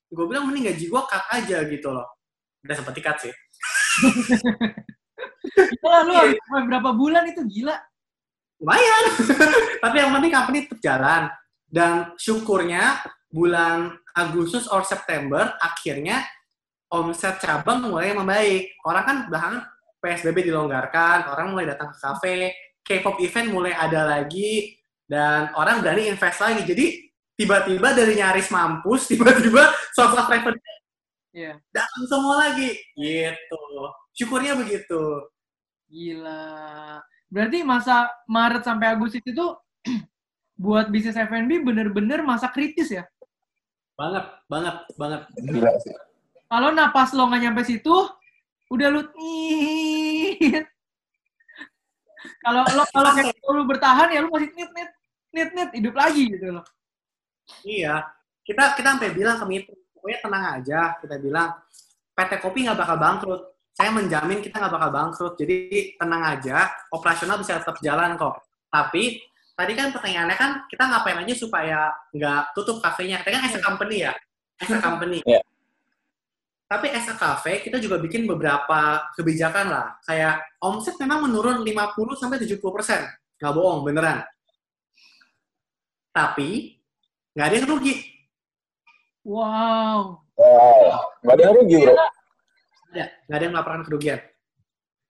Gue 0.10 0.26
bilang 0.26 0.50
mending 0.50 0.74
gaji 0.74 0.86
gue 0.90 1.02
cut 1.06 1.26
aja 1.30 1.58
gitu 1.68 1.90
loh. 1.94 2.08
Udah 2.66 2.76
sempet 2.76 2.98
cut 3.04 3.18
sih. 3.22 3.34
Gila, 5.50 6.00
lu 6.08 6.14
sampai 6.16 6.64
berapa 6.70 6.90
bulan 6.96 7.24
itu 7.30 7.42
gila. 7.46 7.76
lumayan. 8.60 9.04
Tapi 9.84 9.96
yang 9.96 10.12
penting 10.16 10.32
company 10.32 10.58
tetap 10.68 10.80
jalan. 10.84 11.24
Dan 11.70 12.12
syukurnya 12.18 13.00
bulan 13.30 13.94
Agustus 14.18 14.66
or 14.68 14.82
September 14.82 15.54
akhirnya 15.62 16.26
omset 16.92 17.40
cabang 17.40 17.86
mulai 17.88 18.12
membaik. 18.12 18.74
Orang 18.84 19.04
kan 19.06 19.18
belakangan 19.30 19.62
PSBB 20.00 20.50
dilonggarkan, 20.50 21.30
orang 21.30 21.54
mulai 21.54 21.70
datang 21.70 21.92
ke 21.94 21.98
kafe, 22.00 22.38
K-pop 22.86 23.22
event 23.22 23.48
mulai 23.54 23.74
ada 23.76 24.06
lagi, 24.06 24.80
dan 25.10 25.50
orang 25.58 25.82
berani 25.82 26.10
invest 26.10 26.40
lagi. 26.42 26.62
Jadi 26.66 26.86
tiba-tiba 27.34 27.98
dari 27.98 28.14
nyaris 28.20 28.54
mampus, 28.54 29.06
tiba-tiba 29.12 29.74
source 29.96 30.16
of 30.16 30.30
revenue 30.30 30.78
Iya, 31.30 31.62
datang 31.70 32.04
semua 32.10 32.36
lagi. 32.50 32.74
Gitu. 32.98 33.62
Syukurnya 34.18 34.58
begitu. 34.58 35.30
gila. 35.90 37.02
Berarti 37.30 37.62
masa 37.66 38.10
Maret 38.30 38.66
sampai 38.66 38.94
Agustus 38.94 39.22
itu 39.22 39.46
buat 40.66 40.90
bisnis 40.90 41.18
F&B 41.18 41.62
bener-bener 41.62 42.26
masa 42.26 42.50
kritis 42.50 42.90
ya. 42.90 43.06
Banget, 43.94 44.26
banget, 44.50 44.76
banget. 44.98 45.22
Gila 45.38 45.74
sih. 45.82 45.94
Kalau 46.50 46.70
napas 46.74 47.14
lo 47.14 47.30
nggak 47.30 47.42
nyampe 47.46 47.62
situ, 47.62 47.94
udah 48.74 48.88
lu. 48.90 49.02
Kalau 52.40 52.64
lo 52.64 52.84
kalau 52.88 53.12
kayak 53.12 53.36
gitu 53.36 53.50
lu 53.52 53.64
bertahan 53.68 54.08
ya 54.16 54.24
lu 54.24 54.32
masih 54.32 54.50
nit 54.56 54.72
nit 54.72 54.90
nit 55.36 55.50
nit 55.52 55.70
hidup 55.76 55.96
lagi 55.96 56.24
gitu 56.32 56.56
loh. 56.56 56.66
Iya, 57.66 58.06
kita 58.46 58.78
kita 58.78 58.88
sampai 58.96 59.12
bilang 59.12 59.38
ke 59.42 59.46
Mitra, 59.50 59.76
pokoknya 59.94 60.20
tenang 60.24 60.44
aja. 60.60 60.80
Kita 61.02 61.16
bilang 61.20 61.50
PT 62.16 62.32
Kopi 62.40 62.60
nggak 62.66 62.80
bakal 62.80 62.98
bangkrut. 62.98 63.42
Saya 63.76 63.90
menjamin 63.96 64.40
kita 64.40 64.56
nggak 64.60 64.74
bakal 64.74 64.90
bangkrut. 64.92 65.34
Jadi 65.36 65.58
tenang 66.00 66.24
aja, 66.24 66.72
operasional 66.94 67.42
bisa 67.42 67.60
tetap 67.60 67.78
jalan 67.84 68.16
kok. 68.16 68.40
Tapi 68.70 69.20
tadi 69.58 69.72
kan 69.76 69.92
pertanyaannya 69.92 70.38
kan 70.40 70.52
kita 70.72 70.84
ngapain 70.88 71.20
aja 71.20 71.36
supaya 71.36 71.80
nggak 72.16 72.56
tutup 72.56 72.80
kafenya. 72.80 73.20
Kita 73.20 73.36
kan 73.36 73.44
as 73.44 73.56
a 73.58 73.62
company 73.62 74.08
ya, 74.08 74.14
as 74.62 74.72
a 74.72 74.80
company. 74.80 75.20
Iya. 75.26 75.42
Tapi 76.70 76.93
as 76.93 77.09
a 77.09 77.17
cafe 77.17 77.65
kita 77.65 77.82
juga 77.82 77.97
bikin 77.97 78.30
beberapa 78.30 79.01
kebijakan 79.17 79.74
lah. 79.74 79.97
Kayak 80.05 80.45
omset 80.61 80.93
memang 81.01 81.26
menurun 81.26 81.65
50 81.65 81.74
sampai 82.13 82.38
70 82.38 82.61
persen. 82.70 83.01
Nggak 83.41 83.53
bohong, 83.57 83.82
beneran. 83.82 84.22
Tapi 86.13 86.78
nggak 87.34 87.47
ada 87.47 87.55
yang 87.57 87.67
rugi. 87.67 87.95
Wow. 89.26 90.22
Wow. 90.38 90.93
Nggak 91.26 91.34
ada 91.36 91.43
yang 91.43 91.55
rugi, 91.57 91.76
bro. 91.84 91.93
ada 92.89 93.05
nggak 93.30 93.38
ada 93.38 93.43
yang 93.45 93.53
melaporkan 93.53 93.84
kerugian 93.86 94.17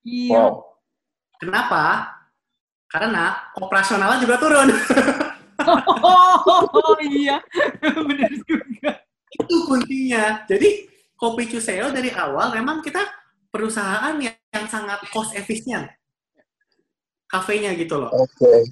Iya. 0.04 0.36
Wow. 0.36 0.68
kenapa 1.40 2.12
karena 2.92 3.40
operasionalnya 3.56 4.20
juga 4.20 4.36
turun 4.36 4.68
Oh, 5.64 6.96
iya. 7.00 7.40
Bener 8.10 8.32
juga. 8.44 9.00
itu 9.30 9.56
kuncinya 9.64 10.44
jadi 10.44 10.88
kopi 11.20 11.46
Cuseo 11.46 11.92
dari 11.92 12.10
awal 12.10 12.56
memang 12.56 12.80
kita 12.80 13.04
perusahaan 13.52 14.16
yang, 14.16 14.34
yang 14.50 14.66
sangat 14.66 15.04
cost 15.12 15.36
efisien 15.36 15.86
kafenya 17.28 17.76
gitu 17.76 18.00
loh 18.00 18.12
Oke. 18.16 18.66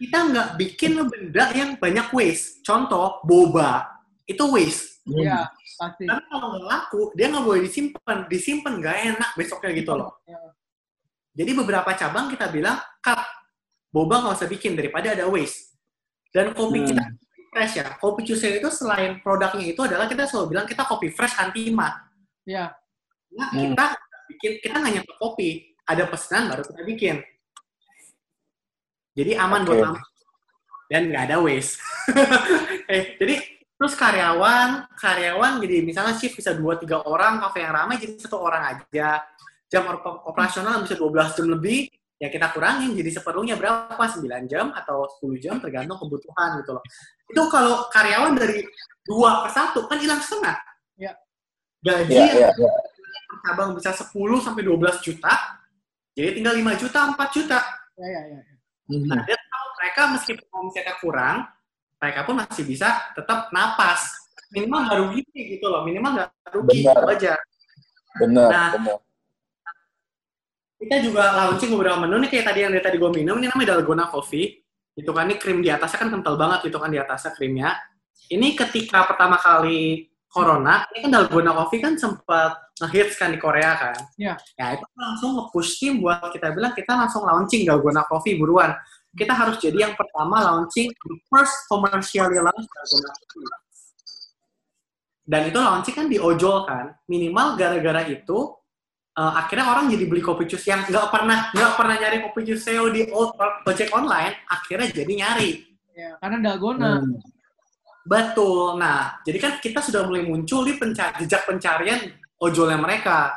kita 0.00 0.18
nggak 0.26 0.48
bikin 0.56 0.98
benda 1.06 1.52
yang 1.52 1.76
banyak 1.76 2.08
waste 2.10 2.64
contoh 2.64 3.20
boba 3.22 3.86
itu 4.24 4.42
waste 4.48 4.90
Iya, 5.04 5.52
pasti. 5.76 6.08
karena 6.08 6.24
kalau 6.32 6.56
nggak 6.56 6.64
laku 6.64 7.12
dia 7.12 7.28
nggak 7.28 7.44
boleh 7.44 7.60
disimpan 7.62 8.18
disimpan 8.24 8.72
nggak 8.80 8.96
enak 9.12 9.30
besoknya 9.36 9.70
gitu 9.76 9.92
loh 9.94 10.16
Ya. 10.24 10.40
Jadi 11.34 11.50
beberapa 11.52 11.90
cabang 11.92 12.30
kita 12.30 12.46
bilang 12.48 12.78
cut 13.02 13.20
boba 13.90 14.22
nggak 14.22 14.38
usah 14.38 14.46
bikin 14.46 14.78
daripada 14.78 15.12
ada 15.12 15.26
waste. 15.26 15.74
Dan 16.30 16.54
kopi 16.54 16.78
Hmm. 16.78 16.88
kita 16.88 17.02
fresh 17.54 17.78
ya. 17.78 17.86
Kopi 18.02 18.26
Cusel 18.26 18.58
itu 18.58 18.68
selain 18.74 19.22
produknya 19.22 19.70
itu 19.70 19.80
adalah 19.86 20.10
kita 20.10 20.26
selalu 20.26 20.46
bilang 20.58 20.66
kita 20.66 20.82
kopi 20.82 21.14
fresh 21.14 21.38
anti 21.38 21.70
mat. 21.70 21.94
Iya. 22.42 22.74
Nah, 23.38 23.48
Hmm. 23.54 23.70
kita 23.72 23.86
bikin 24.28 24.52
kita 24.58 24.76
nggak 24.82 24.92
nyampe 24.98 25.12
kopi, 25.16 25.48
ada 25.86 26.04
pesanan 26.10 26.50
baru 26.50 26.62
kita 26.66 26.82
bikin. 26.82 27.16
Jadi 29.14 29.32
aman 29.38 29.62
buat 29.62 29.78
Oke. 29.78 29.84
lama. 29.86 30.00
Dan 30.90 31.02
nggak 31.14 31.24
ada 31.30 31.36
waste. 31.38 31.78
eh, 32.92 33.14
jadi 33.16 33.34
terus 33.74 33.94
karyawan, 33.94 34.90
karyawan 34.98 35.52
jadi 35.62 35.76
misalnya 35.86 36.14
shift 36.18 36.34
bisa 36.38 36.54
2-3 36.54 36.98
orang, 37.06 37.38
kafe 37.38 37.62
yang 37.62 37.74
ramai 37.74 37.96
jadi 38.02 38.18
satu 38.18 38.42
orang 38.42 38.74
aja. 38.74 39.22
Jam 39.70 39.86
op- 39.90 40.26
operasional 40.28 40.82
bisa 40.82 40.94
12 40.98 41.34
jam 41.34 41.46
lebih, 41.50 41.90
ya 42.18 42.28
kita 42.30 42.54
kurangin 42.54 42.94
jadi 42.94 43.10
seperlunya 43.10 43.58
berapa? 43.58 43.98
9 43.98 44.46
jam 44.46 44.70
atau 44.72 45.04
10 45.20 45.42
jam 45.42 45.58
tergantung 45.58 45.98
kebutuhan 45.98 46.62
gitu 46.62 46.78
loh. 46.78 46.84
Itu 47.26 47.42
kalau 47.50 47.90
karyawan 47.90 48.38
dari 48.38 48.62
2 49.06 49.44
ke 49.44 49.48
1 49.50 49.90
kan 49.90 49.98
hilang 49.98 50.20
setengah. 50.22 50.56
Ya. 50.96 51.12
Gaji 51.84 52.16
iya, 52.16 52.48
yang 52.48 52.56
iya. 52.56 52.72
cabang 53.44 53.76
bisa 53.76 53.92
10 53.92 54.14
sampai 54.40 54.62
12 54.64 55.04
juta, 55.04 55.32
jadi 56.16 56.30
tinggal 56.32 56.54
5 56.56 56.80
juta, 56.80 56.98
4 57.12 57.28
juta. 57.36 57.58
Iya, 58.00 58.20
iya, 58.30 58.38
iya. 58.40 58.54
Nah, 59.04 59.20
dia 59.24 59.36
tahu 59.36 59.66
mereka 59.80 60.02
meskipun 60.16 60.46
omsetnya 60.64 60.94
kurang, 61.00 61.36
mereka 62.00 62.20
pun 62.24 62.34
masih 62.40 62.64
bisa 62.64 63.12
tetap 63.12 63.52
napas. 63.52 64.12
Minimal 64.54 64.80
nggak 64.86 64.98
rugi 65.08 65.22
gitu 65.34 65.66
loh, 65.68 65.84
minimal 65.84 66.10
nggak 66.16 66.28
rugi, 66.56 66.84
Benar. 66.84 67.04
aja. 67.10 67.32
Benar, 68.16 68.48
Nah. 68.48 68.70
benar. 68.78 68.98
Kita 70.74 70.96
juga 71.00 71.24
launching 71.32 71.70
beberapa 71.74 72.02
menu 72.04 72.20
nih, 72.24 72.30
kayak 72.34 72.46
tadi 72.50 72.58
yang 72.66 72.72
dari 72.74 72.84
tadi 72.84 72.96
gue 73.00 73.10
minum, 73.10 73.36
ini 73.40 73.46
namanya 73.48 73.78
Dalgona 73.78 74.10
Coffee. 74.10 74.60
Itu 74.94 75.10
kan, 75.14 75.26
ini 75.30 75.38
krim 75.40 75.64
di 75.64 75.70
atasnya 75.72 76.06
kan 76.06 76.10
kental 76.12 76.34
banget 76.36 76.70
gitu 76.70 76.76
kan 76.78 76.90
di 76.92 76.98
atasnya 77.00 77.32
krimnya. 77.34 77.74
Ini 78.30 78.56
ketika 78.56 79.04
pertama 79.08 79.36
kali 79.36 80.08
Corona, 80.28 80.82
ini 80.90 81.06
kan 81.06 81.10
Dalgona 81.14 81.54
Coffee 81.54 81.78
kan 81.78 81.94
sempat 81.94 82.58
ngehits 82.82 83.14
kan 83.14 83.30
di 83.30 83.38
Korea 83.38 83.78
kan. 83.78 83.94
Ya 84.18 84.34
itu 84.74 84.82
langsung 84.98 85.38
nge-push 85.38 85.78
tim 85.78 86.02
buat 86.02 86.26
kita 86.34 86.50
bilang 86.50 86.74
kita 86.74 86.90
langsung 86.90 87.22
launching 87.22 87.62
Dalgona 87.62 88.02
Coffee 88.10 88.34
buruan. 88.34 88.74
kita 89.14 89.30
harus 89.30 89.56
jadi 89.62 89.88
yang 89.88 89.94
pertama 89.94 90.42
launching 90.42 90.90
the 90.90 91.14
first 91.30 91.54
commercially 91.70 92.38
launched 92.42 92.66
Dalgona 92.66 93.10
coffee. 93.14 93.62
Dan 95.24 95.40
itu 95.48 95.58
launching 95.62 95.96
kan 95.96 96.06
di 96.10 96.18
ojol 96.20 96.68
kan, 96.68 96.92
minimal 97.08 97.56
gara-gara 97.56 98.04
itu 98.10 98.52
uh, 99.14 99.32
akhirnya 99.38 99.66
orang 99.70 99.86
jadi 99.90 100.04
beli 100.10 100.22
kopi 100.22 100.44
cus 100.50 100.64
yang 100.66 100.82
nggak 100.86 101.06
pernah 101.10 101.50
nggak 101.54 101.72
pernah 101.78 101.94
nyari 101.98 102.18
kopi 102.28 102.40
cus 102.50 102.60
SEO 102.66 102.90
di 102.90 103.06
ojek 103.66 103.90
online, 103.94 104.34
akhirnya 104.50 104.88
jadi 104.90 105.12
nyari. 105.14 105.50
Ya, 105.94 106.18
karena 106.18 106.38
dalgona. 106.42 106.98
Hmm. 106.98 107.18
Betul. 108.04 108.76
Nah, 108.76 109.16
jadi 109.24 109.38
kan 109.40 109.52
kita 109.62 109.80
sudah 109.80 110.04
mulai 110.04 110.26
muncul 110.26 110.60
di 110.66 110.76
penca- 110.76 111.14
jejak 111.16 111.48
pencarian 111.48 112.12
ojolnya 112.36 112.76
mereka. 112.76 113.32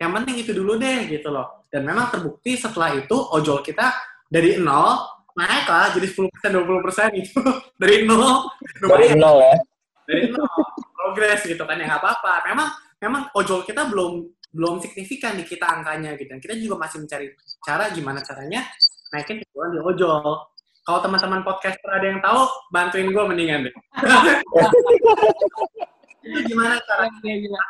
Yang 0.00 0.10
penting 0.16 0.36
itu 0.40 0.50
dulu 0.56 0.80
deh 0.80 1.10
gitu 1.10 1.28
loh. 1.28 1.68
Dan 1.68 1.84
memang 1.84 2.08
terbukti 2.08 2.56
setelah 2.56 2.96
itu 2.96 3.12
ojol 3.12 3.60
kita 3.60 3.92
dari 4.30 4.56
nol 4.56 4.96
naik 5.36 5.70
lah 5.70 5.92
jadi 5.94 6.08
10% 6.08 6.50
20% 6.50 7.20
gitu. 7.20 7.40
dari 7.76 8.08
nol 8.08 8.48
Dari 8.80 9.14
nol 9.14 9.38
ya. 9.44 9.54
dari 10.08 10.24
nol 10.32 10.56
progres 10.96 11.44
gitu 11.44 11.60
kan 11.68 11.76
ya 11.76 11.84
nggak 11.84 12.00
apa-apa. 12.00 12.48
Memang 12.48 12.68
memang 13.02 13.22
ojol 13.36 13.60
kita 13.66 13.84
belum 13.92 14.24
belum 14.48 14.80
signifikan 14.80 15.36
di 15.36 15.44
kita 15.44 15.64
angkanya 15.64 16.16
gitu. 16.16 16.30
Dan 16.30 16.40
kita 16.40 16.54
juga 16.56 16.76
masih 16.80 17.04
mencari 17.04 17.26
cara 17.60 17.84
gimana 17.90 18.20
caranya 18.20 18.64
naikin 19.10 19.40
penjualan 19.40 19.70
di 19.72 19.80
ojol. 19.80 20.24
Kalau 20.82 21.04
teman-teman 21.04 21.44
podcaster 21.44 21.90
ada 21.92 22.06
yang 22.06 22.20
tahu, 22.20 22.48
bantuin 22.72 23.12
gue 23.12 23.24
mendingan 23.24 23.68
deh. 23.68 23.74
itu 26.24 26.38
gimana 26.48 26.76
cara 26.82 27.08
Gila, 27.20 27.34
gila. 27.40 27.62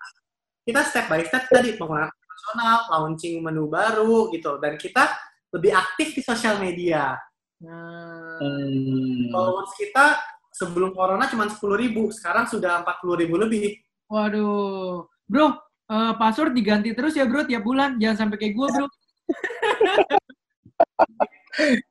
kita 0.62 0.81
step 0.85 1.07
by 1.07 1.22
step 1.22 1.45
tadi 1.47 1.74
menggunakan 1.74 2.11
profesional, 2.11 2.79
launching 2.91 3.35
menu 3.43 3.66
baru 3.66 4.31
gitu, 4.31 4.59
dan 4.59 4.74
kita 4.74 5.14
lebih 5.51 5.72
aktif 5.74 6.14
di 6.14 6.22
sosial 6.22 6.59
media. 6.59 7.18
Nah, 7.59 8.39
Hmm. 8.39 9.35
Followers 9.35 9.74
kita 9.74 10.14
sebelum 10.55 10.95
corona 10.95 11.26
cuma 11.26 11.51
10 11.51 11.59
ribu, 11.74 12.14
sekarang 12.14 12.47
sudah 12.47 12.87
40 12.87 13.18
ribu 13.18 13.35
lebih. 13.35 13.74
waduh. 14.07 15.05
Bro, 15.26 15.59
eh, 15.89 16.12
password 16.16 16.53
diganti 16.53 16.93
terus 16.93 17.16
ya 17.16 17.24
bro 17.24 17.45
tiap 17.45 17.64
bulan. 17.64 17.97
Jangan 17.97 18.26
sampai 18.26 18.36
kayak 18.36 18.55
gue 18.55 18.68
bro. 18.68 18.86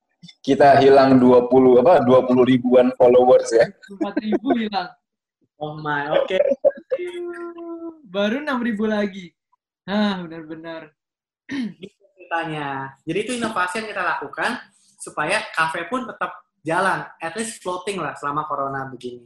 Kita 0.48 0.80
hilang 0.80 1.20
20 1.20 1.84
apa 1.84 2.00
20 2.08 2.48
ribuan 2.48 2.88
followers 2.96 3.52
ya. 3.52 3.68
4 3.68 4.24
ribu 4.24 4.56
hilang. 4.56 4.88
Oh 5.58 5.76
my, 5.82 6.14
oke. 6.14 6.38
Baru 8.08 8.46
6 8.46 8.48
ribu 8.64 8.88
lagi. 8.88 9.34
Nah, 9.84 10.24
benar-benar. 10.24 10.96
Ceritanya. 11.48 12.96
Jadi 13.04 13.20
itu 13.24 13.32
inovasi 13.40 13.84
yang 13.84 13.88
kita 13.92 14.04
lakukan 14.04 14.52
supaya 15.00 15.42
kafe 15.56 15.88
pun 15.88 16.06
tetap 16.06 16.36
jalan, 16.62 17.08
at 17.24 17.34
least 17.40 17.64
floating 17.64 18.00
lah 18.00 18.14
selama 18.20 18.44
corona 18.46 18.86
begini. 18.92 19.24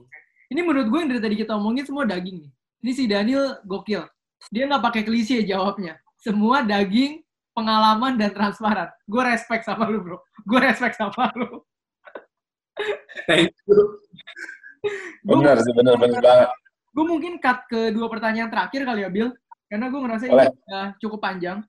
Ini 0.53 0.61
menurut 0.61 0.87
gue 0.91 0.99
yang 1.01 1.09
dari 1.09 1.21
tadi 1.21 1.35
kita 1.41 1.57
omongin 1.57 1.85
semua 1.87 2.05
daging 2.05 2.45
nih. 2.45 2.51
Ini 2.81 2.91
si 2.93 3.03
Daniel 3.09 3.61
gokil. 3.65 4.05
Dia 4.49 4.65
nggak 4.65 4.81
pakai 4.81 5.03
klise 5.05 5.45
jawabnya. 5.45 6.01
Semua 6.17 6.65
daging, 6.65 7.21
pengalaman, 7.53 8.17
dan 8.17 8.33
transparan. 8.33 8.89
Gue 9.05 9.21
respect 9.27 9.67
sama 9.67 9.85
lu, 9.85 10.01
bro. 10.01 10.17
Gue 10.47 10.59
respect 10.63 10.97
sama 10.97 11.29
lu. 11.37 11.61
Thank 13.29 13.53
you. 13.69 14.01
Benar 15.21 15.61
sih, 15.61 15.73
benar 15.77 15.93
benar 16.01 16.21
banget. 16.23 16.49
Gue 16.91 17.05
mungkin 17.05 17.37
cut 17.37 17.69
ke 17.69 17.93
dua 17.93 18.09
pertanyaan 18.09 18.49
terakhir 18.49 18.81
kali 18.81 19.05
ya, 19.05 19.09
Bill. 19.13 19.29
Karena 19.69 19.87
gue 19.87 19.99
ngerasa 20.01 20.23
ini 20.27 20.33
Boleh. 20.35 20.49
udah 20.51 20.85
cukup 20.99 21.19
panjang. 21.21 21.59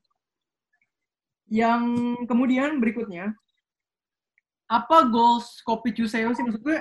Yang 1.53 1.83
kemudian 2.27 2.81
berikutnya, 2.81 3.37
apa 4.67 5.05
goals 5.07 5.61
Kopi 5.63 5.93
Cuseo 5.93 6.33
sih? 6.33 6.43
Maksud 6.43 6.65
gue, 6.65 6.81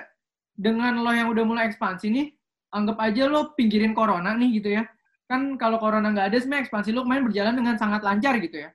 dengan 0.55 1.03
lo 1.03 1.11
yang 1.11 1.29
udah 1.29 1.43
mulai 1.43 1.67
ekspansi 1.67 2.07
nih, 2.07 2.27
anggap 2.71 2.97
aja 3.03 3.27
lo 3.27 3.51
pinggirin 3.53 3.91
corona 3.91 4.31
nih 4.33 4.49
gitu 4.63 4.69
ya. 4.79 4.87
Kan 5.31 5.55
kalau 5.55 5.79
corona 5.79 6.11
nggak 6.11 6.27
ada, 6.27 6.37
sebenarnya 6.43 6.67
ekspansi 6.67 6.91
lo 6.91 7.07
kemarin 7.07 7.23
berjalan 7.23 7.55
dengan 7.55 7.79
sangat 7.79 8.03
lancar 8.03 8.35
gitu 8.43 8.67
ya. 8.67 8.69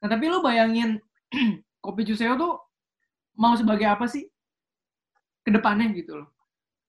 Nah, 0.00 0.08
tapi 0.08 0.24
lo 0.32 0.40
bayangin 0.40 0.96
Kopi 1.84 2.08
Cuseo 2.08 2.32
tuh 2.40 2.56
mau 3.36 3.52
sebagai 3.52 3.84
apa 3.84 4.08
sih 4.08 4.24
ke 5.44 5.52
depannya 5.52 5.92
gitu 5.92 6.24
loh. 6.24 6.32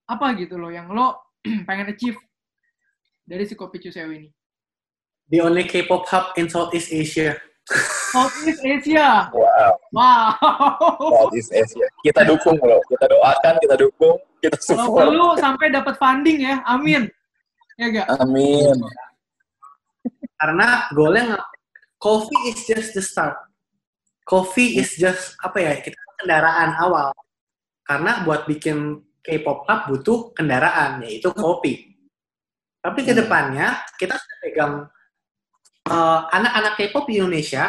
Apa 0.07 0.39
gitu 0.39 0.55
loh 0.55 0.72
yang 0.72 0.88
lo 0.89 1.20
pengen 1.67 1.91
achieve 1.91 2.15
dari 3.22 3.43
si 3.43 3.59
Kopi 3.59 3.84
Cuseo 3.84 4.07
ini? 4.07 4.32
The 5.28 5.43
only 5.43 5.67
K-pop 5.67 6.07
hub 6.07 6.32
in 6.39 6.47
Southeast 6.47 6.89
Asia. 6.89 7.36
Southeast 8.15 8.63
Asia. 8.63 9.30
Wow, 9.30 9.78
Wow. 9.93 10.34
Southeast 11.28 11.51
Asia. 11.51 11.86
Kita 12.01 12.24
dukung 12.26 12.57
loh, 12.57 12.82
kita 12.88 13.05
doakan, 13.05 13.53
kita 13.61 13.76
dukung, 13.78 14.17
kita 14.41 14.57
Kalau 14.57 14.89
support. 14.89 15.05
perlu 15.05 15.28
sampai 15.38 15.67
dapat 15.70 15.93
funding 16.01 16.39
ya. 16.41 16.63
Amin. 16.65 17.05
Ya 17.78 17.93
gak? 17.93 18.07
Amin. 18.17 18.74
Karena 20.40 20.88
goalnya 20.96 21.36
coffee 22.00 22.56
is 22.56 22.64
just 22.64 22.96
the 22.96 23.04
start. 23.04 23.36
Coffee 24.24 24.80
is 24.80 24.96
just 24.96 25.36
apa 25.44 25.58
ya? 25.60 25.74
Kita 25.84 26.00
kendaraan 26.24 26.80
awal. 26.80 27.12
Karena 27.84 28.24
buat 28.24 28.48
bikin 28.48 29.04
K-pop 29.20 29.68
hub 29.68 29.82
butuh 29.92 30.32
kendaraan, 30.32 31.04
yaitu 31.04 31.28
kopi. 31.36 31.92
Tapi 32.80 33.04
ke 33.04 33.12
Hmm. 33.12 33.20
depannya 33.28 33.68
kita 34.00 34.16
pegang 34.40 34.88
eh, 35.90 36.20
anak-anak 36.32 36.74
K-pop 36.80 37.10
di 37.10 37.20
Indonesia, 37.20 37.68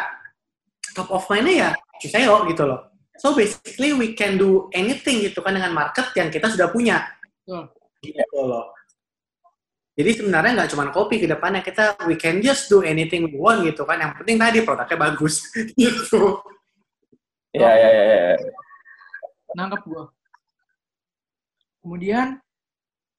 top 0.93 1.09
of 1.11 1.25
mind-nya 1.27 1.55
ya 1.57 1.69
Cuseo 1.99 2.45
gitu 2.47 2.63
loh. 2.69 2.93
So 3.17 3.33
basically 3.37 3.93
we 3.93 4.13
can 4.17 4.37
do 4.37 4.69
anything 4.73 5.21
gitu 5.25 5.41
kan 5.41 5.53
dengan 5.57 5.73
market 5.73 6.09
yang 6.17 6.29
kita 6.29 6.49
sudah 6.49 6.69
punya. 6.69 7.01
Betul. 7.45 7.69
Gitu 8.01 8.39
loh. 8.41 8.73
Jadi 9.91 10.11
sebenarnya 10.23 10.51
nggak 10.55 10.71
cuma 10.71 10.87
kopi 10.89 11.19
ke 11.19 11.27
depannya 11.27 11.59
kita 11.59 11.99
we 12.07 12.15
can 12.15 12.39
just 12.39 12.71
do 12.71 12.79
anything 12.79 13.27
we 13.27 13.35
want 13.35 13.61
gitu 13.67 13.83
kan. 13.83 13.99
Yang 13.99 14.23
penting 14.23 14.37
tadi 14.39 14.57
produknya 14.63 14.97
bagus 14.97 15.35
gitu. 15.79 16.39
Ya, 17.51 17.67
ya, 17.75 17.89
ya, 17.91 18.03
ya. 18.07 18.35
Nangkep 19.59 19.83
gue. 19.83 20.05
Kemudian, 21.83 22.39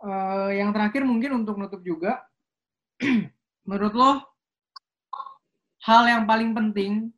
eh, 0.00 0.50
yang 0.56 0.72
terakhir 0.72 1.04
mungkin 1.04 1.44
untuk 1.44 1.60
nutup 1.60 1.84
juga. 1.84 2.24
menurut 3.66 3.94
lo, 3.94 4.10
hal 5.86 6.02
yang 6.06 6.22
paling 6.26 6.54
penting 6.54 7.10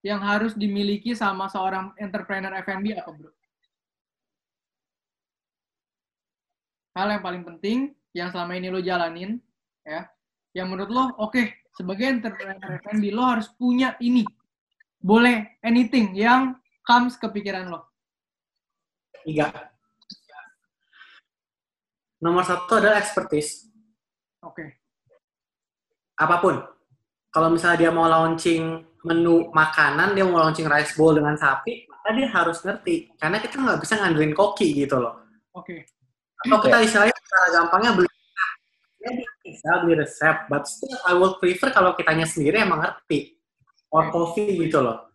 yang 0.00 0.20
harus 0.20 0.56
dimiliki 0.56 1.12
sama 1.12 1.48
seorang 1.52 1.92
entrepreneur 2.00 2.52
F&B 2.64 2.96
apa, 2.96 3.10
bro? 3.12 3.32
Hal 6.96 7.06
yang 7.16 7.22
paling 7.22 7.44
penting 7.44 7.78
yang 8.14 8.28
selama 8.34 8.58
ini 8.58 8.68
lo 8.70 8.80
jalanin, 8.82 9.38
ya, 9.86 10.06
yang 10.54 10.70
menurut 10.70 10.90
lo, 10.90 11.04
oke, 11.22 11.70
sebagai 11.74 12.10
entrepreneur 12.10 12.80
F&B 12.82 13.14
lo 13.14 13.22
harus 13.22 13.48
punya 13.54 13.94
ini. 14.02 14.26
Boleh 15.00 15.56
anything 15.64 16.12
yang 16.12 16.58
comes 16.84 17.16
ke 17.16 17.30
pikiran 17.30 17.70
lo. 17.70 17.88
Tiga. 19.24 19.48
Nomor 22.20 22.44
satu 22.44 22.76
adalah 22.76 23.00
expertise. 23.00 23.70
Oke. 24.44 24.80
Apa 26.20 26.36
pun. 26.36 26.60
Kalau 27.30 27.48
misalnya 27.48 27.88
dia 27.88 27.92
mau 27.94 28.10
launching 28.10 28.84
menu 29.06 29.48
makanan, 29.54 30.12
dia 30.12 30.26
mau 30.26 30.42
launching 30.42 30.68
rice 30.68 30.92
bowl 30.98 31.16
dengan 31.16 31.38
sapi, 31.38 31.88
maka 31.88 32.08
dia 32.12 32.28
harus 32.28 32.58
ngerti. 32.60 33.16
Karena 33.16 33.40
kita 33.40 33.56
nggak 33.56 33.80
bisa 33.80 33.96
ngandelin 33.96 34.36
koki 34.36 34.76
gitu 34.76 35.00
loh. 35.00 35.24
Oke. 35.56 35.99
Atau 36.46 36.58
kita 36.64 36.76
istilahnya 36.80 37.16
cara 37.28 37.46
gampangnya 37.52 37.92
beli 37.96 38.10
ya 39.00 39.10
bisa 39.40 39.80
beli 39.82 39.94
resep, 40.04 40.46
but 40.46 40.68
still 40.68 40.96
I 41.08 41.16
will 41.16 41.40
prefer 41.40 41.72
kalau 41.72 41.96
kitanya 41.96 42.28
sendiri 42.28 42.60
emang 42.60 42.84
ngerti. 42.84 43.40
Or 43.90 44.12
coffee 44.12 44.54
gitu 44.54 44.78
loh. 44.84 45.10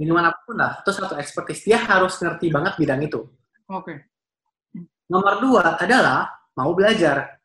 Minuman 0.00 0.32
apa 0.32 0.40
pun 0.42 0.56
lah, 0.56 0.80
itu 0.80 0.90
satu 0.90 1.14
expertise. 1.20 1.62
Dia 1.62 1.78
harus 1.78 2.16
ngerti 2.18 2.48
banget 2.50 2.74
bidang 2.80 3.00
itu. 3.04 3.28
Oke. 3.70 4.08
Nomor 5.06 5.38
dua 5.38 5.76
adalah 5.78 6.26
mau 6.56 6.72
belajar. 6.72 7.38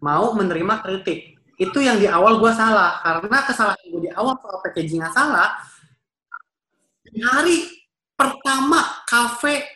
Mau 0.00 0.32
menerima 0.32 0.80
kritik. 0.80 1.36
Itu 1.58 1.82
yang 1.82 2.00
di 2.00 2.08
awal 2.08 2.40
gue 2.40 2.52
salah. 2.54 3.02
Karena 3.04 3.38
kesalahan 3.44 3.84
gue 3.90 4.02
di 4.08 4.10
awal 4.14 4.38
soal 4.40 4.58
packagingnya 4.64 5.10
salah, 5.12 5.60
di 7.04 7.20
hari 7.20 7.68
pertama 8.16 9.04
kafe 9.04 9.66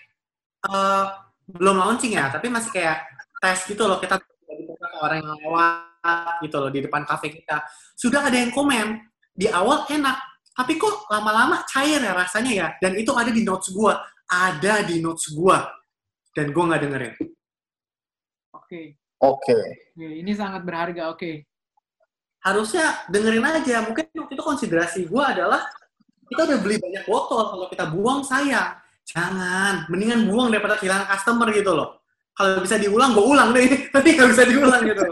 eh, 0.64 1.07
belum 1.47 1.78
launching 1.78 2.18
ya, 2.18 2.28
tapi 2.28 2.51
masih 2.51 2.74
kayak 2.74 3.07
tes 3.38 3.62
gitu 3.70 3.86
loh. 3.86 4.03
Kita 4.03 4.18
dibuka 4.51 4.86
ke 4.90 4.99
orang 4.99 5.18
yang 5.22 5.34
lewat 5.47 6.38
gitu 6.42 6.57
loh 6.59 6.70
di 6.70 6.80
depan 6.82 7.03
kafe 7.07 7.30
kita. 7.30 7.62
Sudah 7.94 8.26
ada 8.26 8.34
yang 8.34 8.51
komen, 8.51 8.99
di 9.30 9.47
awal 9.51 9.86
enak, 9.86 10.16
tapi 10.57 10.80
kok 10.80 11.07
lama-lama 11.12 11.62
cair 11.68 12.01
ya 12.01 12.16
rasanya 12.16 12.53
ya. 12.53 12.68
Dan 12.80 12.97
itu 12.99 13.12
ada 13.14 13.30
di 13.30 13.42
notes 13.47 13.70
gue. 13.70 13.94
Ada 14.26 14.82
di 14.82 14.99
notes 14.99 15.30
gue. 15.30 15.59
Dan 16.34 16.51
gue 16.51 16.64
nggak 16.66 16.82
dengerin. 16.82 17.14
Oke. 18.57 18.97
Oke. 19.22 19.57
Oke, 19.97 20.07
Ini 20.20 20.32
sangat 20.36 20.64
berharga. 20.66 21.12
Oke. 21.12 21.47
harusnya 22.47 23.03
dengerin 23.11 23.42
aja. 23.42 23.82
Mungkin 23.82 24.07
waktu 24.07 24.38
itu 24.38 24.44
konsiderasi 24.47 25.01
gue 25.11 25.24
adalah 25.24 25.66
kita 26.30 26.47
udah 26.47 26.59
beli 26.62 26.78
banyak 26.78 27.03
botol, 27.07 27.42
kalau 27.51 27.66
kita 27.66 27.90
buang 27.90 28.22
sayang. 28.22 28.70
Jangan, 29.07 29.86
mendingan 29.86 30.26
buang 30.26 30.50
daripada 30.50 30.74
kehilangan 30.76 31.07
customer 31.14 31.48
gitu 31.54 31.72
loh. 31.72 32.02
Kalau 32.34 32.61
bisa 32.61 32.76
diulang, 32.76 33.14
gue 33.14 33.22
ulang 33.24 33.50
deh. 33.54 33.64
Tapi 33.94 34.09
nggak 34.18 34.28
bisa 34.34 34.44
diulang 34.44 34.82
gitu. 34.82 35.02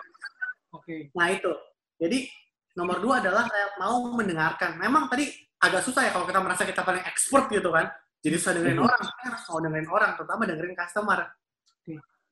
Oke. 0.74 0.82
Okay. 0.82 1.01
Nah 1.14 1.30
itu. 1.30 1.53
Jadi 1.97 2.26
nomor 2.74 2.99
dua 2.99 3.22
adalah 3.22 3.47
saya 3.47 3.70
mau 3.78 4.03
mendengarkan. 4.18 4.76
Memang 4.76 5.07
tadi 5.07 5.30
agak 5.62 5.86
susah 5.86 6.05
ya 6.05 6.11
kalau 6.12 6.26
kita 6.26 6.42
merasa 6.42 6.66
kita 6.66 6.82
paling 6.82 7.07
expert 7.07 7.47
gitu 7.49 7.70
kan. 7.70 7.86
Jadi 8.18 8.34
susah 8.40 8.53
dengerin 8.57 8.80
Mhm. 8.80 8.86
orang, 8.88 9.01
kita 9.05 9.22
harus 9.30 9.42
mau 9.47 9.61
dengerin 9.62 9.88
orang, 9.92 10.11
terutama 10.16 10.42
dengerin 10.49 10.74
customer. 10.74 11.20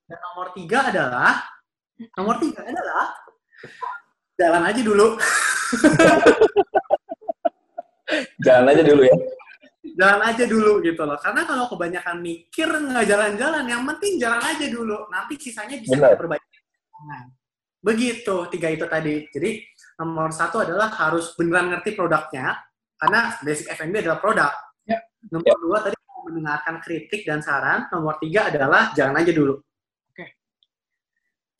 Dan 0.03 0.17
nomor 0.19 0.47
tiga 0.51 0.79
adalah, 0.91 1.31
nomor 2.17 2.35
tiga 2.43 2.61
adalah 2.65 3.13
jalan 4.35 4.63
aja 4.67 4.81
dulu. 4.83 5.07
Jalan 8.45 8.69
aja 8.69 8.83
dulu 8.85 9.01
ya. 9.07 9.15
Jalan 9.93 10.21
aja 10.25 10.43
dulu 10.49 10.81
gitu 10.81 11.01
loh. 11.05 11.17
Karena 11.21 11.45
kalau 11.45 11.65
kebanyakan 11.69 12.17
mikir 12.19 12.67
nggak 12.67 13.05
jalan-jalan, 13.05 13.63
yang 13.69 13.83
penting 13.95 14.17
jalan 14.17 14.41
aja 14.41 14.65
dulu. 14.69 15.07
Nanti 15.09 15.33
sisanya 15.37 15.77
bisa 15.77 15.93
Benar. 15.97 16.17
diperbaiki. 16.17 16.57
Nah, 17.03 17.23
Begitu 17.83 18.35
tiga 18.47 18.71
itu 18.71 18.87
tadi. 18.87 19.27
Jadi 19.27 19.59
nomor 19.99 20.31
satu 20.31 20.63
adalah 20.63 20.87
harus 20.95 21.35
beneran 21.35 21.67
ngerti 21.67 21.99
produknya, 21.99 22.55
karena 22.95 23.35
basic 23.43 23.67
F&B 23.75 23.99
adalah 23.99 24.23
produk. 24.23 24.51
Ya. 24.87 25.03
Nomor 25.27 25.55
dua 25.59 25.77
tadi 25.83 25.95
mendengarkan 26.23 26.79
kritik 26.79 27.27
dan 27.27 27.43
saran. 27.43 27.91
Nomor 27.91 28.15
tiga 28.23 28.47
adalah 28.47 28.95
jalan 28.95 29.19
aja 29.19 29.35
dulu. 29.35 29.59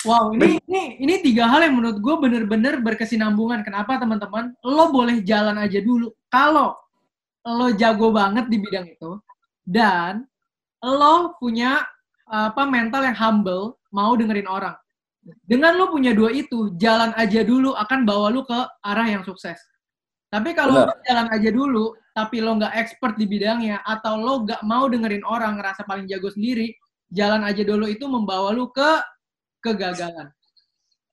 Wow, 0.04 0.36
ini 0.36 0.60
ini 0.68 1.00
ini 1.00 1.14
tiga 1.24 1.48
hal 1.48 1.64
yang 1.64 1.80
menurut 1.80 1.96
gue 2.04 2.16
bener-bener 2.20 2.76
berkesinambungan. 2.84 3.64
Kenapa 3.64 3.96
teman-teman? 3.96 4.52
Lo 4.60 4.92
boleh 4.92 5.24
jalan 5.24 5.56
aja 5.56 5.80
dulu. 5.80 6.12
Kalau 6.28 6.76
lo 7.44 7.76
jago 7.76 8.12
banget 8.16 8.48
di 8.48 8.58
bidang 8.60 8.88
itu 8.88 9.20
dan 9.68 10.24
lo 10.84 11.36
punya 11.40 11.84
apa 12.28 12.64
mental 12.68 13.04
yang 13.04 13.18
humble, 13.20 13.78
mau 13.92 14.16
dengerin 14.16 14.48
orang. 14.48 14.76
Dengan 15.48 15.80
lo 15.80 15.92
punya 15.92 16.12
dua 16.12 16.32
itu, 16.36 16.76
jalan 16.76 17.16
aja 17.16 17.44
dulu 17.48 17.72
akan 17.76 18.04
bawa 18.04 18.28
lo 18.32 18.44
ke 18.44 18.60
arah 18.84 19.08
yang 19.08 19.24
sukses. 19.24 19.56
Tapi 20.34 20.52
kalau 20.58 20.84
lo 20.84 20.96
jalan 21.06 21.30
aja 21.30 21.50
dulu, 21.54 21.94
tapi 22.12 22.42
lo 22.44 22.58
nggak 22.60 22.74
expert 22.76 23.16
di 23.16 23.30
bidangnya, 23.30 23.80
atau 23.86 24.20
lo 24.20 24.44
nggak 24.44 24.66
mau 24.66 24.90
dengerin 24.90 25.24
orang, 25.24 25.62
ngerasa 25.62 25.86
paling 25.88 26.10
jago 26.10 26.28
sendiri, 26.34 26.74
jalan 27.14 27.46
aja 27.46 27.62
dulu 27.64 27.86
itu 27.88 28.04
membawa 28.10 28.52
lo 28.52 28.74
ke 28.74 28.92
kegagalan. 29.64 30.28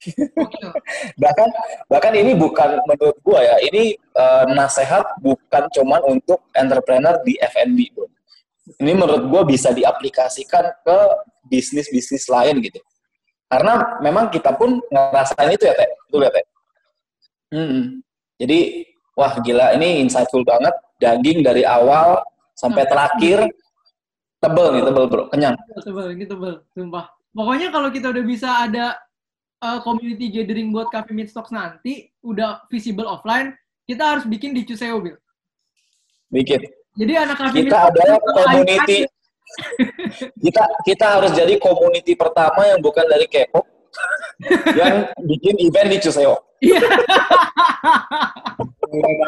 Bahkan 1.23 1.49
bahkan 1.93 2.13
ini 2.17 2.33
bukan 2.33 2.81
menurut 2.89 3.17
gua 3.21 3.45
ya 3.45 3.57
ini 3.69 3.93
eh, 3.97 4.45
nasihat 4.57 5.05
bukan 5.21 5.69
cuman 5.77 6.01
untuk 6.09 6.41
entrepreneur 6.57 7.21
di 7.21 7.37
F&B 7.37 7.79
bro. 7.93 8.09
Ini 8.81 8.93
menurut 8.97 9.29
gua 9.29 9.43
bisa 9.45 9.75
diaplikasikan 9.77 10.65
ke 10.81 10.99
bisnis 11.53 11.93
bisnis 11.93 12.25
lain 12.33 12.65
gitu. 12.65 12.81
Karena 13.51 13.99
memang 14.01 14.31
kita 14.31 14.55
pun 14.55 14.79
ngerasain 14.89 15.53
itu 15.53 15.69
ya 15.69 15.75
teh. 15.75 15.91
Betul 16.09 16.21
ya 16.25 16.33
teh. 16.33 16.47
Mm-mm. 17.51 17.99
jadi 18.39 18.87
wah 19.19 19.35
gila 19.43 19.75
ini 19.75 20.07
insightful 20.07 20.47
banget. 20.47 20.73
Daging 21.01 21.43
dari 21.43 21.67
awal 21.67 22.23
sampai 22.55 22.87
terakhir 22.87 23.49
tebel 24.39 24.67
nih 24.79 24.83
tebel 24.87 25.05
bro. 25.11 25.25
Kenyang. 25.29 25.57
Tebel, 25.83 26.07
ini 26.15 26.25
tebel, 26.25 26.55
sumpah. 26.73 27.11
Pokoknya 27.31 27.69
kalau 27.75 27.89
kita 27.91 28.11
udah 28.11 28.25
bisa 28.27 28.49
ada 28.67 28.99
uh, 29.61 29.79
community 29.85 30.33
gathering 30.33 30.73
buat 30.73 30.89
Cafe 30.91 31.13
Meet 31.13 31.31
Stocks 31.33 31.53
nanti, 31.53 32.09
udah 32.25 32.65
visible 32.73 33.07
offline, 33.07 33.55
kita 33.85 34.17
harus 34.17 34.25
bikin 34.27 34.57
di 34.57 34.65
Cuseo, 34.67 35.01
Bil. 35.01 35.17
dikit 36.31 36.63
Jadi 36.95 37.13
anak 37.19 37.37
Cafe 37.39 37.67
kita 37.67 37.91
adalah 37.91 38.17
itu 38.19 38.31
community 38.35 38.99
kita 40.39 40.63
kita 40.87 41.07
harus 41.19 41.35
jadi 41.35 41.59
community 41.59 42.15
pertama 42.15 42.71
yang 42.71 42.79
bukan 42.79 43.03
dari 43.07 43.27
K-pop 43.27 43.67
yang 44.79 45.11
bikin 45.27 45.59
event 45.59 45.91
di 45.91 45.99
Cuseo. 45.99 46.39
Iya. 46.63 46.81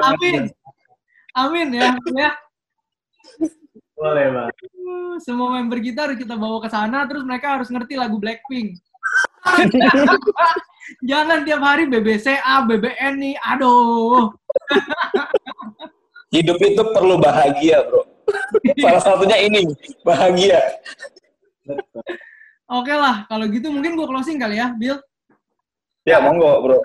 Amin. 0.08 0.48
Amin 1.32 1.68
ya, 1.72 1.96
ya. 2.12 2.30
Boleh, 3.96 4.26
Bang. 4.34 4.50
Semua 5.22 5.48
member 5.56 5.78
kita 5.80 6.10
harus 6.10 6.18
kita 6.20 6.34
bawa 6.36 6.60
ke 6.60 6.68
sana, 6.68 7.06
terus 7.08 7.24
mereka 7.24 7.56
harus 7.56 7.70
ngerti 7.72 7.96
lagu 7.96 8.18
Blackpink. 8.20 8.78
Jangan 11.10 11.42
tiap 11.42 11.62
hari 11.62 11.86
BBCA, 11.90 12.66
BBN 12.66 13.14
nih, 13.18 13.34
aduh. 13.42 14.30
Hidup 16.34 16.58
itu 16.62 16.82
perlu 16.94 17.20
bahagia, 17.20 17.84
bro. 17.86 18.02
Salah 18.80 19.02
satunya 19.02 19.36
ini, 19.36 19.68
bahagia. 20.06 20.62
Oke 22.72 22.94
lah, 22.94 23.28
kalau 23.28 23.44
gitu 23.52 23.68
mungkin 23.68 23.98
gue 23.98 24.06
closing 24.08 24.40
kali 24.40 24.56
ya, 24.56 24.72
Bill. 24.72 24.96
Ya, 26.08 26.18
monggo, 26.22 26.64
bro. 26.64 26.78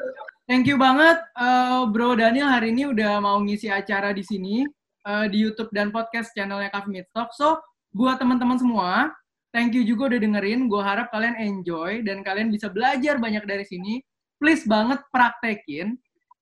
Thank 0.47 0.67
you 0.71 0.79
banget, 0.79 1.19
eh, 1.35 1.83
Bro 1.91 2.15
Daniel 2.15 2.47
hari 2.47 2.71
ini 2.71 2.87
udah 2.87 3.19
mau 3.19 3.35
ngisi 3.43 3.67
acara 3.67 4.15
di 4.15 4.23
sini 4.23 4.63
eh, 5.03 5.25
di 5.27 5.43
YouTube 5.43 5.71
dan 5.75 5.91
podcast 5.91 6.31
channelnya 6.31 6.71
Cafe 6.71 6.87
Meet 6.87 7.11
Talk. 7.11 7.35
So, 7.35 7.59
buat 7.91 8.15
teman-teman 8.15 8.55
semua, 8.55 9.11
thank 9.51 9.75
you 9.75 9.83
juga 9.83 10.15
udah 10.15 10.19
dengerin. 10.19 10.71
Gue 10.71 10.81
harap 10.81 11.11
kalian 11.11 11.35
enjoy 11.37 12.01
dan 12.03 12.21
kalian 12.23 12.49
bisa 12.49 12.71
belajar 12.71 13.19
banyak 13.19 13.43
dari 13.43 13.65
sini. 13.67 13.99
Please 14.37 14.63
banget 14.65 15.01
praktekin. 15.09 15.97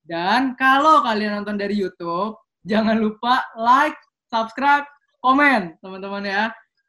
Dan 0.06 0.54
kalau 0.54 1.02
kalian 1.02 1.42
nonton 1.42 1.58
dari 1.58 1.74
YouTube, 1.74 2.38
jangan 2.62 3.02
lupa 3.02 3.42
like, 3.58 3.98
subscribe, 4.30 4.86
komen, 5.18 5.74
teman-teman 5.82 6.22
ya. 6.22 6.42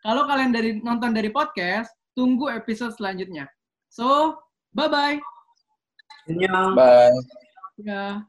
Kalau 0.06 0.30
kalian 0.30 0.54
dari 0.54 0.78
nonton 0.86 1.12
dari 1.18 1.34
podcast, 1.34 1.90
tunggu 2.14 2.54
episode 2.54 2.94
selanjutnya. 2.94 3.50
So, 3.90 4.38
bye-bye. 4.78 5.18
Annyeong. 6.30 6.78
Bye. 6.78 7.18
Ya. 7.82 8.22